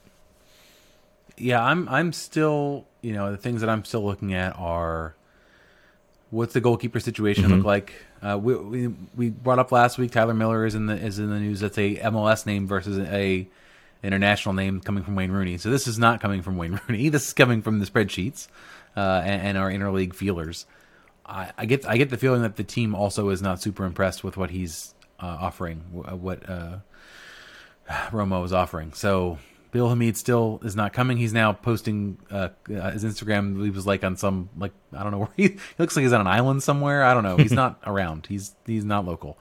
Yeah, 1.36 1.62
I'm 1.62 1.88
I'm 1.88 2.12
still 2.12 2.86
you 3.02 3.12
know 3.12 3.30
the 3.30 3.36
things 3.36 3.60
that 3.60 3.70
I'm 3.70 3.84
still 3.84 4.04
looking 4.04 4.34
at 4.34 4.58
are 4.58 5.14
what's 6.30 6.54
the 6.54 6.60
goalkeeper 6.60 7.00
situation 7.00 7.44
mm-hmm. 7.44 7.54
look 7.54 7.64
like. 7.64 7.94
Uh, 8.22 8.38
we, 8.38 8.54
we 8.56 8.88
we 9.16 9.30
brought 9.30 9.58
up 9.58 9.70
last 9.70 9.98
week 9.98 10.12
Tyler 10.12 10.34
Miller 10.34 10.64
is 10.64 10.74
in 10.74 10.86
the 10.86 10.96
is 10.96 11.18
in 11.18 11.30
the 11.30 11.38
news. 11.38 11.60
That's 11.60 11.78
a 11.78 11.96
MLS 11.96 12.46
name 12.46 12.66
versus 12.66 12.98
a 12.98 13.46
international 14.02 14.54
name 14.54 14.80
coming 14.80 15.02
from 15.02 15.14
Wayne 15.16 15.32
Rooney. 15.32 15.58
So 15.58 15.70
this 15.70 15.86
is 15.86 15.98
not 15.98 16.20
coming 16.20 16.42
from 16.42 16.56
Wayne 16.56 16.78
Rooney. 16.88 17.08
This 17.08 17.28
is 17.28 17.32
coming 17.32 17.62
from 17.62 17.80
the 17.80 17.86
spreadsheets 17.86 18.48
uh, 18.96 19.22
and, 19.24 19.42
and, 19.48 19.58
our 19.58 19.70
interleague 19.70 20.14
feelers. 20.14 20.66
I, 21.24 21.52
I, 21.56 21.64
get 21.64 21.86
I 21.88 21.96
get 21.96 22.10
the 22.10 22.18
feeling 22.18 22.42
that 22.42 22.56
the 22.56 22.64
team 22.64 22.94
also 22.94 23.30
is 23.30 23.40
not 23.40 23.62
super 23.62 23.84
impressed 23.84 24.22
with 24.22 24.36
what 24.36 24.50
he's 24.50 24.93
uh, 25.20 25.38
offering, 25.40 25.78
what 25.92 26.48
uh, 26.48 26.78
Romo 28.10 28.42
was 28.42 28.52
offering. 28.52 28.92
So 28.92 29.38
Bill 29.74 29.88
Hamid 29.88 30.16
still 30.16 30.60
is 30.62 30.76
not 30.76 30.92
coming. 30.92 31.16
He's 31.16 31.32
now 31.32 31.52
posting 31.52 32.18
uh, 32.30 32.50
uh, 32.70 32.92
his 32.92 33.04
Instagram. 33.04 33.62
He 33.64 33.70
was 33.70 33.84
like 33.86 34.04
on 34.04 34.16
some 34.16 34.48
like 34.56 34.72
I 34.92 35.02
don't 35.02 35.10
know 35.10 35.18
where 35.18 35.28
he, 35.36 35.48
he, 35.48 35.58
looks 35.78 35.96
like 35.96 36.04
he's 36.04 36.12
on 36.12 36.20
an 36.20 36.28
island 36.28 36.62
somewhere. 36.62 37.02
I 37.02 37.12
don't 37.12 37.24
know. 37.24 37.36
He's 37.36 37.50
not 37.50 37.80
around. 37.86 38.26
He's 38.26 38.54
he's 38.66 38.84
not 38.84 39.04
local. 39.04 39.36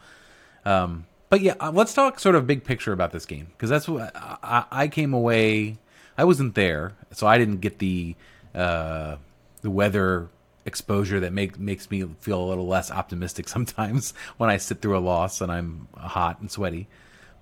Um, 0.66 1.06
but 1.30 1.42
yeah, 1.42 1.54
uh, 1.60 1.72
let's 1.72 1.94
talk 1.94 2.20
sort 2.20 2.34
of 2.34 2.48
big 2.48 2.64
picture 2.64 2.94
about 2.94 3.12
this 3.12 3.28
game 3.28 3.48
because 3.52 3.70
that's 3.70 3.88
what 3.88 4.12
I, 4.16 4.66
I, 4.72 4.88
came 4.88 5.14
away. 5.14 5.78
I 6.18 6.24
wasn't 6.24 6.56
there, 6.56 6.94
so 7.12 7.28
I 7.28 7.38
didn't 7.38 7.58
get 7.58 7.80
the 7.80 8.16
uh, 8.56 9.18
the 9.62 9.70
weather 9.70 10.30
exposure 10.65 11.19
that 11.19 11.34
make 11.34 11.60
makes 11.60 11.91
me 11.91 12.04
feel 12.19 12.41
a 12.41 12.47
little 12.47 12.67
less 12.67 12.89
optimistic 12.91 13.47
sometimes 13.49 14.13
when 14.38 14.49
I 14.49 14.58
sit 14.58 14.82
through 14.82 14.97
a 14.97 14.99
loss 14.99 15.41
and 15.41 15.52
I'm 15.52 15.88
hot 15.95 16.39
and 16.39 16.49
sweaty. 16.49 16.88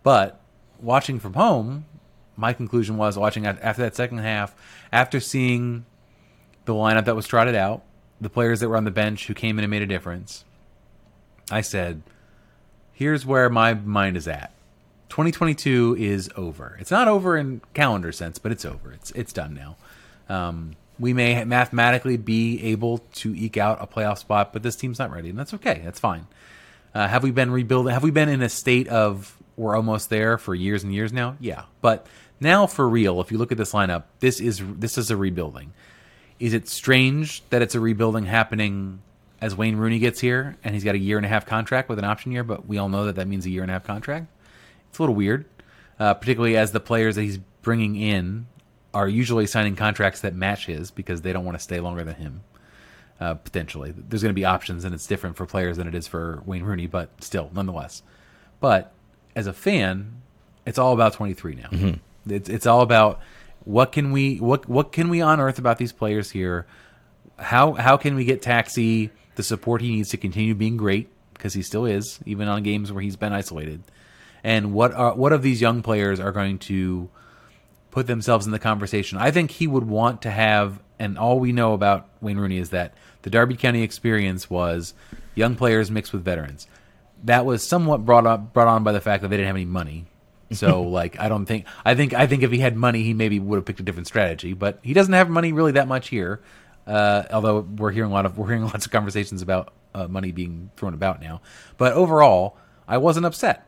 But 0.04 0.42
watching 0.80 1.20
from 1.20 1.34
home, 1.34 1.86
my 2.36 2.54
conclusion 2.54 2.98
was 2.98 3.18
watching 3.18 3.46
after 3.46 3.84
that 3.84 3.96
second 3.96 4.20
half, 4.20 4.56
after 4.92 5.20
seeing 5.20 5.86
the 6.66 6.74
lineup 6.74 7.06
that 7.06 7.16
was 7.16 7.28
trotted 7.28 7.56
out, 7.56 7.84
the 8.20 8.30
players 8.30 8.60
that 8.60 8.70
were 8.70 8.78
on 8.78 8.84
the 8.84 8.92
bench 8.92 9.28
who 9.28 9.34
came 9.34 9.58
in 9.58 9.64
and 9.64 9.72
made 9.72 9.82
a 9.82 9.88
difference, 9.88 10.46
I 11.50 11.62
said, 11.62 12.02
here's 12.94 13.26
where 13.26 13.50
my 13.50 13.74
mind 13.74 14.18
is 14.18 14.28
at. 14.28 14.54
2022 15.10 15.98
is 16.00 16.30
over. 16.38 16.78
It's 16.80 16.92
not 16.92 17.08
over 17.08 17.36
in 17.36 17.62
calendar 17.74 18.12
sense, 18.12 18.40
but 18.40 18.52
it's 18.52 18.64
over. 18.64 18.94
It's 18.94 19.12
it's 19.12 19.34
done 19.34 19.54
now. 19.54 19.76
Um, 20.30 20.78
we 21.02 21.14
may 21.14 21.44
mathematically 21.44 22.16
be 22.16 22.64
able 22.66 23.00
to 23.00 23.36
eke 23.36 23.58
out 23.58 23.82
a 23.82 23.88
playoff 23.88 24.20
spot, 24.20 24.54
but 24.54 24.62
this 24.62 24.76
team's 24.76 25.00
not 25.00 25.12
ready, 25.12 25.30
and 25.30 25.38
that's 25.38 25.54
okay. 25.56 25.82
That's 25.84 26.00
fine. 26.00 26.28
Uh, 26.94 27.08
have 27.08 27.24
we 27.24 27.32
been 27.32 27.50
rebuilding? 27.50 27.92
Have 27.92 28.04
we 28.04 28.12
been 28.12 28.30
in 28.30 28.42
a 28.44 28.50
state 28.50 28.88
of 28.88 29.36
we're 29.58 29.76
almost 29.76 30.12
there 30.12 30.38
for 30.38 30.54
years 30.54 30.84
and 30.84 30.94
years 30.94 31.12
now? 31.12 31.38
Yeah, 31.40 31.64
but 31.82 32.06
now 32.40 32.68
for 32.68 32.88
real, 32.88 33.20
if 33.20 33.32
you 33.32 33.40
look 33.40 33.52
at 33.52 33.58
this 33.58 33.74
lineup, 33.74 34.04
this 34.20 34.40
is 34.40 34.62
this 34.78 34.98
is 35.00 35.10
a 35.10 35.18
rebuilding. 35.18 35.74
Is 36.40 36.54
it 36.54 36.68
strange 36.68 37.44
that 37.50 37.64
it's 37.64 37.74
a 37.74 37.80
rebuilding 37.80 38.26
happening 38.26 39.02
as 39.42 39.56
Wayne 39.56 39.78
Rooney 39.78 40.00
gets 40.00 40.20
here 40.20 40.58
and 40.64 40.76
he's 40.76 40.84
got 40.84 40.96
a 40.96 41.00
year 41.00 41.18
and 41.18 41.26
a 41.26 41.30
half 41.30 41.48
contract 41.48 41.90
with 41.90 41.98
an 41.98 42.06
option 42.06 42.32
year? 42.32 42.44
But 42.44 42.68
we 42.68 42.78
all 42.78 42.90
know 42.90 43.06
that 43.06 43.16
that 43.16 43.28
means 43.28 43.48
a 43.48 43.50
year 43.50 43.64
and 43.64 43.72
a 43.72 43.74
half 43.74 43.86
contract. 43.86 44.28
It's 44.90 45.00
a 45.00 45.02
little 45.02 45.16
weird, 45.16 45.46
uh, 46.00 46.14
particularly 46.14 46.58
as 46.58 46.74
the 46.74 46.80
players 46.80 47.16
that 47.16 47.24
he's 47.24 47.40
bringing 47.62 47.96
in 47.96 48.48
are 48.94 49.08
usually 49.08 49.48
signing 49.48 49.76
contracts 49.76 50.22
that 50.22 50.36
match 50.36 50.66
his 50.66 50.92
because 50.92 51.22
they 51.22 51.34
don't 51.34 51.46
want 51.46 51.58
to 51.58 51.64
stay 51.64 51.80
longer 51.80 52.04
than 52.04 52.16
him. 52.16 52.42
Uh, 53.20 53.36
potentially, 53.36 53.94
there's 53.96 54.24
going 54.24 54.34
to 54.34 54.40
be 54.40 54.46
options, 54.46 54.84
and 54.84 54.96
it's 54.96 55.06
different 55.06 55.38
for 55.38 55.46
players 55.46 55.78
than 55.78 55.88
it 55.88 55.94
is 55.94 56.08
for 56.08 56.42
Wayne 56.46 56.64
Rooney, 56.64 56.88
but 56.88 57.10
still, 57.24 57.52
nonetheless. 57.54 58.02
But 58.60 58.92
as 59.36 59.48
a 59.48 59.54
fan, 59.54 60.22
it's 60.66 60.80
all 60.80 60.94
about 60.94 61.14
23 61.14 61.56
now. 61.56 61.70
Mm-hmm. 61.70 62.32
It's 62.32 62.50
it's 62.50 62.66
all 62.66 62.82
about 62.82 63.20
what 63.64 63.92
can 63.92 64.12
we 64.12 64.38
what 64.38 64.68
what 64.68 64.92
can 64.92 65.10
we 65.10 65.22
unearth 65.22 65.60
about 65.60 65.78
these 65.78 65.92
players 65.92 66.32
here? 66.32 66.66
How 67.38 67.74
how 67.74 67.98
can 67.98 68.16
we 68.16 68.26
get 68.26 68.42
Taxi 68.42 69.12
the 69.36 69.44
support 69.44 69.82
he 69.82 69.92
needs 69.92 70.10
to 70.10 70.18
continue 70.18 70.56
being 70.56 70.78
great 70.78 71.10
because 71.34 71.54
he 71.54 71.62
still 71.62 71.86
is 71.86 72.20
even 72.26 72.48
on 72.48 72.64
games 72.64 72.92
where 72.92 73.02
he's 73.02 73.16
been 73.16 73.34
isolated? 73.34 73.84
And 74.44 74.74
what 74.74 74.94
are 74.94 75.14
what 75.14 75.32
of 75.32 75.42
these 75.44 75.62
young 75.62 75.82
players 75.82 76.20
are 76.20 76.32
going 76.32 76.60
to 76.60 77.10
put 77.92 78.08
themselves 78.08 78.46
in 78.46 78.52
the 78.52 78.60
conversation? 78.60 79.18
I 79.18 79.32
think 79.32 79.52
he 79.52 79.68
would 79.68 79.88
want 79.88 80.24
to 80.24 80.32
have 80.32 80.80
and 80.98 81.18
all 81.18 81.40
we 81.40 81.52
know 81.52 81.74
about 81.74 82.08
Wayne 82.22 82.38
Rooney 82.38 82.58
is 82.58 82.70
that 82.70 82.94
the 83.24 83.30
Derby 83.30 83.56
County 83.56 83.82
experience 83.82 84.50
was 84.50 84.94
young 85.36 85.56
players 85.56 85.90
mixed 85.90 86.14
with 86.14 86.24
veterans 86.24 86.68
that 87.24 87.46
was 87.46 87.64
somewhat 87.64 88.06
brought 88.06 88.26
up 88.26 88.54
brought 88.54 88.68
on 88.68 88.84
by 88.84 88.92
the 88.92 89.02
fact 89.02 89.22
that 89.22 89.30
they 89.30 89.38
didn't 89.38 89.48
have 89.48 89.56
any 89.56 89.66
money. 89.66 90.06
So 90.52 90.82
like 90.90 91.20
I 91.20 91.30
don't 91.30 91.46
think 91.46 91.66
I 91.86 91.96
think 91.96 92.14
I 92.14 92.28
think 92.28 92.44
if 92.44 92.52
he 92.52 92.60
had 92.60 92.76
money 92.76 93.04
he 93.04 93.14
maybe 93.14 93.40
would 93.40 93.58
have 93.58 93.66
picked 93.66 93.80
a 93.80 93.84
different 93.84 94.08
strategy, 94.08 94.54
but 94.54 94.80
he 94.82 94.94
doesn't 94.94 95.14
have 95.14 95.30
money 95.30 95.54
really 95.54 95.74
that 95.74 95.88
much 95.88 96.10
here. 96.10 96.42
Uh, 96.88 97.24
although 97.32 97.60
we're 97.60 97.92
hearing 97.92 98.12
a 98.12 98.14
lot 98.14 98.26
of 98.26 98.38
we're 98.38 98.48
hearing 98.48 98.64
lots 98.66 98.86
of 98.86 98.92
conversations 98.92 99.42
about 99.42 99.74
uh, 99.94 100.08
money 100.08 100.32
being 100.32 100.72
thrown 100.76 100.94
about 100.94 101.22
now. 101.22 101.42
But 101.78 101.94
overall, 101.94 102.58
I 102.88 102.98
wasn't 102.98 103.26
upset. 103.26 103.68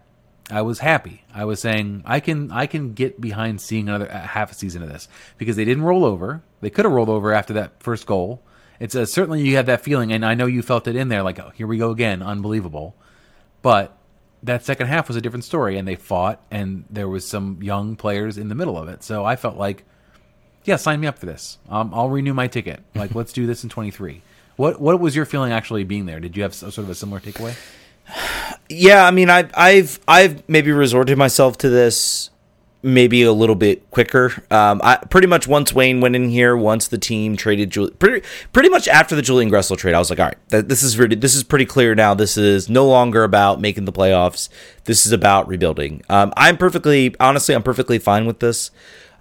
I 0.53 0.61
was 0.61 0.79
happy. 0.79 1.23
I 1.33 1.45
was 1.45 1.59
saying 1.59 2.03
I 2.05 2.19
can 2.19 2.51
I 2.51 2.67
can 2.67 2.93
get 2.93 3.19
behind 3.19 3.59
seeing 3.59 3.89
another 3.89 4.09
uh, 4.09 4.19
half 4.19 4.51
a 4.51 4.53
season 4.53 4.83
of 4.83 4.89
this 4.89 5.07
because 5.39 5.55
they 5.55 5.65
didn't 5.65 5.83
roll 5.83 6.05
over. 6.05 6.43
They 6.61 6.69
could 6.69 6.85
have 6.85 6.93
rolled 6.93 7.09
over 7.09 7.33
after 7.33 7.53
that 7.53 7.81
first 7.81 8.05
goal. 8.05 8.43
It's 8.79 8.93
a, 8.93 9.07
certainly 9.07 9.41
you 9.41 9.55
had 9.55 9.65
that 9.65 9.81
feeling, 9.81 10.11
and 10.11 10.23
I 10.23 10.35
know 10.35 10.45
you 10.45 10.61
felt 10.61 10.87
it 10.87 10.95
in 10.95 11.07
there. 11.07 11.23
Like, 11.23 11.39
oh, 11.39 11.51
here 11.55 11.65
we 11.65 11.77
go 11.77 11.89
again, 11.89 12.21
unbelievable. 12.21 12.95
But 13.63 13.97
that 14.43 14.63
second 14.63 14.87
half 14.87 15.07
was 15.07 15.17
a 15.17 15.21
different 15.21 15.45
story, 15.45 15.77
and 15.77 15.87
they 15.87 15.95
fought, 15.95 16.41
and 16.51 16.85
there 16.89 17.07
was 17.07 17.27
some 17.27 17.59
young 17.61 17.95
players 17.95 18.37
in 18.37 18.49
the 18.49 18.55
middle 18.55 18.77
of 18.77 18.89
it. 18.89 19.03
So 19.03 19.25
I 19.25 19.35
felt 19.35 19.57
like, 19.57 19.85
yeah, 20.65 20.75
sign 20.75 20.99
me 20.99 21.07
up 21.07 21.17
for 21.17 21.25
this. 21.25 21.57
Um, 21.69 21.91
I'll 21.93 22.09
renew 22.09 22.33
my 22.33 22.47
ticket. 22.47 22.83
Like, 22.95 23.15
let's 23.15 23.33
do 23.33 23.47
this 23.47 23.63
in 23.63 23.69
23. 23.69 24.21
What 24.55 24.79
What 24.79 24.99
was 24.99 25.15
your 25.15 25.25
feeling 25.25 25.51
actually 25.51 25.83
being 25.83 26.05
there? 26.05 26.19
Did 26.19 26.37
you 26.37 26.43
have 26.43 26.53
sort 26.53 26.77
of 26.77 26.89
a 26.89 26.95
similar 26.95 27.19
takeaway? 27.19 27.55
Yeah, 28.69 29.05
I 29.05 29.11
mean, 29.11 29.29
I, 29.29 29.49
I've 29.53 29.99
I've 30.07 30.47
maybe 30.49 30.71
resorted 30.71 31.17
myself 31.17 31.57
to 31.59 31.69
this 31.69 32.29
maybe 32.85 33.23
a 33.23 33.31
little 33.31 33.55
bit 33.55 33.89
quicker. 33.91 34.31
Um, 34.51 34.81
I 34.83 34.97
pretty 34.97 35.27
much 35.27 35.47
once 35.47 35.73
Wayne 35.73 36.01
went 36.01 36.15
in 36.17 36.29
here, 36.29 36.55
once 36.55 36.87
the 36.89 36.97
team 36.97 37.37
traded 37.37 37.71
Jul- 37.71 37.91
pretty 37.91 38.27
pretty 38.51 38.69
much 38.69 38.87
after 38.89 39.15
the 39.15 39.21
Julian 39.21 39.49
Gressel 39.49 39.77
trade, 39.77 39.95
I 39.95 39.99
was 39.99 40.09
like, 40.09 40.19
all 40.19 40.25
right, 40.25 40.37
th- 40.49 40.65
this 40.65 40.83
is 40.83 40.97
really, 40.99 41.15
this 41.15 41.33
is 41.33 41.43
pretty 41.43 41.65
clear 41.65 41.95
now. 41.95 42.13
This 42.13 42.37
is 42.37 42.69
no 42.69 42.85
longer 42.85 43.23
about 43.23 43.61
making 43.61 43.85
the 43.85 43.93
playoffs. 43.93 44.49
This 44.83 45.05
is 45.05 45.13
about 45.13 45.47
rebuilding. 45.47 46.01
Um, 46.09 46.33
I'm 46.35 46.57
perfectly 46.57 47.15
honestly, 47.19 47.55
I'm 47.55 47.63
perfectly 47.63 47.99
fine 47.99 48.25
with 48.25 48.39
this. 48.39 48.69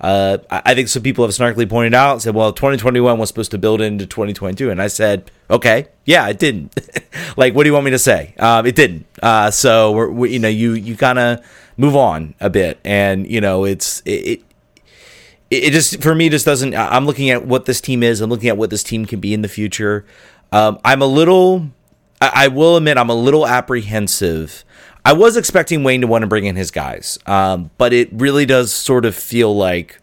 Uh, 0.03 0.39
I 0.51 0.75
think 0.75 0.89
some 0.89 1.03
people 1.03 1.25
have 1.25 1.33
snarkily 1.33 1.69
pointed 1.69 1.95
out 1.95 2.15
and 2.15 2.23
said, 2.23 2.35
well, 2.35 2.53
2021 2.53 3.19
was 3.19 3.29
supposed 3.29 3.53
to 3.53 3.59
build 3.59 3.81
into 3.81 4.05
2022, 4.05 4.69
and 4.69 4.83
I 4.83 4.89
said, 4.89 5.31
okay, 5.49 5.87
yeah, 6.05 6.29
it 6.29 6.41
didn't. 6.41 6.77
like, 7.37 7.55
what 7.55 7.63
do 7.63 7.69
you 7.69 7.73
want 7.73 7.85
me 7.85 7.93
to 7.93 8.01
say? 8.01 8.35
Um, 8.41 8.67
it 8.67 8.75
didn't. 8.75 9.07
Uh, 9.23 9.53
so 9.53 9.93
we're, 9.93 10.11
we, 10.11 10.33
you 10.33 10.39
know, 10.41 10.49
you 10.49 10.73
you 10.73 10.97
kind 10.97 11.21
of 11.21 11.47
move 11.77 11.95
on 11.95 12.35
a 12.41 12.51
bit, 12.51 12.81
and 12.85 13.31
you 13.31 13.41
know, 13.41 13.65
it's 13.65 14.01
it, 14.01 14.11
it 14.11 14.43
it 15.53 15.71
just 15.71 16.03
for 16.03 16.15
me 16.15 16.31
just 16.31 16.47
doesn't 16.47 16.75
i'm 16.75 17.05
looking 17.05 17.29
at 17.29 17.45
what 17.45 17.67
this 17.67 17.79
team 17.79 18.03
is 18.03 18.23
i'm 18.23 18.31
looking 18.31 18.49
at 18.49 18.57
what 18.57 18.71
this 18.71 18.83
team 18.83 19.05
can 19.05 19.21
be 19.21 19.35
in 19.35 19.43
the 19.43 19.49
future 19.49 20.07
um, 20.51 20.79
i'm 20.83 21.03
a 21.03 21.07
little 21.07 21.69
I, 22.23 22.45
I, 22.45 22.49
will 22.49 22.79
admit 22.79 22.97
i'm 22.97 23.11
a 23.11 23.15
little 23.15 23.47
apprehensive 23.47 24.65
i 25.05 25.13
was 25.13 25.37
expecting 25.37 25.83
wayne 25.83 26.01
to 26.01 26.07
want 26.07 26.23
to 26.23 26.29
bring 26.29 26.45
in 26.45 26.57
his 26.57 26.71
guys 26.71 27.19
um, 27.27 27.71
but 27.79 27.93
it 27.93 28.09
really 28.13 28.47
does 28.47 28.73
sort 28.73 29.05
of 29.05 29.15
feel 29.15 29.55
like 29.55 30.01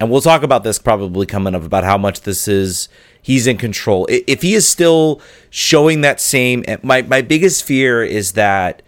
and 0.00 0.10
we'll 0.10 0.20
talk 0.20 0.42
about 0.42 0.62
this 0.62 0.78
probably 0.78 1.26
coming 1.26 1.54
up 1.54 1.64
about 1.64 1.84
how 1.84 1.98
much 1.98 2.22
this 2.22 2.46
is 2.46 2.88
he's 3.20 3.46
in 3.46 3.56
control 3.56 4.06
if 4.10 4.42
he 4.42 4.54
is 4.54 4.66
still 4.66 5.20
showing 5.50 6.00
that 6.02 6.20
same 6.20 6.64
my, 6.82 7.02
my 7.02 7.20
biggest 7.20 7.64
fear 7.64 8.02
is 8.02 8.32
that 8.32 8.82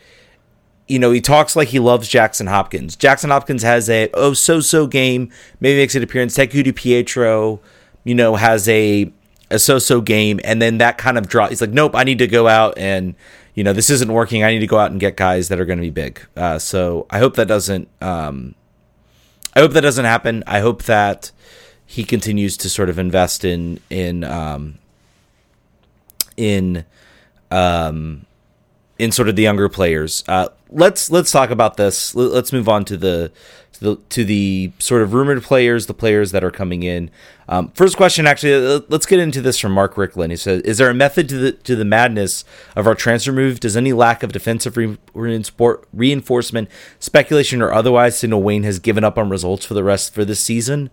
you 0.90 0.98
know, 0.98 1.12
he 1.12 1.20
talks 1.20 1.54
like 1.54 1.68
he 1.68 1.78
loves 1.78 2.08
Jackson 2.08 2.48
Hopkins. 2.48 2.96
Jackson 2.96 3.30
Hopkins 3.30 3.62
has 3.62 3.88
a 3.88 4.10
oh 4.12 4.32
so 4.34 4.60
so 4.60 4.88
game, 4.88 5.30
maybe 5.60 5.78
makes 5.78 5.94
an 5.94 6.02
appearance. 6.02 6.34
Ted 6.34 6.50
Ku-DiPietro, 6.50 7.60
you 8.02 8.14
know, 8.14 8.34
has 8.34 8.68
a 8.68 9.12
a 9.52 9.60
so 9.60 9.78
so 9.78 10.00
game, 10.00 10.40
and 10.42 10.60
then 10.60 10.78
that 10.78 10.98
kind 10.98 11.16
of 11.16 11.28
draw. 11.28 11.46
He's 11.46 11.60
like, 11.60 11.70
nope, 11.70 11.94
I 11.94 12.02
need 12.02 12.18
to 12.18 12.26
go 12.26 12.48
out 12.48 12.76
and 12.76 13.14
you 13.54 13.64
know 13.64 13.72
this 13.72 13.90
isn't 13.90 14.12
working. 14.12 14.44
I 14.44 14.52
need 14.52 14.60
to 14.60 14.66
go 14.66 14.78
out 14.78 14.90
and 14.90 15.00
get 15.00 15.16
guys 15.16 15.48
that 15.48 15.60
are 15.60 15.64
going 15.64 15.78
to 15.78 15.82
be 15.82 15.90
big. 15.90 16.20
Uh, 16.36 16.58
so 16.58 17.06
I 17.10 17.18
hope 17.18 17.36
that 17.36 17.48
doesn't. 17.48 17.88
Um, 18.00 18.54
I 19.54 19.60
hope 19.60 19.72
that 19.72 19.80
doesn't 19.80 20.04
happen. 20.04 20.44
I 20.46 20.60
hope 20.60 20.84
that 20.84 21.32
he 21.84 22.04
continues 22.04 22.56
to 22.58 22.70
sort 22.70 22.88
of 22.88 22.98
invest 22.98 23.44
in 23.44 23.80
in 23.90 24.22
um, 24.24 24.78
in 26.36 26.84
um, 27.50 28.26
in 29.00 29.10
sort 29.10 29.28
of 29.28 29.36
the 29.36 29.42
younger 29.42 29.68
players. 29.68 30.22
Uh, 30.28 30.48
let's 30.68 31.10
let's 31.10 31.30
talk 31.30 31.50
about 31.50 31.76
this. 31.76 32.14
Let's 32.14 32.52
move 32.52 32.68
on 32.68 32.84
to 32.84 32.96
the 32.96 33.32
to 33.72 33.80
the, 33.80 33.96
to 34.10 34.24
the 34.24 34.72
sort 34.78 35.00
of 35.00 35.14
rumored 35.14 35.42
players, 35.42 35.86
the 35.86 35.94
players 35.94 36.32
that 36.32 36.44
are 36.44 36.50
coming 36.50 36.82
in. 36.82 37.10
Um, 37.48 37.70
first 37.70 37.96
question, 37.96 38.26
actually, 38.26 38.54
uh, 38.54 38.80
let's 38.88 39.06
get 39.06 39.18
into 39.18 39.40
this 39.40 39.58
from 39.58 39.72
Mark 39.72 39.94
Ricklin. 39.94 40.30
He 40.30 40.36
says, 40.36 40.62
"Is 40.62 40.78
there 40.78 40.90
a 40.90 40.94
method 40.94 41.28
to 41.30 41.38
the 41.38 41.52
to 41.52 41.74
the 41.74 41.84
madness 41.84 42.44
of 42.76 42.86
our 42.86 42.94
transfer 42.94 43.32
move? 43.32 43.58
Does 43.58 43.76
any 43.76 43.92
lack 43.92 44.22
of 44.22 44.32
defensive 44.32 44.76
re- 44.76 44.98
reinforcement, 45.14 46.68
speculation, 46.98 47.62
or 47.62 47.72
otherwise 47.72 48.18
signal 48.18 48.42
Wayne 48.42 48.64
has 48.64 48.78
given 48.78 49.02
up 49.02 49.16
on 49.16 49.30
results 49.30 49.64
for 49.64 49.74
the 49.74 49.82
rest 49.82 50.12
for 50.14 50.24
this 50.24 50.40
season?" 50.40 50.90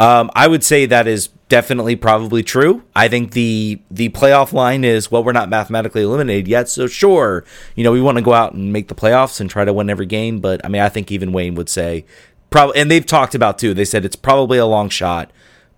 Um, 0.00 0.30
I 0.34 0.48
would 0.48 0.64
say 0.64 0.86
that 0.86 1.06
is 1.06 1.28
definitely 1.50 1.94
probably 1.94 2.42
true. 2.42 2.82
I 2.96 3.08
think 3.08 3.32
the 3.32 3.82
the 3.90 4.08
playoff 4.08 4.54
line 4.54 4.82
is 4.82 5.10
well, 5.10 5.22
we're 5.22 5.32
not 5.32 5.50
mathematically 5.50 6.02
eliminated 6.02 6.48
yet, 6.48 6.70
so 6.70 6.86
sure, 6.86 7.44
you 7.76 7.84
know, 7.84 7.92
we 7.92 8.00
want 8.00 8.16
to 8.16 8.22
go 8.22 8.32
out 8.32 8.54
and 8.54 8.72
make 8.72 8.88
the 8.88 8.94
playoffs 8.94 9.42
and 9.42 9.50
try 9.50 9.66
to 9.66 9.74
win 9.74 9.90
every 9.90 10.06
game. 10.06 10.40
But 10.40 10.64
I 10.64 10.68
mean, 10.68 10.80
I 10.80 10.88
think 10.88 11.12
even 11.12 11.32
Wayne 11.32 11.54
would 11.54 11.68
say 11.68 12.06
probably, 12.48 12.80
and 12.80 12.90
they've 12.90 13.04
talked 13.04 13.34
about 13.34 13.58
too. 13.58 13.74
They 13.74 13.84
said 13.84 14.06
it's 14.06 14.16
probably 14.16 14.56
a 14.56 14.64
long 14.64 14.88
shot, 14.88 15.30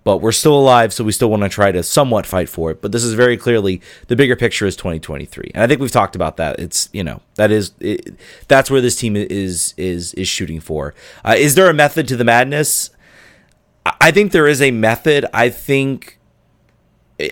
but 0.05 0.19
we're 0.19 0.31
still 0.31 0.57
alive, 0.57 0.93
so 0.93 1.03
we 1.03 1.11
still 1.11 1.29
want 1.29 1.43
to 1.43 1.49
try 1.49 1.73
to 1.73 1.83
somewhat 1.83 2.25
fight 2.25 2.47
for 2.47 2.71
it. 2.71 2.81
But 2.81 2.93
this 2.93 3.03
is 3.03 3.15
very 3.15 3.35
clearly 3.35 3.81
the 4.07 4.15
bigger 4.15 4.37
picture 4.37 4.65
is 4.65 4.77
2023, 4.77 5.51
and 5.53 5.63
I 5.63 5.67
think 5.67 5.81
we've 5.81 5.91
talked 5.91 6.15
about 6.15 6.37
that. 6.37 6.61
It's 6.61 6.87
you 6.93 7.03
know 7.03 7.19
that 7.35 7.51
is 7.51 7.73
it, 7.81 8.15
that's 8.47 8.71
where 8.71 8.79
this 8.79 8.95
team 8.95 9.17
is 9.17 9.73
is 9.75 10.13
is 10.13 10.29
shooting 10.29 10.61
for. 10.61 10.93
Uh, 11.25 11.35
is 11.37 11.55
there 11.55 11.69
a 11.69 11.73
method 11.73 12.07
to 12.07 12.15
the 12.15 12.23
madness? 12.23 12.89
I 13.85 14.11
think 14.11 14.31
there 14.31 14.47
is 14.47 14.61
a 14.61 14.71
method. 14.71 15.25
I 15.33 15.49
think 15.49 16.19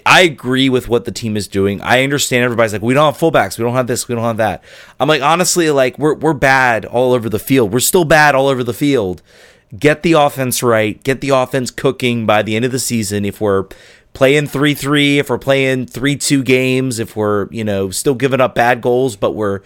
I 0.05 0.21
agree 0.21 0.69
with 0.69 0.87
what 0.87 1.05
the 1.05 1.11
team 1.11 1.35
is 1.35 1.47
doing. 1.47 1.81
I 1.81 2.03
understand 2.03 2.43
everybody's 2.43 2.73
like, 2.73 2.81
we 2.81 2.93
don't 2.93 3.13
have 3.13 3.19
fullbacks, 3.19 3.57
we 3.57 3.63
don't 3.63 3.73
have 3.73 3.87
this, 3.87 4.07
we 4.07 4.15
don't 4.15 4.23
have 4.23 4.37
that. 4.37 4.63
I'm 4.99 5.07
like, 5.07 5.21
honestly, 5.21 5.71
like 5.71 5.97
we're 5.97 6.15
we're 6.15 6.33
bad 6.33 6.85
all 6.85 7.13
over 7.13 7.29
the 7.29 7.39
field. 7.39 7.73
We're 7.73 7.79
still 7.79 8.05
bad 8.05 8.35
all 8.35 8.47
over 8.47 8.63
the 8.63 8.73
field. 8.73 9.21
Get 9.77 10.03
the 10.03 10.13
offense 10.13 10.61
right. 10.61 11.01
Get 11.03 11.21
the 11.21 11.29
offense 11.29 11.71
cooking 11.71 12.25
by 12.25 12.41
the 12.41 12.55
end 12.55 12.65
of 12.65 12.71
the 12.71 12.79
season. 12.79 13.25
If 13.25 13.39
we're 13.41 13.67
playing 14.13 14.47
three 14.47 14.73
three, 14.73 15.19
if 15.19 15.29
we're 15.29 15.39
playing 15.39 15.87
three 15.87 16.15
two 16.15 16.43
games, 16.43 16.99
if 16.99 17.15
we're 17.15 17.47
you 17.51 17.63
know 17.63 17.89
still 17.89 18.15
giving 18.15 18.41
up 18.41 18.53
bad 18.53 18.81
goals, 18.81 19.15
but 19.15 19.31
we're 19.31 19.61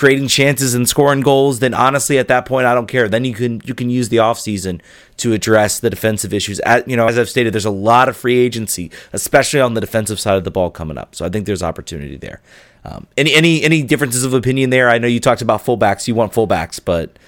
creating 0.00 0.28
chances 0.28 0.74
and 0.74 0.88
scoring 0.88 1.20
goals, 1.20 1.58
then 1.58 1.74
honestly 1.74 2.18
at 2.18 2.26
that 2.28 2.46
point 2.46 2.66
I 2.66 2.74
don't 2.74 2.86
care. 2.86 3.06
Then 3.06 3.26
you 3.26 3.34
can 3.34 3.60
you 3.66 3.74
can 3.74 3.90
use 3.90 4.08
the 4.08 4.16
offseason 4.16 4.80
to 5.18 5.34
address 5.34 5.78
the 5.78 5.90
defensive 5.90 6.32
issues. 6.32 6.58
At, 6.60 6.88
you 6.88 6.96
know, 6.96 7.06
as 7.06 7.18
I've 7.18 7.28
stated, 7.28 7.52
there's 7.52 7.66
a 7.66 7.70
lot 7.70 8.08
of 8.08 8.16
free 8.16 8.38
agency, 8.38 8.90
especially 9.12 9.60
on 9.60 9.74
the 9.74 9.80
defensive 9.80 10.18
side 10.18 10.38
of 10.38 10.44
the 10.44 10.50
ball 10.50 10.70
coming 10.70 10.96
up. 10.96 11.14
So 11.14 11.26
I 11.26 11.28
think 11.28 11.44
there's 11.44 11.62
opportunity 11.62 12.16
there. 12.16 12.40
Um, 12.82 13.08
any 13.18 13.34
any 13.34 13.62
any 13.62 13.82
differences 13.82 14.24
of 14.24 14.32
opinion 14.32 14.70
there? 14.70 14.88
I 14.88 14.96
know 14.96 15.06
you 15.06 15.20
talked 15.20 15.42
about 15.42 15.62
fullbacks. 15.62 16.08
You 16.08 16.14
want 16.14 16.32
fullbacks, 16.32 16.80
but 16.82 17.18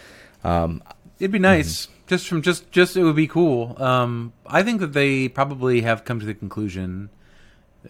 um, 0.43 0.83
it'd 1.19 1.31
be 1.31 1.39
nice. 1.39 1.87
Mm-hmm. 1.87 1.93
Just 2.07 2.27
from 2.27 2.41
just 2.41 2.71
just 2.73 2.97
it 2.97 3.05
would 3.05 3.17
be 3.17 3.29
cool. 3.29 3.77
Um, 3.83 4.33
I 4.47 4.63
think 4.63 4.81
that 4.81 4.95
they 4.95 5.29
probably 5.29 5.83
have 5.83 6.07
come 6.07 6.21
to 6.21 6.27
the 6.27 6.35
conclusion. 6.35 7.11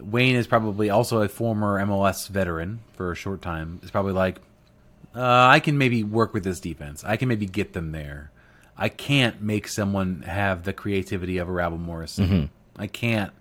Wayne 0.01 0.35
is 0.35 0.49
probably 0.49 0.90
also 0.90 1.23
a 1.23 1.29
former 1.29 1.79
MLS 1.87 2.29
veteran 2.29 2.81
for 2.95 3.12
a 3.12 3.14
short 3.14 3.42
time. 3.42 3.79
It's 3.83 3.92
probably 3.92 4.14
like, 4.14 4.40
uh, 5.14 5.46
I 5.51 5.61
can 5.61 5.79
maybe 5.79 6.05
work 6.05 6.33
with 6.33 6.44
this 6.44 6.61
defense. 6.61 7.05
I 7.05 7.16
can 7.16 7.29
maybe 7.29 7.46
get 7.46 7.72
them 7.72 7.92
there. 7.92 8.31
I 8.77 8.88
can't 8.88 9.42
make 9.42 9.68
someone 9.68 10.22
have 10.22 10.64
the 10.64 10.72
creativity 10.72 11.38
of 11.38 11.48
a 11.48 11.53
Ravel 11.53 11.79
Morrison. 11.79 12.27
Mm-hmm. 12.27 12.81
I 12.83 12.87
can't. 12.87 13.33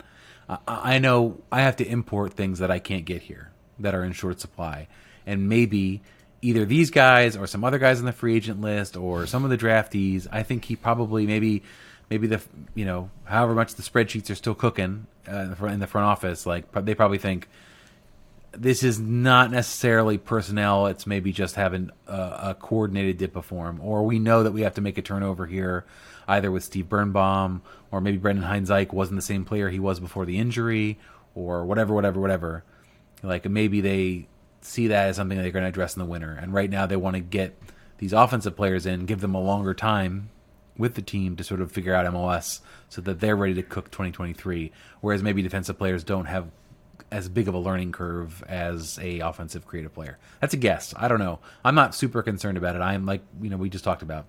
I, 0.49 0.59
I 0.67 0.99
know 0.99 1.41
I 1.51 1.61
have 1.61 1.77
to 1.77 1.87
import 1.87 2.33
things 2.33 2.59
that 2.59 2.69
I 2.69 2.79
can't 2.79 3.05
get 3.05 3.23
here 3.23 3.51
that 3.79 3.95
are 3.95 4.03
in 4.03 4.11
short 4.11 4.39
supply, 4.39 4.87
and 5.25 5.47
maybe 5.47 6.01
either 6.41 6.65
these 6.65 6.91
guys 6.91 7.37
or 7.37 7.47
some 7.47 7.63
other 7.63 7.77
guys 7.77 7.99
on 7.99 8.05
the 8.05 8.11
free 8.11 8.35
agent 8.35 8.61
list 8.61 8.97
or 8.97 9.25
some 9.25 9.43
of 9.43 9.49
the 9.49 9.57
draftees. 9.57 10.27
I 10.31 10.43
think 10.43 10.65
he 10.65 10.75
probably 10.75 11.25
maybe 11.25 11.63
maybe 12.09 12.27
the 12.27 12.41
you 12.75 12.85
know 12.85 13.09
however 13.23 13.53
much 13.53 13.75
the 13.75 13.83
spreadsheets 13.83 14.29
are 14.29 14.35
still 14.35 14.55
cooking 14.55 15.07
uh, 15.31 15.37
in, 15.37 15.49
the 15.51 15.55
front, 15.55 15.73
in 15.75 15.79
the 15.79 15.87
front 15.87 16.05
office. 16.05 16.45
Like 16.45 16.71
they 16.85 16.95
probably 16.95 17.17
think 17.17 17.47
this 18.51 18.83
is 18.83 18.99
not 18.99 19.51
necessarily 19.51 20.17
personnel. 20.17 20.87
It's 20.87 21.07
maybe 21.07 21.31
just 21.31 21.55
having 21.55 21.89
a, 22.07 22.13
a, 22.13 22.57
coordinated 22.59 23.17
dip 23.17 23.41
form, 23.43 23.79
or 23.81 24.03
we 24.03 24.19
know 24.19 24.43
that 24.43 24.51
we 24.51 24.61
have 24.61 24.75
to 24.75 24.81
make 24.81 24.97
a 24.97 25.01
turnover 25.01 25.45
here, 25.45 25.85
either 26.27 26.51
with 26.51 26.63
Steve 26.63 26.89
Birnbaum 26.89 27.61
or 27.91 28.01
maybe 28.01 28.17
Brendan 28.17 28.45
Hines 28.45 28.69
wasn't 28.69 29.17
the 29.17 29.21
same 29.21 29.45
player 29.45 29.69
he 29.69 29.79
was 29.79 29.99
before 29.99 30.25
the 30.25 30.37
injury, 30.37 30.97
or 31.35 31.65
whatever, 31.65 31.93
whatever, 31.93 32.19
whatever. 32.19 32.63
Like 33.23 33.49
maybe 33.49 33.81
they 33.81 34.27
see 34.61 34.87
that 34.87 35.09
as 35.09 35.15
something 35.15 35.37
they're 35.37 35.51
going 35.51 35.63
to 35.63 35.69
address 35.69 35.95
in 35.95 35.99
the 35.99 36.05
winter, 36.05 36.37
and 36.39 36.53
right 36.53 36.69
now 36.69 36.85
they 36.85 36.95
want 36.95 37.15
to 37.15 37.21
get 37.21 37.57
these 37.97 38.13
offensive 38.13 38.55
players 38.55 38.85
in, 38.85 39.05
give 39.05 39.21
them 39.21 39.35
a 39.35 39.41
longer 39.41 39.73
time 39.73 40.29
with 40.77 40.95
the 40.95 41.01
team 41.01 41.35
to 41.35 41.43
sort 41.43 41.61
of 41.61 41.71
figure 41.71 41.93
out 41.93 42.11
MLS 42.11 42.59
so 42.89 43.01
that 43.01 43.19
they're 43.19 43.35
ready 43.35 43.53
to 43.53 43.63
cook 43.63 43.91
2023. 43.91 44.71
Whereas 45.01 45.21
maybe 45.21 45.41
defensive 45.41 45.77
players 45.77 46.03
don't 46.03 46.25
have 46.25 46.49
as 47.11 47.27
big 47.27 47.47
of 47.47 47.53
a 47.53 47.59
learning 47.59 47.91
curve 47.91 48.43
as 48.47 48.97
a 49.01 49.19
offensive 49.19 49.67
creative 49.67 49.93
player. 49.93 50.17
That's 50.39 50.53
a 50.53 50.57
guess. 50.57 50.93
I 50.97 51.07
don't 51.07 51.19
know. 51.19 51.39
I'm 51.63 51.75
not 51.75 51.93
super 51.93 52.23
concerned 52.23 52.57
about 52.57 52.75
it. 52.75 52.81
I'm 52.81 53.05
like 53.05 53.21
you 53.41 53.49
know 53.49 53.57
we 53.57 53.69
just 53.69 53.83
talked 53.83 54.01
about 54.01 54.25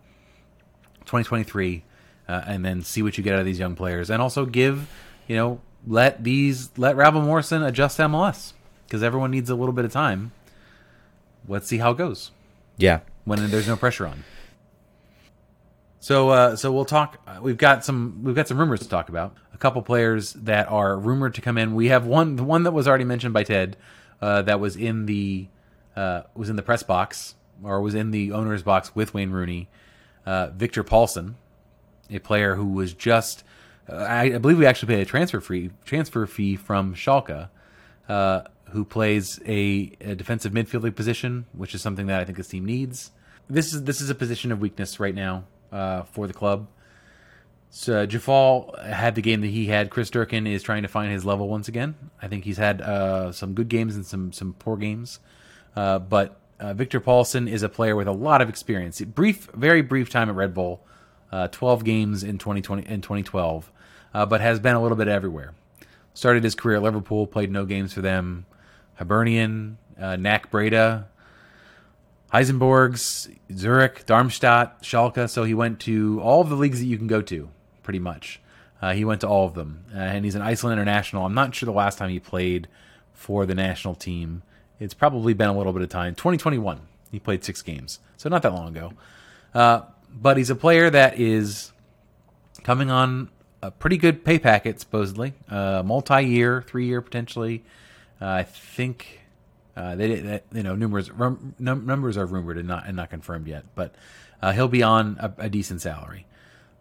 2023, 1.01 1.85
uh, 2.29 2.43
and 2.47 2.65
then 2.65 2.83
see 2.83 3.03
what 3.03 3.17
you 3.17 3.25
get 3.25 3.35
out 3.35 3.41
of 3.41 3.47
these 3.47 3.59
young 3.59 3.77
players, 3.77 4.11
and 4.11 4.21
also 4.21 4.45
give 4.45 4.89
you 5.27 5.37
know 5.37 5.61
let 5.87 6.23
these 6.25 6.71
let 6.77 6.97
Ravel 6.97 7.23
Morrison 7.23 7.63
adjust 7.63 7.99
MLS 7.99 8.53
because 8.87 9.03
everyone 9.03 9.31
needs 9.31 9.49
a 9.51 9.55
little 9.55 9.73
bit 9.73 9.85
of 9.85 9.93
time. 9.93 10.33
Let's 11.49 11.67
see 11.67 11.79
how 11.79 11.93
it 11.93 11.99
goes. 11.99 12.31
Yeah, 12.77 13.01
when 13.25 13.51
there's 13.51 13.69
no 13.69 13.77
pressure 13.77 14.07
on. 14.07 14.25
So 16.03 16.31
uh, 16.31 16.57
so 16.57 16.73
we'll 16.73 16.85
talk. 16.85 17.21
Uh, 17.29 17.39
we've 17.41 17.57
got 17.57 17.85
some 17.85 18.25
we've 18.25 18.35
got 18.35 18.49
some 18.49 18.59
rumors 18.59 18.81
to 18.81 18.89
talk 18.89 19.09
about. 19.09 19.37
A 19.55 19.57
couple 19.57 19.81
players 19.83 20.33
that 20.33 20.69
are 20.69 20.99
rumored 20.99 21.35
to 21.35 21.41
come 21.41 21.57
in. 21.57 21.77
We 21.77 21.89
have 21.89 22.07
one 22.07 22.35
the 22.35 22.43
one 22.43 22.65
that 22.65 22.73
was 22.73 22.89
already 22.89 23.05
mentioned 23.05 23.33
by 23.33 23.45
Ted 23.45 23.77
uh, 24.21 24.43
that 24.43 24.59
was 24.59 24.75
in 24.75 25.07
the 25.07 25.47
uh, 25.95 26.23
was 26.35 26.51
in 26.51 26.57
the 26.57 26.63
press 26.63 26.83
box 26.83 27.37
or 27.63 27.81
was 27.81 27.95
in 27.95 28.11
the 28.11 28.33
owner's 28.33 28.65
box 28.65 28.97
with 28.97 29.15
Wayne 29.15 29.31
Rooney. 29.31 29.69
Uh, 30.27 30.49
Victor 30.49 30.83
Pálsson, 30.83 31.35
a 32.11 32.19
player 32.19 32.57
who 32.57 32.67
was 32.67 32.95
just 32.95 33.45
uh, 33.89 33.95
I, 33.95 34.23
I, 34.23 34.39
believe 34.39 34.59
we 34.59 34.67
actually 34.67 34.97
paid 34.97 35.03
a 35.03 35.07
transfer 35.07 35.41
fee 35.41 35.71
transfer 35.85 36.27
fee 36.27 36.57
from 36.57 36.97
Schalke. 36.97 37.49
who 38.09 38.85
plays 38.85 39.39
a, 39.47 39.93
a 40.01 40.17
defensive 40.17 40.51
midfielding 40.51 40.97
position, 40.97 41.47
which 41.53 41.77
is 41.77 41.81
something 41.81 42.09
that 42.09 42.21
I 42.21 42.25
think 42.25 42.39
this 42.39 42.49
team 42.49 42.65
needs. 42.65 43.13
This 43.49 43.73
is 43.73 43.85
this 43.85 44.01
is 44.01 44.11
a 44.11 44.17
position 44.17 44.51
of 44.51 44.61
weakness 44.61 44.99
right 44.99 45.15
now 45.15 45.45
uh, 45.73 46.03
for 46.03 46.27
the 46.27 46.35
club. 46.35 46.69
So 47.71 48.07
Djeffal 48.07 48.85
had 48.85 49.15
the 49.15 49.23
game 49.23 49.41
that 49.41 49.49
he 49.49 49.67
had. 49.67 49.89
Chris 49.89 50.11
Durkin 50.11 50.47
is 50.47 50.63
trying 50.63 50.83
to 50.83 50.89
find 50.89 51.11
his 51.11 51.25
level 51.25 51.49
once 51.49 51.69
again. 51.69 51.95
I 52.21 52.29
think 52.29 52.45
he's 52.45 52.59
had 52.59 52.83
uh, 52.83 53.33
some 53.33 53.55
good 53.55 53.69
games 53.69 53.97
and 53.97 54.05
some 54.05 54.31
some 54.33 54.53
poor 54.53 54.77
games, 54.77 55.21
uh, 55.75 55.99
but 55.99 56.39
uh, 56.61 56.75
Victor 56.75 57.01
Pálsson 57.01 57.51
is 57.51 57.63
a 57.63 57.69
player 57.69 57.97
with 57.97 58.07
a 58.07 58.13
lot 58.13 58.43
of 58.43 58.49
experience. 58.49 59.01
Brief, 59.01 59.49
very 59.55 59.81
brief 59.81 60.11
time 60.11 60.29
at 60.29 60.35
Red 60.35 60.53
Bull, 60.53 60.85
uh, 61.33 61.49
12 61.49 61.83
games 61.83 62.23
in 62.23 62.37
2020 62.37 62.87
in 62.87 63.01
2012, 63.01 63.73
uh, 64.13 64.27
but 64.27 64.41
has 64.41 64.61
been 64.61 64.77
a 64.77 64.83
little 64.83 64.97
bit 64.97 65.09
everywhere. 65.09 65.55
Started 66.15 66.45
his 66.45 66.55
career 66.55 66.77
at 66.77 66.83
Liverpool, 66.83 67.27
played 67.27 67.51
no 67.51 67.65
games 67.65 67.95
for 67.95 68.03
them. 68.03 68.45
Hibernian, 68.97 69.79
uh, 69.99 70.17
NAC 70.17 70.51
Breda, 70.51 71.09
Helsingborgs, 72.33 73.31
Zurich, 73.55 74.07
Darmstadt, 74.07 74.83
Schalke. 74.83 75.29
So 75.29 75.45
he 75.45 75.55
went 75.55 75.81
to 75.81 76.21
all 76.21 76.41
of 76.41 76.49
the 76.49 76.57
leagues 76.57 76.81
that 76.81 76.87
you 76.87 76.97
can 76.97 77.07
go 77.07 77.21
to, 77.23 77.51
pretty 77.83 77.99
much. 77.99 78.41
Uh, 78.81 78.93
he 78.95 79.05
went 79.05 79.21
to 79.21 79.29
all 79.29 79.47
of 79.47 79.55
them, 79.55 79.85
uh, 79.95 79.99
and 79.99 80.25
he's 80.25 80.35
an 80.35 80.43
Iceland 80.43 80.73
international. 80.73 81.25
I'm 81.25 81.35
not 81.35 81.55
sure 81.55 81.67
the 81.67 81.73
last 81.73 81.99
time 81.99 82.11
he 82.11 82.19
played 82.19 82.67
for 83.13 83.47
the 83.47 83.55
national 83.55 83.95
team. 83.95 84.43
It's 84.81 84.95
probably 84.95 85.35
been 85.35 85.49
a 85.49 85.57
little 85.57 85.73
bit 85.73 85.83
of 85.83 85.89
time. 85.89 86.17
2021, 86.17 86.81
he 87.13 87.21
played 87.21 87.45
six 87.45 87.63
games, 87.63 88.01
so 88.17 88.29
not 88.29 88.43
that 88.43 88.53
long 88.53 88.69
ago. 88.69 88.93
Uh, 89.55 89.83
but 90.13 90.37
he's 90.37 90.51
a 90.51 90.57
player 90.57 90.91
that 90.91 91.21
is 91.21 91.71
coming 92.65 92.91
on 92.91 93.29
a 93.63 93.71
pretty 93.71 93.97
good 93.97 94.25
pay 94.25 94.41
packet, 94.41 94.81
supposedly, 94.81 95.35
uh, 95.49 95.85
multi-year, 95.85 96.63
three-year 96.63 97.01
potentially. 97.01 97.63
Uh, 98.21 98.27
I 98.27 98.43
think 98.43 99.22
uh, 99.77 99.95
they, 99.97 100.21
they, 100.21 100.41
you 100.53 100.63
know, 100.63 100.75
numbers 100.75 101.11
rum, 101.11 101.55
num- 101.59 101.87
numbers 101.87 102.17
are 102.17 102.27
rumored 102.27 102.59
and 102.59 102.69
not 102.69 102.87
and 102.87 102.97
not 102.97 103.11
confirmed 103.11 103.47
yet, 103.47 103.65
but 103.75 103.95
uh, 104.43 104.53
he'll 104.53 104.69
be 104.69 104.83
on 104.83 105.17
a, 105.19 105.33
a, 105.45 105.49
decent 105.49 105.81
salary. 105.81 106.27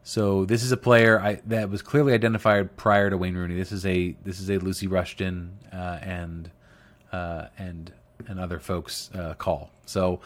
So 0.04 0.46
this 0.46 0.64
is 0.64 0.72
a 0.72 0.78
player 0.78 1.20
I, 1.20 1.42
that 1.46 1.70
was 1.70 1.82
clearly 1.82 2.14
identified 2.14 2.76
prior 2.76 3.10
to 3.10 3.18
Wayne 3.18 3.36
Rooney. 3.36 3.56
This 3.56 3.72
is 3.72 3.86
a 3.86 4.16
this 4.26 4.40
is 4.40 4.50
a 4.50 4.58
Lucy 4.58 4.88
Rushton 4.88 5.58
uh, 5.72 6.00
and 6.02 6.52
uh, 7.14 7.46
and 7.58 7.94
and 8.28 8.40
other 8.40 8.60
folks 8.60 9.10
uh, 9.14 9.36
call. 9.36 9.72
So 9.86 10.20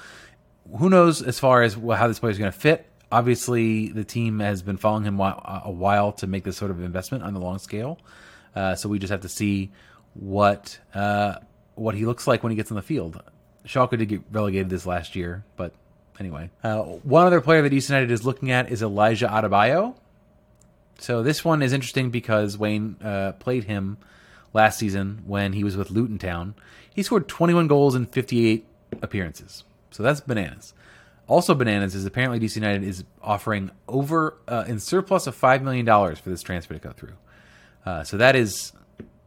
who 0.78 0.90
knows 0.90 1.22
as 1.22 1.38
far 1.40 1.62
as 1.62 1.76
how 1.76 2.08
this 2.08 2.20
player 2.20 2.32
is 2.32 2.40
going 2.40 2.52
to 2.52 2.58
fit. 2.58 2.90
Obviously, 3.12 3.90
the 3.90 4.04
team 4.04 4.40
has 4.40 4.64
been 4.64 4.78
following 4.78 5.04
him 5.04 5.20
a 5.20 5.72
while 5.72 6.12
to 6.14 6.28
make 6.28 6.44
this 6.44 6.58
sort 6.58 6.72
of 6.72 6.82
investment 6.82 7.24
on 7.24 7.34
the 7.34 7.40
long 7.40 7.60
scale. 7.60 8.00
Uh, 8.56 8.74
so 8.74 8.90
we 8.90 8.98
just 8.98 9.12
have 9.12 9.22
to 9.22 9.30
see 9.30 9.72
what 10.14 10.80
what 11.76 11.96
he 11.96 12.06
looks 12.06 12.28
like 12.28 12.44
when 12.44 12.52
he 12.52 12.56
gets 12.56 12.72
on 12.72 12.76
the 12.76 12.82
field. 12.82 13.22
Schalke 13.66 13.98
did 13.98 14.08
get 14.08 14.22
relegated 14.32 14.70
this 14.70 14.86
last 14.86 15.16
year, 15.16 15.44
but 15.58 15.74
anyway. 16.20 16.50
Uh, 16.64 16.80
one 16.82 17.26
other 17.26 17.42
player 17.42 17.62
that 17.62 17.74
East 17.74 17.90
United 17.90 18.12
is 18.12 18.26
looking 18.26 18.52
at 18.52 18.72
is 18.72 18.82
Elijah 18.82 19.28
Adebayo. 19.28 19.96
So 21.00 21.24
this 21.24 21.44
one 21.44 21.62
is 21.62 21.74
interesting 21.74 22.10
because 22.10 22.58
Wayne 22.58 22.96
uh, 23.04 23.34
played 23.34 23.66
him 23.66 23.98
last 24.54 24.80
season 24.80 25.24
when 25.26 25.54
he 25.54 25.64
was 25.64 25.76
with 25.76 25.92
Luton 25.92 26.18
Town. 26.18 26.56
He 26.94 27.04
scored 27.04 27.28
21 27.28 27.68
goals 27.68 27.96
in 27.96 28.06
58 28.06 28.66
appearances. 29.02 29.64
So 29.92 30.04
that's 30.04 30.22
bananas. 30.22 30.74
Also 31.28 31.56
bananas 31.56 31.96
is 31.96 32.06
apparently 32.06 32.40
DC 32.40 32.56
United 32.56 32.84
is 32.84 33.04
offering 33.22 33.72
over 33.88 34.38
uh, 34.48 34.64
in 34.68 34.80
surplus 34.80 35.28
of 35.28 35.36
five 35.36 35.64
million 35.64 35.86
dollars 35.86 36.20
for 36.20 36.30
this 36.30 36.44
transfer 36.44 36.74
to 36.74 36.80
go 36.80 36.92
through. 36.92 37.16
Uh, 37.86 38.04
so 38.04 38.18
that 38.18 38.36
is 38.36 38.74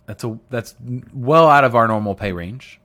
that's 0.09 0.25
a 0.25 0.39
that's 0.49 0.75
well 1.13 1.49
out 1.49 1.65
of 1.65 1.77
our 1.77 1.87
normal 1.87 2.15
pay 2.15 2.33
range. 2.33 2.81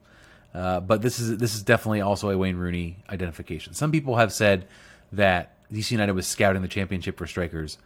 Uh, 0.53 0.81
but 0.81 1.01
this 1.01 1.19
is 1.19 1.37
this 1.37 1.55
is 1.55 1.63
definitely 1.63 2.01
also 2.01 2.29
a 2.29 2.37
Wayne 2.37 2.57
Rooney 2.57 2.97
identification. 3.09 3.73
Some 3.73 3.93
people 3.93 4.17
have 4.17 4.33
said 4.33 4.67
that 5.13 5.55
DC 5.71 5.91
United 5.91 6.11
was 6.11 6.27
scouting 6.27 6.61
the 6.61 6.67
championship 6.67 7.17
for 7.17 7.25
strikers. 7.25 7.77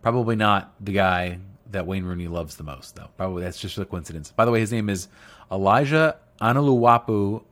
Probably 0.00 0.34
not 0.34 0.72
the 0.80 0.92
guy 0.92 1.38
that 1.70 1.86
Wayne 1.86 2.04
Rooney 2.04 2.26
loves 2.26 2.56
the 2.56 2.64
most, 2.64 2.96
though. 2.96 3.10
Probably 3.18 3.42
that's 3.42 3.60
just 3.60 3.76
a 3.76 3.84
coincidence. 3.84 4.32
By 4.32 4.46
the 4.46 4.50
way, 4.50 4.60
his 4.60 4.72
name 4.72 4.88
is 4.88 5.08
Elijah 5.52 6.16
Anuluwapu 6.40 7.42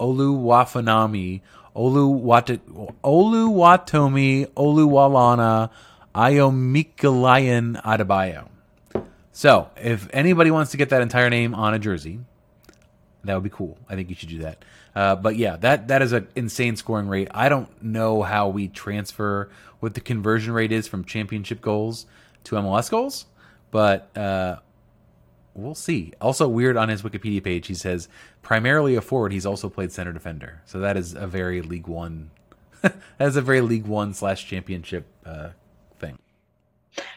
Oluwafanami 0.00 1.40
Oluwat 1.76 2.58
Oluwatomi 3.04 4.46
Oluwalana 4.48 5.70
Ayomikalayan 6.16 7.80
Adebayo. 7.84 8.48
So, 9.32 9.70
if 9.76 10.08
anybody 10.12 10.50
wants 10.50 10.72
to 10.72 10.76
get 10.76 10.90
that 10.90 11.02
entire 11.02 11.30
name 11.30 11.54
on 11.54 11.72
a 11.72 11.78
jersey, 11.78 12.20
that 13.24 13.34
would 13.34 13.44
be 13.44 13.50
cool. 13.50 13.78
I 13.88 13.94
think 13.94 14.08
you 14.08 14.14
should 14.14 14.28
do 14.28 14.38
that. 14.38 14.64
Uh, 14.94 15.14
but 15.16 15.36
yeah, 15.36 15.56
that 15.56 15.88
that 15.88 16.02
is 16.02 16.12
an 16.12 16.28
insane 16.34 16.76
scoring 16.76 17.08
rate. 17.08 17.28
I 17.32 17.48
don't 17.48 17.82
know 17.82 18.22
how 18.22 18.48
we 18.48 18.68
transfer 18.68 19.50
what 19.78 19.94
the 19.94 20.00
conversion 20.00 20.52
rate 20.52 20.72
is 20.72 20.88
from 20.88 21.04
championship 21.04 21.60
goals 21.60 22.06
to 22.44 22.56
MLS 22.56 22.90
goals, 22.90 23.26
but 23.70 24.16
uh, 24.16 24.56
we'll 25.54 25.74
see. 25.74 26.12
Also, 26.20 26.48
weird 26.48 26.76
on 26.76 26.88
his 26.88 27.02
Wikipedia 27.02 27.42
page, 27.42 27.66
he 27.66 27.74
says 27.74 28.08
primarily 28.42 28.96
a 28.96 29.00
forward. 29.00 29.32
He's 29.32 29.46
also 29.46 29.68
played 29.68 29.92
center 29.92 30.12
defender, 30.12 30.62
so 30.64 30.80
that 30.80 30.96
is 30.96 31.14
a 31.14 31.26
very 31.26 31.62
League 31.62 31.86
One. 31.86 32.30
that 32.82 32.94
is 33.20 33.36
a 33.36 33.42
very 33.42 33.60
League 33.60 33.86
One 33.86 34.12
slash 34.14 34.46
championship 34.46 35.06
uh. 35.24 35.50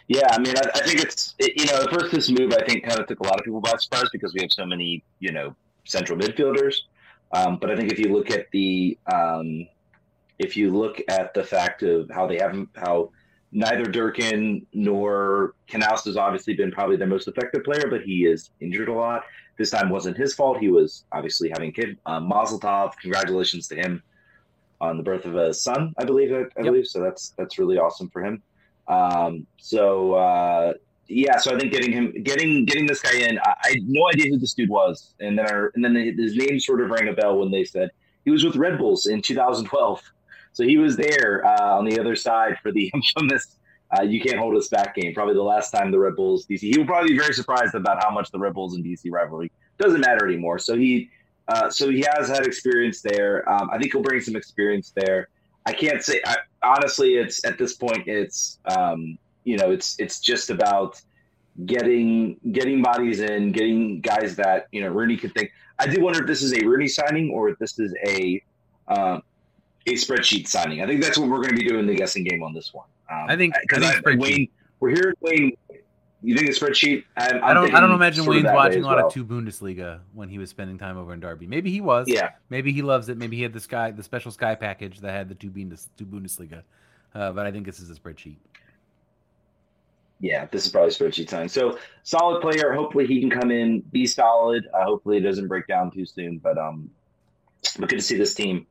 Yeah, 0.07 0.27
I 0.29 0.39
mean, 0.39 0.53
I, 0.57 0.69
I 0.75 0.81
think 0.81 1.01
it's 1.01 1.35
it, 1.39 1.59
you 1.59 1.65
know, 1.65 1.81
the 1.83 1.89
first 1.89 2.11
this 2.11 2.29
move 2.29 2.53
I 2.53 2.63
think 2.65 2.83
kind 2.85 2.99
of 2.99 3.07
took 3.07 3.19
a 3.19 3.23
lot 3.23 3.39
of 3.39 3.45
people 3.45 3.61
by 3.61 3.73
surprise 3.77 4.09
because 4.11 4.33
we 4.33 4.41
have 4.41 4.51
so 4.51 4.65
many 4.65 5.03
you 5.19 5.31
know 5.31 5.55
central 5.85 6.17
midfielders. 6.17 6.75
Um, 7.33 7.57
but 7.59 7.71
I 7.71 7.75
think 7.75 7.91
if 7.91 7.99
you 7.99 8.13
look 8.13 8.29
at 8.29 8.47
the 8.51 8.97
um, 9.11 9.67
if 10.39 10.55
you 10.55 10.71
look 10.71 11.01
at 11.07 11.33
the 11.33 11.43
fact 11.43 11.83
of 11.83 12.09
how 12.09 12.27
they 12.27 12.37
haven't 12.37 12.69
how 12.75 13.11
neither 13.51 13.85
Durkin 13.85 14.65
nor 14.73 15.53
Canouse 15.67 16.05
has 16.05 16.17
obviously 16.17 16.53
been 16.53 16.71
probably 16.71 16.97
their 16.97 17.07
most 17.07 17.27
effective 17.27 17.63
player, 17.63 17.87
but 17.89 18.01
he 18.01 18.25
is 18.25 18.49
injured 18.59 18.89
a 18.89 18.93
lot. 18.93 19.23
This 19.57 19.69
time 19.69 19.89
wasn't 19.89 20.17
his 20.17 20.33
fault. 20.33 20.57
He 20.57 20.69
was 20.69 21.05
obviously 21.11 21.49
having 21.49 21.71
kid. 21.71 21.97
Um, 22.05 22.27
Mazel 22.27 22.59
tov! 22.59 22.93
Congratulations 23.01 23.67
to 23.67 23.75
him 23.75 24.01
on 24.81 24.97
the 24.97 25.03
birth 25.03 25.25
of 25.25 25.35
a 25.35 25.53
son. 25.53 25.93
I 25.97 26.03
believe. 26.03 26.31
I, 26.31 26.37
I 26.37 26.41
yep. 26.41 26.65
believe 26.65 26.87
so. 26.87 27.01
That's 27.01 27.29
that's 27.37 27.57
really 27.59 27.77
awesome 27.77 28.09
for 28.09 28.23
him. 28.23 28.41
Um, 28.87 29.47
so 29.57 30.13
uh, 30.13 30.73
yeah, 31.07 31.37
so 31.37 31.55
I 31.55 31.59
think 31.59 31.71
getting 31.71 31.91
him, 31.91 32.23
getting 32.23 32.65
getting 32.65 32.85
this 32.85 33.01
guy 33.01 33.15
in, 33.17 33.39
I, 33.39 33.53
I 33.63 33.69
had 33.69 33.87
no 33.87 34.07
idea 34.09 34.29
who 34.29 34.37
this 34.37 34.53
dude 34.53 34.69
was, 34.69 35.13
and 35.19 35.37
then 35.37 35.45
our, 35.45 35.71
and 35.75 35.83
then 35.83 35.95
his 35.95 36.35
name 36.35 36.59
sort 36.59 36.81
of 36.81 36.89
rang 36.89 37.07
a 37.07 37.13
bell 37.13 37.37
when 37.39 37.51
they 37.51 37.63
said 37.63 37.91
he 38.25 38.31
was 38.31 38.43
with 38.43 38.55
Red 38.55 38.77
Bulls 38.77 39.05
in 39.05 39.21
2012. 39.21 40.01
So 40.53 40.63
he 40.63 40.77
was 40.77 40.95
there 40.95 41.43
uh, 41.45 41.77
on 41.77 41.85
the 41.85 41.99
other 41.99 42.15
side 42.15 42.57
for 42.61 42.71
the 42.71 42.91
infamous 42.93 43.57
uh, 43.97 44.03
"You 44.03 44.21
Can't 44.21 44.39
Hold 44.39 44.55
Us 44.55 44.67
Back" 44.67 44.95
game. 44.95 45.13
Probably 45.13 45.33
the 45.33 45.41
last 45.41 45.71
time 45.71 45.91
the 45.91 45.99
Red 45.99 46.15
Bulls 46.15 46.45
DC. 46.45 46.59
He 46.59 46.77
will 46.77 46.85
probably 46.85 47.09
be 47.09 47.17
very 47.17 47.33
surprised 47.33 47.75
about 47.75 48.03
how 48.03 48.11
much 48.11 48.31
the 48.31 48.39
Red 48.39 48.53
Bulls 48.53 48.75
and 48.75 48.83
DC 48.83 49.11
rivalry 49.11 49.51
doesn't 49.79 50.01
matter 50.01 50.25
anymore. 50.25 50.59
So 50.59 50.77
he, 50.77 51.09
uh, 51.47 51.69
so 51.69 51.89
he 51.89 52.05
has 52.15 52.29
had 52.29 52.45
experience 52.45 53.01
there. 53.01 53.47
Um, 53.49 53.69
I 53.71 53.77
think 53.77 53.91
he'll 53.91 54.03
bring 54.03 54.21
some 54.21 54.35
experience 54.35 54.93
there. 54.95 55.29
I 55.65 55.73
can't 55.73 56.03
say 56.03 56.21
I, 56.25 56.37
honestly. 56.63 57.15
It's 57.15 57.43
at 57.45 57.57
this 57.57 57.73
point, 57.73 58.07
it's 58.07 58.59
um, 58.65 59.17
you 59.43 59.57
know, 59.57 59.71
it's 59.71 59.95
it's 59.99 60.19
just 60.19 60.49
about 60.49 61.01
getting 61.65 62.37
getting 62.51 62.81
bodies 62.81 63.19
in, 63.19 63.51
getting 63.51 64.01
guys 64.01 64.35
that 64.37 64.67
you 64.71 64.81
know 64.81 64.89
Rooney 64.89 65.17
could 65.17 65.33
think. 65.33 65.51
I 65.79 65.87
do 65.87 66.01
wonder 66.01 66.21
if 66.21 66.27
this 66.27 66.41
is 66.41 66.53
a 66.53 66.65
Rooney 66.65 66.87
signing 66.87 67.31
or 67.31 67.49
if 67.49 67.59
this 67.59 67.79
is 67.79 67.93
a 68.05 68.41
uh, 68.87 69.19
a 69.85 69.93
spreadsheet 69.93 70.47
signing. 70.47 70.81
I 70.81 70.87
think 70.87 71.01
that's 71.01 71.17
what 71.17 71.29
we're 71.29 71.41
going 71.41 71.55
to 71.55 71.61
be 71.61 71.67
doing 71.67 71.85
the 71.85 71.95
guessing 71.95 72.23
game 72.23 72.43
on 72.43 72.53
this 72.53 72.73
one. 72.73 72.87
Um, 73.11 73.25
I 73.29 73.35
think 73.35 73.53
because 73.61 74.01
Wayne, 74.05 74.47
we're 74.79 74.89
here. 74.89 75.13
Wayne, 75.21 75.55
you 76.23 76.37
think 76.37 76.49
a 76.49 76.53
spreadsheet? 76.53 77.03
I'm, 77.17 77.43
I'm 77.43 77.53
don't. 77.53 77.75
I 77.75 77.79
don't 77.79 77.91
imagine 77.91 78.25
Wayne's 78.25 78.45
watching 78.45 78.83
a 78.83 78.85
lot 78.85 78.95
well. 78.95 79.07
of 79.07 79.13
two 79.13 79.25
Bundesliga 79.25 79.99
when 80.13 80.29
he 80.29 80.37
was 80.37 80.49
spending 80.49 80.77
time 80.77 80.97
over 80.97 81.13
in 81.13 81.19
Derby. 81.19 81.47
Maybe 81.47 81.69
he 81.69 81.81
was. 81.81 82.07
Yeah. 82.07 82.31
Maybe 82.49 82.71
he 82.71 82.81
loves 82.81 83.09
it. 83.09 83.17
Maybe 83.17 83.35
he 83.35 83.43
had 83.43 83.53
the 83.53 83.59
sky, 83.59 83.91
the 83.91 84.03
special 84.03 84.31
sky 84.31 84.55
package 84.55 85.01
that 85.01 85.11
had 85.11 85.27
the 85.27 85.35
two 85.35 85.49
Bundes, 85.49 85.89
two 85.97 86.05
Bundesliga. 86.05 86.63
Uh, 87.13 87.31
but 87.31 87.45
I 87.45 87.51
think 87.51 87.65
this 87.65 87.79
is 87.79 87.89
a 87.89 87.93
spreadsheet. 87.93 88.37
Yeah, 90.19 90.45
this 90.45 90.65
is 90.65 90.71
probably 90.71 90.91
spreadsheet 90.91 91.29
signing. 91.29 91.49
So 91.49 91.77
solid 92.03 92.41
player. 92.41 92.71
Hopefully 92.71 93.05
he 93.05 93.19
can 93.19 93.29
come 93.29 93.51
in, 93.51 93.81
be 93.81 94.05
solid. 94.07 94.65
Uh, 94.73 94.85
hopefully 94.85 95.17
it 95.17 95.21
doesn't 95.21 95.47
break 95.47 95.67
down 95.67 95.91
too 95.91 96.05
soon. 96.05 96.37
But 96.37 96.57
um, 96.57 96.89
but 97.77 97.89
good 97.89 97.99
to 97.99 98.01
see 98.01 98.17
this 98.17 98.33
team. 98.33 98.65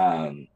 Um, 0.00 0.48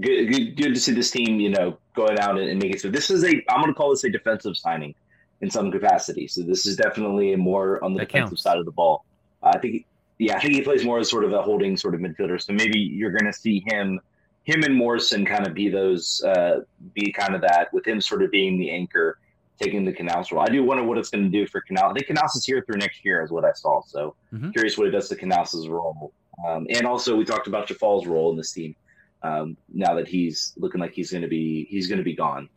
good, 0.00 0.32
good, 0.32 0.56
good 0.56 0.74
to 0.74 0.80
see 0.80 0.92
this 0.92 1.10
team. 1.10 1.40
You 1.40 1.50
know, 1.50 1.78
going 1.94 2.18
out 2.18 2.38
and, 2.38 2.48
and 2.48 2.60
making 2.60 2.78
so. 2.78 2.90
This 2.90 3.10
is 3.10 3.24
a. 3.24 3.28
I'm 3.48 3.60
going 3.60 3.68
to 3.68 3.74
call 3.74 3.90
this 3.90 4.04
a 4.04 4.10
defensive 4.10 4.56
signing 4.56 4.94
in 5.40 5.50
some 5.50 5.70
capacity. 5.70 6.28
So 6.28 6.42
this 6.42 6.66
is 6.66 6.76
definitely 6.76 7.32
a 7.32 7.36
more 7.38 7.82
on 7.84 7.92
the 7.92 8.00
that 8.00 8.08
defensive 8.08 8.30
counts. 8.30 8.42
side 8.42 8.58
of 8.58 8.64
the 8.64 8.72
ball. 8.72 9.04
Uh, 9.42 9.52
I 9.54 9.58
think. 9.58 9.86
Yeah, 10.18 10.36
I 10.36 10.40
think 10.40 10.54
he 10.54 10.62
plays 10.62 10.84
more 10.84 11.00
as 11.00 11.10
sort 11.10 11.24
of 11.24 11.32
a 11.32 11.42
holding 11.42 11.76
sort 11.76 11.94
of 11.94 12.00
midfielder. 12.00 12.40
So 12.40 12.52
maybe 12.52 12.78
you're 12.78 13.10
going 13.10 13.24
to 13.24 13.32
see 13.32 13.64
him 13.66 14.00
him 14.44 14.62
and 14.62 14.74
Morrison 14.74 15.24
kind 15.24 15.46
of 15.46 15.54
be 15.54 15.68
those, 15.68 16.22
uh, 16.22 16.60
be 16.92 17.10
kind 17.10 17.34
of 17.34 17.40
that, 17.40 17.72
with 17.72 17.86
him 17.86 18.00
sort 18.00 18.22
of 18.22 18.30
being 18.30 18.58
the 18.58 18.70
anchor, 18.70 19.18
taking 19.60 19.84
the 19.84 19.92
Canouse 19.92 20.30
role. 20.30 20.42
I 20.42 20.50
do 20.50 20.62
wonder 20.62 20.84
what 20.84 20.98
it's 20.98 21.08
going 21.08 21.24
to 21.24 21.30
do 21.30 21.46
for 21.46 21.62
Canouse. 21.68 21.90
I 21.90 21.92
think 21.94 22.06
Canouse 22.06 22.36
is 22.36 22.44
here 22.44 22.62
through 22.66 22.76
next 22.76 23.04
year, 23.04 23.22
is 23.22 23.30
what 23.30 23.44
I 23.44 23.52
saw. 23.52 23.82
So 23.86 24.14
mm-hmm. 24.32 24.50
curious 24.50 24.76
what 24.76 24.86
it 24.86 24.90
does 24.90 25.08
to 25.08 25.16
Canouse' 25.16 25.68
role. 25.68 26.12
Um, 26.46 26.66
and 26.68 26.86
also, 26.86 27.16
we 27.16 27.24
talked 27.24 27.46
about 27.46 27.68
Djeffal's 27.68 28.06
role 28.06 28.30
in 28.30 28.36
this 28.36 28.52
team. 28.52 28.76
Um, 29.24 29.56
now 29.72 29.94
that 29.94 30.06
he's 30.06 30.52
looking 30.56 30.80
like 30.80 30.92
he's 30.92 31.10
going 31.10 31.22
to 31.22 31.28
be, 31.28 31.66
he's 31.70 31.88
going 31.88 31.98
to 31.98 32.04
be 32.04 32.14
gone. 32.14 32.48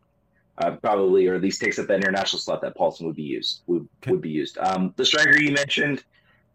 Uh, 0.60 0.72
probably, 0.72 1.28
or 1.28 1.36
at 1.36 1.42
least 1.42 1.62
takes 1.62 1.78
up 1.78 1.88
that 1.88 1.96
international 1.96 2.40
slot 2.40 2.62
that 2.62 2.76
Pálsson 2.76 3.06
would 3.06 3.16
be 3.16 3.24
used 3.24 3.62
would, 3.68 3.88
okay. 4.04 4.12
would 4.12 4.22
be 4.22 4.30
used. 4.30 4.58
Um, 4.58 4.94
the 4.98 5.06
striker 5.06 5.40
you 5.40 5.52
mentioned, 5.52 6.04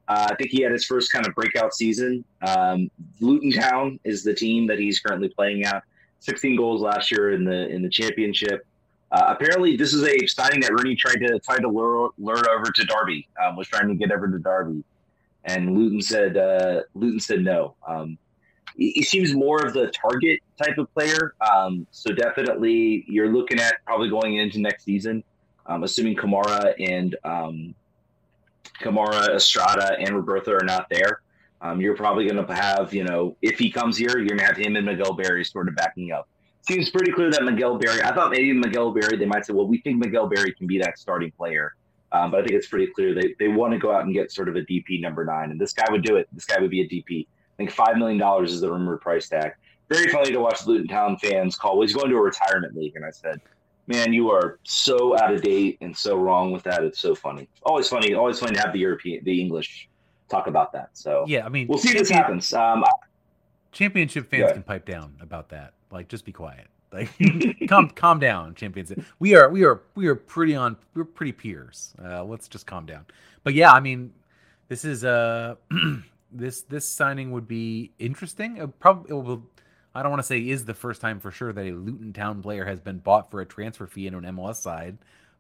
uh, 0.09 0.29
I 0.31 0.35
think 0.35 0.51
he 0.51 0.61
had 0.63 0.73
his 0.73 0.85
first 0.85 1.13
kind 1.13 1.27
of 1.27 1.35
breakout 1.35 1.73
season. 1.73 2.25
Um, 2.47 2.91
Luton 3.21 3.53
Town 3.53 4.01
is 4.05 4.25
the 4.25 4.35
team 4.35 4.67
that 4.67 4.79
he's 4.79 5.01
currently 5.01 5.29
playing 5.29 5.65
at. 5.65 5.83
16 6.19 6.57
goals 6.57 6.81
last 6.81 7.11
year 7.11 7.33
in 7.33 7.45
the 7.45 7.69
in 7.69 7.83
the 7.83 7.89
championship. 7.89 8.65
Uh, 9.11 9.25
apparently, 9.29 9.77
this 9.77 9.93
is 9.93 10.05
a 10.05 10.27
signing 10.27 10.61
that 10.61 10.71
Rooney 10.73 10.97
tried 10.97 11.19
to 11.19 11.39
try 11.41 11.59
to 11.59 11.69
lure, 11.69 12.11
lure 12.17 12.51
over 12.51 12.71
to 12.71 12.85
Derby. 12.85 13.29
Um, 13.45 13.57
was 13.57 13.69
trying 13.69 13.89
to 13.89 13.95
get 13.95 14.11
over 14.11 14.31
to 14.31 14.39
Derby, 14.39 14.85
and 15.45 15.77
Luton 15.77 16.01
said 16.01 16.37
uh, 16.37 16.83
Luton 16.95 17.21
said 17.21 17.41
no. 17.41 17.75
Um, 17.87 18.19
he, 18.77 19.03
seems 19.03 19.35
more 19.35 19.65
of 19.65 19.73
the 19.73 19.91
target 19.91 20.41
type 20.63 20.79
of 20.79 20.93
player. 20.95 21.35
Um, 21.41 21.87
so 21.91 22.13
definitely, 22.13 23.05
you're 23.09 23.29
looking 23.29 23.59
at 23.59 23.75
probably 23.85 24.09
going 24.09 24.37
into 24.37 24.61
next 24.61 24.85
season, 24.85 25.23
um, 25.67 25.83
assuming 25.83 26.17
Kamara 26.17 26.75
and 26.79 27.17
um, 27.25 27.75
Kamara, 28.81 29.35
Estrada, 29.35 29.97
and 29.99 30.11
Robertha 30.11 30.61
are 30.61 30.65
not 30.65 30.89
there. 30.91 31.23
Um, 31.61 31.81
you're 31.81 31.97
probably 31.97 32.27
going 32.27 32.45
to 32.45 32.55
have, 32.55 32.93
you 32.93 33.05
know, 33.05 33.37
if 33.41 33.59
he 33.59 33.71
comes 33.71 33.97
here, 33.97 34.19
you're 34.19 34.27
going 34.27 34.39
to 34.39 34.45
have 34.45 34.57
him 34.57 34.75
and 34.77 34.85
Miguel 34.85 35.15
Berry 35.15 35.45
sort 35.45 35.69
of 35.69 35.77
backing 35.77 36.11
up. 36.11 36.29
Seems 36.63 36.91
pretty 36.91 37.13
clear 37.13 37.31
that 37.31 37.45
Miguel 37.45 37.79
Berry. 37.79 38.03
I 38.03 38.13
thought 38.15 38.31
maybe 38.31 38.53
Miguel 38.53 38.93
Berry. 38.93 39.17
They 39.17 39.27
might 39.27 39.47
say, 39.47 39.53
well, 39.53 39.67
we 39.67 39.79
think 39.79 39.99
Miguel 39.99 40.29
Berry 40.29 40.53
can 40.55 40.67
be 40.67 40.79
that 40.79 40.99
starting 40.99 41.31
player. 41.33 41.75
Um, 42.13 42.31
but 42.31 42.41
I 42.41 42.43
think 42.43 42.53
it's 42.53 42.67
pretty 42.67 42.89
clear 42.89 43.15
they, 43.15 43.35
they 43.39 43.49
want 43.49 43.73
to 43.73 43.79
go 43.79 43.93
out 43.93 44.05
and 44.05 44.13
get 44.13 44.31
sort 44.31 44.49
of 44.49 44.57
a 44.57 44.61
DP 44.61 45.01
number 45.01 45.25
nine, 45.25 45.51
and 45.51 45.61
this 45.61 45.73
guy 45.73 45.87
would 45.91 46.05
do 46.05 46.17
it. 46.17 46.29
This 46.33 46.45
guy 46.45 46.61
would 46.61 46.71
be 46.71 46.83
a 46.83 46.89
DP. 46.89 47.27
I 47.63 47.65
think 47.65 47.71
five 47.77 47.97
million 47.97 48.19
dollars 48.19 48.53
is 48.53 48.61
the 48.61 48.71
rumored 48.71 49.01
price 49.01 49.29
tag. 49.29 49.53
Very 49.89 50.11
funny 50.11 50.33
to 50.33 50.39
watch 50.41 50.67
Luton 50.67 50.89
Town 50.89 51.17
fans 51.19 51.55
call. 51.57 51.77
Well, 51.77 51.87
he's 51.87 51.95
going 51.95 52.11
to 52.11 52.17
a 52.17 52.21
retirement 52.21 52.75
league, 52.77 52.97
and 52.97 53.05
I 53.05 53.11
said, 53.11 53.41
"Man, 53.87 54.13
you 54.13 54.31
are 54.31 54.59
so 54.65 55.17
out 55.19 55.33
of 55.33 55.43
date 55.43 55.79
and 55.81 55.97
so 55.97 56.17
wrong 56.17 56.51
with 56.51 56.65
that. 56.65 56.83
It's 56.83 56.99
so 56.99 57.15
funny. 57.15 57.49
Always 57.63 57.89
funny. 57.89 58.15
Always 58.15 58.41
funny 58.41 58.55
to 58.57 58.61
have 58.61 58.73
the 58.73 58.81
European, 58.81 59.23
the 59.25 59.41
English 59.41 59.89
talk 60.29 60.49
about 60.49 60.73
that. 60.73 60.91
So 60.95 61.25
Yeah, 61.29 61.45
I 61.47 61.51
mean, 61.51 61.69
we'll 61.69 61.79
see 61.79 61.91
if 61.91 61.99
this 61.99 62.11
happens. 62.11 62.53
Um, 62.53 62.83
championship 63.71 64.29
fans 64.29 64.41
Yeah. 64.49 64.53
can 64.55 64.63
pipe 64.63 64.87
down 64.87 65.15
about 65.21 65.51
that. 65.51 65.75
Like, 65.93 66.09
just 66.09 66.25
be 66.25 66.33
quiet. 66.33 66.67
Like, 66.93 67.11
calm, 67.69 67.91
calm 67.91 68.19
down, 68.19 68.55
champions. 68.55 68.93
We 69.19 69.35
are, 69.37 69.49
we 69.51 69.63
are, 69.65 69.83
we 69.95 70.07
are 70.09 70.15
pretty 70.15 70.57
on. 70.57 70.77
We're 70.95 71.05
pretty 71.05 71.33
peers. 71.33 71.95
Uh, 72.03 72.25
let's 72.25 72.49
just 72.49 72.67
calm 72.67 72.87
down. 72.87 73.05
But 73.45 73.55
yeah, 73.55 73.73
I 73.73 73.81
mean, 73.81 74.13
this 74.69 74.85
is 74.87 75.05
uh, 75.05 75.57
this 76.33 76.63
this 76.63 76.89
signing 76.89 77.31
would 77.33 77.49
be 77.49 77.93
interesting. 77.99 78.57
It 78.59 78.79
probably 78.81 79.11
it 79.11 79.15
will. 79.15 79.43
I 79.95 80.03
don't 80.03 80.11
want 80.11 80.21
to 80.23 80.27
say 80.27 80.39
is 80.41 80.65
the 80.65 80.75
first 80.75 81.01
time 81.01 81.21
for 81.21 81.31
sure 81.31 81.53
that 81.53 81.67
a 81.67 81.73
Luton 81.73 82.13
Town 82.13 82.41
player 82.43 82.65
has 82.65 82.81
been 82.81 82.99
bought 82.99 83.31
for 83.31 83.41
a 83.41 83.47
transfer 83.47 83.87
fee 83.87 84.07
into 84.07 84.19
an 84.19 84.25
MLS 84.37 84.57
side, 84.57 84.97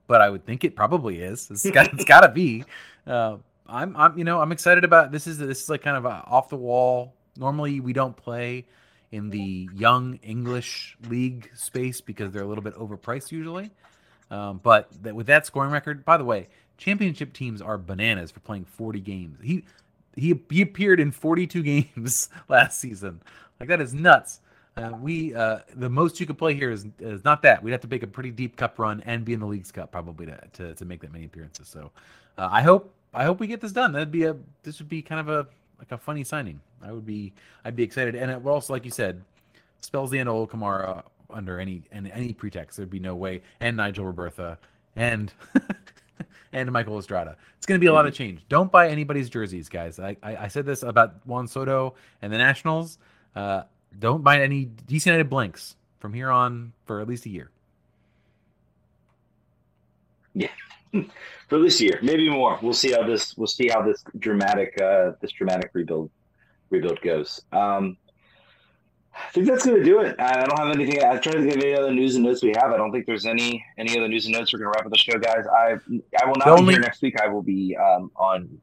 but 0.07 0.21
I 0.21 0.29
would 0.29 0.45
think 0.45 0.63
it 0.65 0.77
probably 0.77 1.21
is. 1.21 1.51
It's 1.51 1.69
got, 1.71 1.93
it's 1.95 2.05
got 2.05 2.21
to 2.21 2.29
be. 2.29 2.65
Uh, 3.05 3.37
I'm, 3.67 3.97
I'm, 3.97 4.17
you 4.17 4.23
know, 4.23 4.41
I'm 4.41 4.53
excited 4.53 4.85
about 4.85 5.11
this. 5.11 5.27
Is 5.27 5.37
this 5.37 5.65
is 5.65 5.69
like 5.69 5.83
kind 5.83 5.97
of 5.97 6.05
a 6.05 6.23
off 6.29 6.49
the 6.49 6.57
wall. 6.57 7.15
Normally, 7.37 7.81
we 7.81 7.93
don't 7.93 8.17
play 8.17 8.65
in 9.11 9.29
the 9.29 9.69
young 9.75 10.21
English 10.23 10.97
league 11.09 11.51
space 11.55 12.01
because 12.01 12.33
they're 12.33 12.43
a 12.43 12.47
little 12.47 12.63
bit 12.63 12.75
overpriced 12.77 13.33
usually. 13.33 13.73
Um, 14.31 14.61
but 14.63 14.89
that, 15.03 15.15
with 15.15 15.27
that 15.27 15.47
scoring 15.47 15.71
record, 15.71 16.05
by 16.05 16.17
the 16.17 16.25
way, 16.25 16.49
championship 16.79 17.33
teams 17.33 17.61
are 17.61 17.77
bananas 17.77 18.31
for 18.31 18.41
playing 18.41 18.65
40 18.65 19.01
games. 19.01 19.39
He 19.43 19.65
he 20.17 20.41
he 20.51 20.63
appeared 20.63 21.01
in 21.01 21.11
42 21.11 21.63
games 21.95 22.29
last 22.49 22.81
season. 22.81 23.21
Like 23.61 23.69
that 23.69 23.81
is 23.81 23.95
nuts. 23.95 24.41
Uh, 24.77 24.93
we 25.01 25.35
uh, 25.35 25.59
the 25.75 25.89
most 25.89 26.19
you 26.19 26.27
could 26.27 26.39
play 26.39 26.55
here 26.55 26.71
is 26.71 26.87
is 26.99 27.25
not 27.25 27.43
that. 27.43 27.63
We'd 27.63 27.73
have 27.73 27.81
to 27.83 27.89
make 27.89 28.03
a 28.03 28.07
pretty 28.07 28.31
deep 28.31 28.57
cup 28.57 28.79
run 28.79 29.03
and 29.05 29.25
be 29.25 29.35
in 29.35 29.41
the 29.41 29.47
league's 29.47 29.71
cup 29.71 29.93
probably 29.93 30.27
to 30.27 30.41
to, 30.55 30.75
to 30.75 30.85
make 30.85 31.01
that 31.03 31.13
many 31.13 31.27
appearances. 31.27 31.69
So 31.69 31.91
uh, 32.39 32.49
I 32.51 32.63
hope 32.63 32.95
I 33.13 33.25
hope 33.25 33.41
we 33.41 33.47
get 33.47 33.61
this 33.61 33.73
done. 33.73 33.93
That'd 33.93 34.11
be 34.11 34.25
a 34.25 34.37
this 34.63 34.79
would 34.79 34.89
be 34.89 35.03
kind 35.03 35.21
of 35.21 35.29
a 35.29 35.47
like 35.79 35.93
a 35.93 35.99
funny 35.99 36.25
signing. 36.25 36.61
I 36.83 36.93
would 36.93 37.07
be 37.07 37.35
I'd 37.65 37.77
be 37.77 37.83
excited, 37.83 38.15
and 38.15 38.31
it 38.31 38.43
will 38.43 38.53
also 38.53 38.73
like 38.73 38.85
you 38.85 38.91
said 38.91 39.23
spells 39.81 40.11
the 40.11 40.19
end 40.19 40.29
of 40.29 40.49
Kamara 40.49 41.03
under 41.29 41.61
any 41.61 41.83
and 41.93 42.11
any 42.11 42.33
pretext. 42.33 42.77
There'd 42.77 42.89
be 42.89 42.99
no 42.99 43.15
way, 43.15 43.43
and 43.61 43.77
Nigel 43.77 44.11
Robertha 44.11 44.57
and 44.97 45.33
and 46.53 46.71
Michael 46.73 46.99
Estrada. 46.99 47.37
It's 47.57 47.67
going 47.67 47.79
to 47.79 47.85
be 47.85 47.89
a 47.89 47.93
lot 47.93 48.07
of 48.07 48.15
change. 48.15 48.45
Don't 48.49 48.71
buy 48.71 48.89
anybody's 48.89 49.31
jerseys, 49.31 49.69
guys. 49.69 49.99
I, 49.99 50.17
I, 50.23 50.37
I 50.37 50.49
said 50.49 50.67
this 50.67 50.83
about 50.83 51.27
Juan 51.27 51.49
Soto 51.49 51.95
and 52.21 52.33
the 52.33 52.39
Nationals. 52.39 52.99
Uh, 53.35 53.63
don't 53.99 54.23
buy 54.23 54.43
any 54.43 54.67
DC 54.67 55.07
United 55.07 55.29
blanks 55.31 55.77
from 55.99 56.13
here 56.13 56.31
on 56.31 56.73
for 56.85 57.01
at 57.01 57.09
least 57.09 57.27
a 57.27 57.31
year. 57.31 57.51
Yeah, 60.35 60.49
for 61.49 61.59
this 61.59 61.81
year, 61.81 61.99
maybe 62.03 62.29
more. 62.29 62.59
We'll 62.63 62.73
see 62.73 62.93
how 62.93 63.07
this. 63.07 63.37
We'll 63.37 63.47
see 63.47 63.69
how 63.69 63.83
this 63.83 64.03
dramatic, 64.19 64.81
uh, 64.81 65.13
this 65.21 65.31
dramatic 65.33 65.71
rebuild, 65.75 66.11
rebuild 66.71 67.01
goes. 67.03 67.43
Um, 67.53 67.97
I 69.15 69.31
think 69.33 69.47
that's 69.47 69.65
going 69.65 69.79
to 69.79 69.85
do 69.85 70.01
it. 70.01 70.17
I 70.19 70.45
don't 70.45 70.59
have 70.59 70.75
anything. 70.75 71.03
I'm 71.05 71.21
trying 71.21 71.43
to 71.47 71.49
of 71.49 71.57
any 71.63 71.75
other 71.75 71.93
news 71.93 72.15
and 72.17 72.25
notes 72.25 72.43
we 72.43 72.53
have. 72.57 72.73
I 72.73 72.77
don't 72.77 72.93
think 72.93 73.07
there's 73.07 73.27
any 73.27 73.65
any 73.79 73.97
other 73.99 74.09
news 74.09 74.27
and 74.27 74.35
notes. 74.35 74.53
We're 74.53 74.61
going 74.61 74.73
to 74.73 74.79
wrap 74.79 74.87
up 74.87 74.93
the 74.93 74.99
show, 74.99 75.19
guys. 75.19 75.47
I 75.47 75.73
I 76.23 76.27
will 76.27 76.35
not 76.37 76.45
The 76.47 76.55
be 76.57 76.61
only- 76.61 76.75
here 76.75 76.81
next 76.81 77.03
week. 77.03 77.21
I 77.21 77.29
will 77.29 77.43
be 77.43 77.77
um, 77.77 78.11
on 78.17 78.61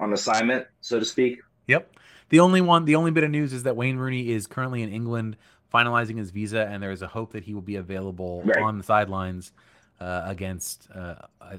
on 0.00 0.12
assignment, 0.12 0.66
so 0.80 0.98
to 0.98 1.04
speak. 1.04 1.38
Yep. 1.68 1.96
The 2.30 2.40
only 2.40 2.60
one, 2.60 2.84
the 2.84 2.96
only 2.96 3.10
bit 3.12 3.22
of 3.22 3.30
news 3.30 3.52
is 3.52 3.62
that 3.62 3.76
Wayne 3.76 3.96
Rooney 3.96 4.30
is 4.32 4.46
currently 4.46 4.82
in 4.82 4.88
England 4.92 5.36
finalizing 5.72 6.18
his 6.18 6.30
visa, 6.30 6.66
and 6.66 6.82
there 6.82 6.90
is 6.90 7.02
a 7.02 7.06
hope 7.06 7.32
that 7.32 7.44
he 7.44 7.54
will 7.54 7.62
be 7.62 7.76
available 7.76 8.42
Right. 8.44 8.62
on 8.62 8.78
the 8.78 8.84
sidelines 8.84 9.52
uh, 10.00 10.22
against 10.26 10.88
uh, 10.94 11.14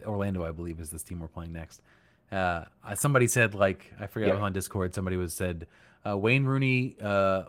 Orlando, 0.06 0.44
I 0.46 0.52
believe, 0.52 0.80
is 0.80 0.90
this 0.90 1.04
team 1.04 1.20
we're 1.20 1.28
playing 1.28 1.54
next. 1.54 1.82
Uh, 2.32 2.66
somebody 2.96 3.28
said, 3.28 3.54
like, 3.56 3.94
I 4.00 4.08
forget, 4.08 4.30
Yeah. 4.30 4.42
on 4.42 4.52
Discord. 4.54 4.94
Somebody 4.94 5.16
was 5.18 5.34
said, 5.34 5.68
uh, 6.06 6.18
Wayne 6.18 6.46
Rooney 6.46 6.96
uh, 7.02 7.44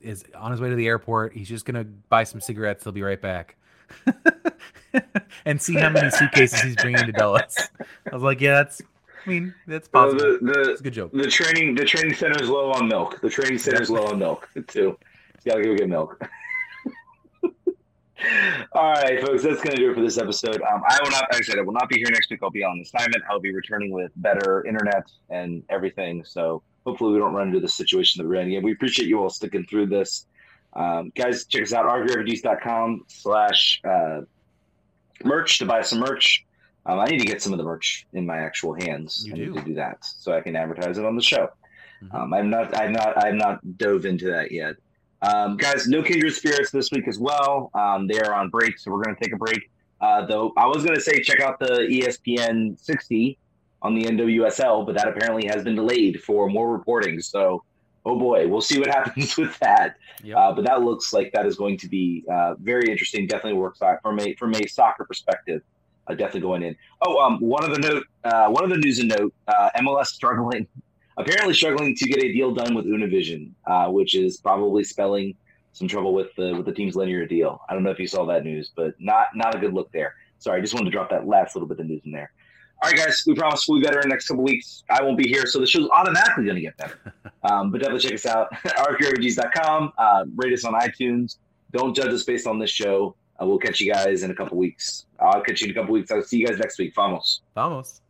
is 0.00 0.24
on 0.34 0.50
his 0.50 0.60
way 0.60 0.68
to 0.70 0.74
the 0.76 0.86
airport. 0.86 1.32
He's 1.34 1.48
just 1.48 1.64
gonna 1.64 1.84
buy 1.84 2.24
some 2.24 2.40
cigarettes. 2.40 2.84
He'll 2.84 2.92
be 2.92 3.02
right 3.02 3.20
back. 3.20 3.56
and 5.44 5.60
see 5.60 5.74
how 5.74 5.88
many 5.90 6.10
suitcases 6.12 6.60
he's 6.60 6.76
bringing 6.76 7.04
to 7.06 7.12
Dulles. 7.12 7.56
I 8.10 8.14
was 8.14 8.22
like, 8.22 8.40
yeah, 8.40 8.54
that's. 8.54 8.80
I 9.26 9.28
mean, 9.28 9.54
that's 9.66 9.88
Uh, 9.88 9.90
possible. 9.90 10.38
the 10.40 10.70
It's 10.70 10.80
a 10.80 10.84
good 10.84 10.92
joke. 10.94 11.12
the 11.12 11.22
the 11.22 11.28
training 11.30 11.74
the 11.74 11.84
training 11.84 12.14
center 12.14 12.42
is 12.42 12.48
low 12.48 12.70
on 12.72 12.88
milk. 12.88 13.20
The 13.20 13.28
training 13.30 13.58
center 13.58 13.82
is 13.82 13.90
low 13.90 14.06
on 14.06 14.18
milk 14.18 14.48
too. 14.66 14.96
You 15.44 15.52
gotta 15.52 15.62
go 15.62 15.74
get 15.76 15.88
milk. 15.88 16.20
All 18.72 18.92
right, 18.92 19.18
folks, 19.24 19.42
that's 19.42 19.62
going 19.62 19.74
to 19.74 19.76
do 19.76 19.90
it 19.90 19.94
for 19.94 20.02
this 20.02 20.18
episode. 20.18 20.60
Um, 20.60 20.82
I 20.86 20.98
will 21.02 21.10
not, 21.10 21.22
like 21.32 21.36
I 21.36 21.40
said, 21.40 21.58
I 21.58 21.62
will 21.62 21.72
not 21.72 21.88
be 21.88 21.96
here 21.96 22.10
next 22.10 22.28
week. 22.30 22.40
I'll 22.42 22.50
be 22.50 22.62
on 22.62 22.78
assignment. 22.80 23.22
I'll 23.30 23.40
be 23.40 23.50
returning 23.54 23.90
with 23.92 24.12
better 24.16 24.62
internet 24.66 25.10
and 25.30 25.62
everything. 25.70 26.22
So 26.24 26.62
hopefully 26.86 27.12
we 27.12 27.18
don't 27.18 27.32
run 27.34 27.48
into 27.48 27.60
the 27.60 27.68
situation 27.68 28.22
that 28.22 28.28
we're 28.28 28.36
in. 28.40 28.50
Yeah, 28.50 28.60
we 28.60 28.72
appreciate 28.72 29.08
you 29.08 29.20
all 29.20 29.30
sticking 29.30 29.64
through 29.66 29.86
this. 29.86 30.26
Um, 30.74 31.12
guys, 31.16 31.44
check 31.46 31.62
us 31.62 31.72
out, 31.72 31.86
rvrefugees.com 31.86 33.04
slash 33.08 33.80
uh, 33.84 34.20
merch 35.24 35.58
to 35.58 35.66
buy 35.66 35.82
some 35.82 35.98
merch. 36.00 36.44
Um, 36.86 36.98
I 36.98 37.04
need 37.06 37.18
to 37.18 37.26
get 37.26 37.42
some 37.42 37.52
of 37.52 37.58
the 37.58 37.64
merch 37.64 38.06
in 38.12 38.24
my 38.24 38.38
actual 38.38 38.74
hands. 38.74 39.26
You 39.26 39.32
I 39.34 39.36
do. 39.36 39.46
need 39.46 39.54
to 39.58 39.64
do 39.66 39.74
that 39.74 39.98
so 40.04 40.32
I 40.32 40.40
can 40.40 40.56
advertise 40.56 40.96
it 40.98 41.04
on 41.04 41.16
the 41.16 41.22
show. 41.22 41.48
Mhm. 42.02 42.14
Um, 42.14 42.32
I'm 42.32 42.48
not, 42.50 42.74
I'm 42.78 42.92
not, 42.92 43.22
I'm 43.22 43.36
not 43.36 43.76
dove 43.78 44.06
into 44.06 44.26
that 44.30 44.50
yet. 44.52 44.76
Um, 45.22 45.58
guys, 45.58 45.86
no 45.86 46.02
kindred 46.02 46.32
spirits 46.32 46.70
this 46.70 46.90
week 46.90 47.06
as 47.06 47.18
well. 47.18 47.70
Um, 47.74 48.06
they 48.06 48.18
are 48.20 48.32
on 48.32 48.48
break, 48.48 48.78
so 48.78 48.90
we're 48.90 49.02
going 49.02 49.14
to 49.14 49.22
take 49.22 49.34
a 49.34 49.36
break. 49.36 49.70
Uh, 50.00 50.24
though 50.24 50.54
I 50.56 50.64
was 50.66 50.82
going 50.82 50.94
to 50.94 51.00
say 51.02 51.20
check 51.20 51.40
out 51.40 51.58
the 51.58 51.80
ESPN 51.90 52.80
60 52.80 53.36
on 53.82 53.94
the 53.94 54.04
NWSL, 54.04 54.84
but 54.86 54.94
that 54.96 55.08
apparently 55.08 55.46
has 55.46 55.64
been 55.64 55.74
delayed 55.74 56.22
for 56.22 56.48
more 56.48 56.70
reporting. 56.70 57.20
So, 57.20 57.64
oh 58.04 58.18
boy, 58.18 58.46
we'll 58.46 58.60
see 58.60 58.78
what 58.78 58.88
happens 58.94 59.36
with 59.36 59.58
that. 59.60 59.96
Yep. 60.22 60.36
Uh, 60.36 60.52
but 60.52 60.64
that 60.66 60.82
looks 60.82 61.12
like 61.12 61.32
that 61.32 61.46
is 61.46 61.56
going 61.56 61.78
to 61.78 61.88
be 61.88 62.24
uh, 62.30 62.54
very 62.60 62.90
interesting. 62.90 63.26
Definitely 63.26 63.58
works 63.58 63.82
out 63.82 64.02
from 64.02 64.20
a 64.20 64.34
from 64.34 64.54
a 64.54 64.66
soccer 64.66 65.04
perspective. 65.04 65.62
Uh, 66.06 66.14
definitely 66.14 66.40
going 66.40 66.62
in. 66.62 66.76
Oh, 67.02 67.18
um, 67.20 67.38
one 67.40 67.64
other 67.64 67.78
note. 67.78 68.04
Uh, 68.24 68.48
one 68.48 68.64
other 68.64 68.78
news 68.78 68.98
and 68.98 69.08
note. 69.08 69.32
Uh, 69.48 69.70
MLS 69.78 70.06
struggling, 70.06 70.66
apparently 71.16 71.54
struggling 71.54 71.94
to 71.96 72.06
get 72.06 72.22
a 72.22 72.32
deal 72.32 72.54
done 72.54 72.74
with 72.74 72.84
Univision, 72.84 73.52
uh, 73.66 73.88
which 73.88 74.14
is 74.14 74.38
probably 74.38 74.84
spelling 74.84 75.34
some 75.72 75.88
trouble 75.88 76.12
with 76.12 76.34
the 76.36 76.54
with 76.54 76.66
the 76.66 76.72
team's 76.72 76.96
linear 76.96 77.26
deal. 77.26 77.62
I 77.68 77.74
don't 77.74 77.82
know 77.82 77.90
if 77.90 77.98
you 77.98 78.06
saw 78.06 78.26
that 78.26 78.44
news, 78.44 78.72
but 78.74 78.94
not 78.98 79.28
not 79.34 79.54
a 79.54 79.58
good 79.58 79.72
look 79.72 79.90
there. 79.92 80.14
Sorry, 80.38 80.58
I 80.58 80.60
just 80.60 80.74
wanted 80.74 80.86
to 80.86 80.90
drop 80.90 81.10
that 81.10 81.26
last 81.26 81.54
little 81.54 81.68
bit 81.68 81.80
of 81.80 81.86
news 81.86 82.02
in 82.04 82.12
there. 82.12 82.32
All 82.82 82.90
right, 82.90 82.96
guys, 82.96 83.22
we 83.26 83.34
promise 83.34 83.66
we'll 83.68 83.78
be 83.78 83.84
better 83.84 84.00
in 84.00 84.08
the 84.08 84.14
next 84.14 84.28
couple 84.28 84.42
weeks. 84.42 84.84
I 84.88 85.02
won't 85.02 85.18
be 85.18 85.28
here, 85.28 85.44
so 85.46 85.58
the 85.58 85.66
show's 85.66 85.88
automatically 85.90 86.44
going 86.44 86.56
to 86.56 86.62
get 86.62 86.76
better. 86.76 87.14
Um, 87.42 87.70
but 87.70 87.80
definitely 87.80 88.06
check 88.06 88.12
us 88.16 88.26
out, 88.26 88.52
rqrefugees.com. 88.64 89.94
Uh, 89.96 90.24
rate 90.36 90.52
us 90.52 90.66
on 90.66 90.74
iTunes. 90.74 91.38
Don't 91.72 91.96
judge 91.96 92.12
us 92.12 92.22
based 92.22 92.46
on 92.46 92.58
this 92.58 92.68
show. 92.68 93.16
Uh, 93.40 93.46
we'll 93.46 93.56
catch 93.58 93.80
you 93.80 93.90
guys 93.90 94.24
in 94.24 94.30
a 94.30 94.34
couple 94.34 94.58
weeks. 94.58 95.06
I'll 95.18 95.40
catch 95.40 95.62
you 95.62 95.68
in 95.68 95.70
a 95.70 95.74
couple 95.74 95.94
weeks. 95.94 96.10
I'll 96.10 96.22
see 96.22 96.36
you 96.36 96.46
guys 96.46 96.58
next 96.58 96.78
week. 96.78 96.92
Vamos. 96.94 97.40
Vamos. 97.54 98.02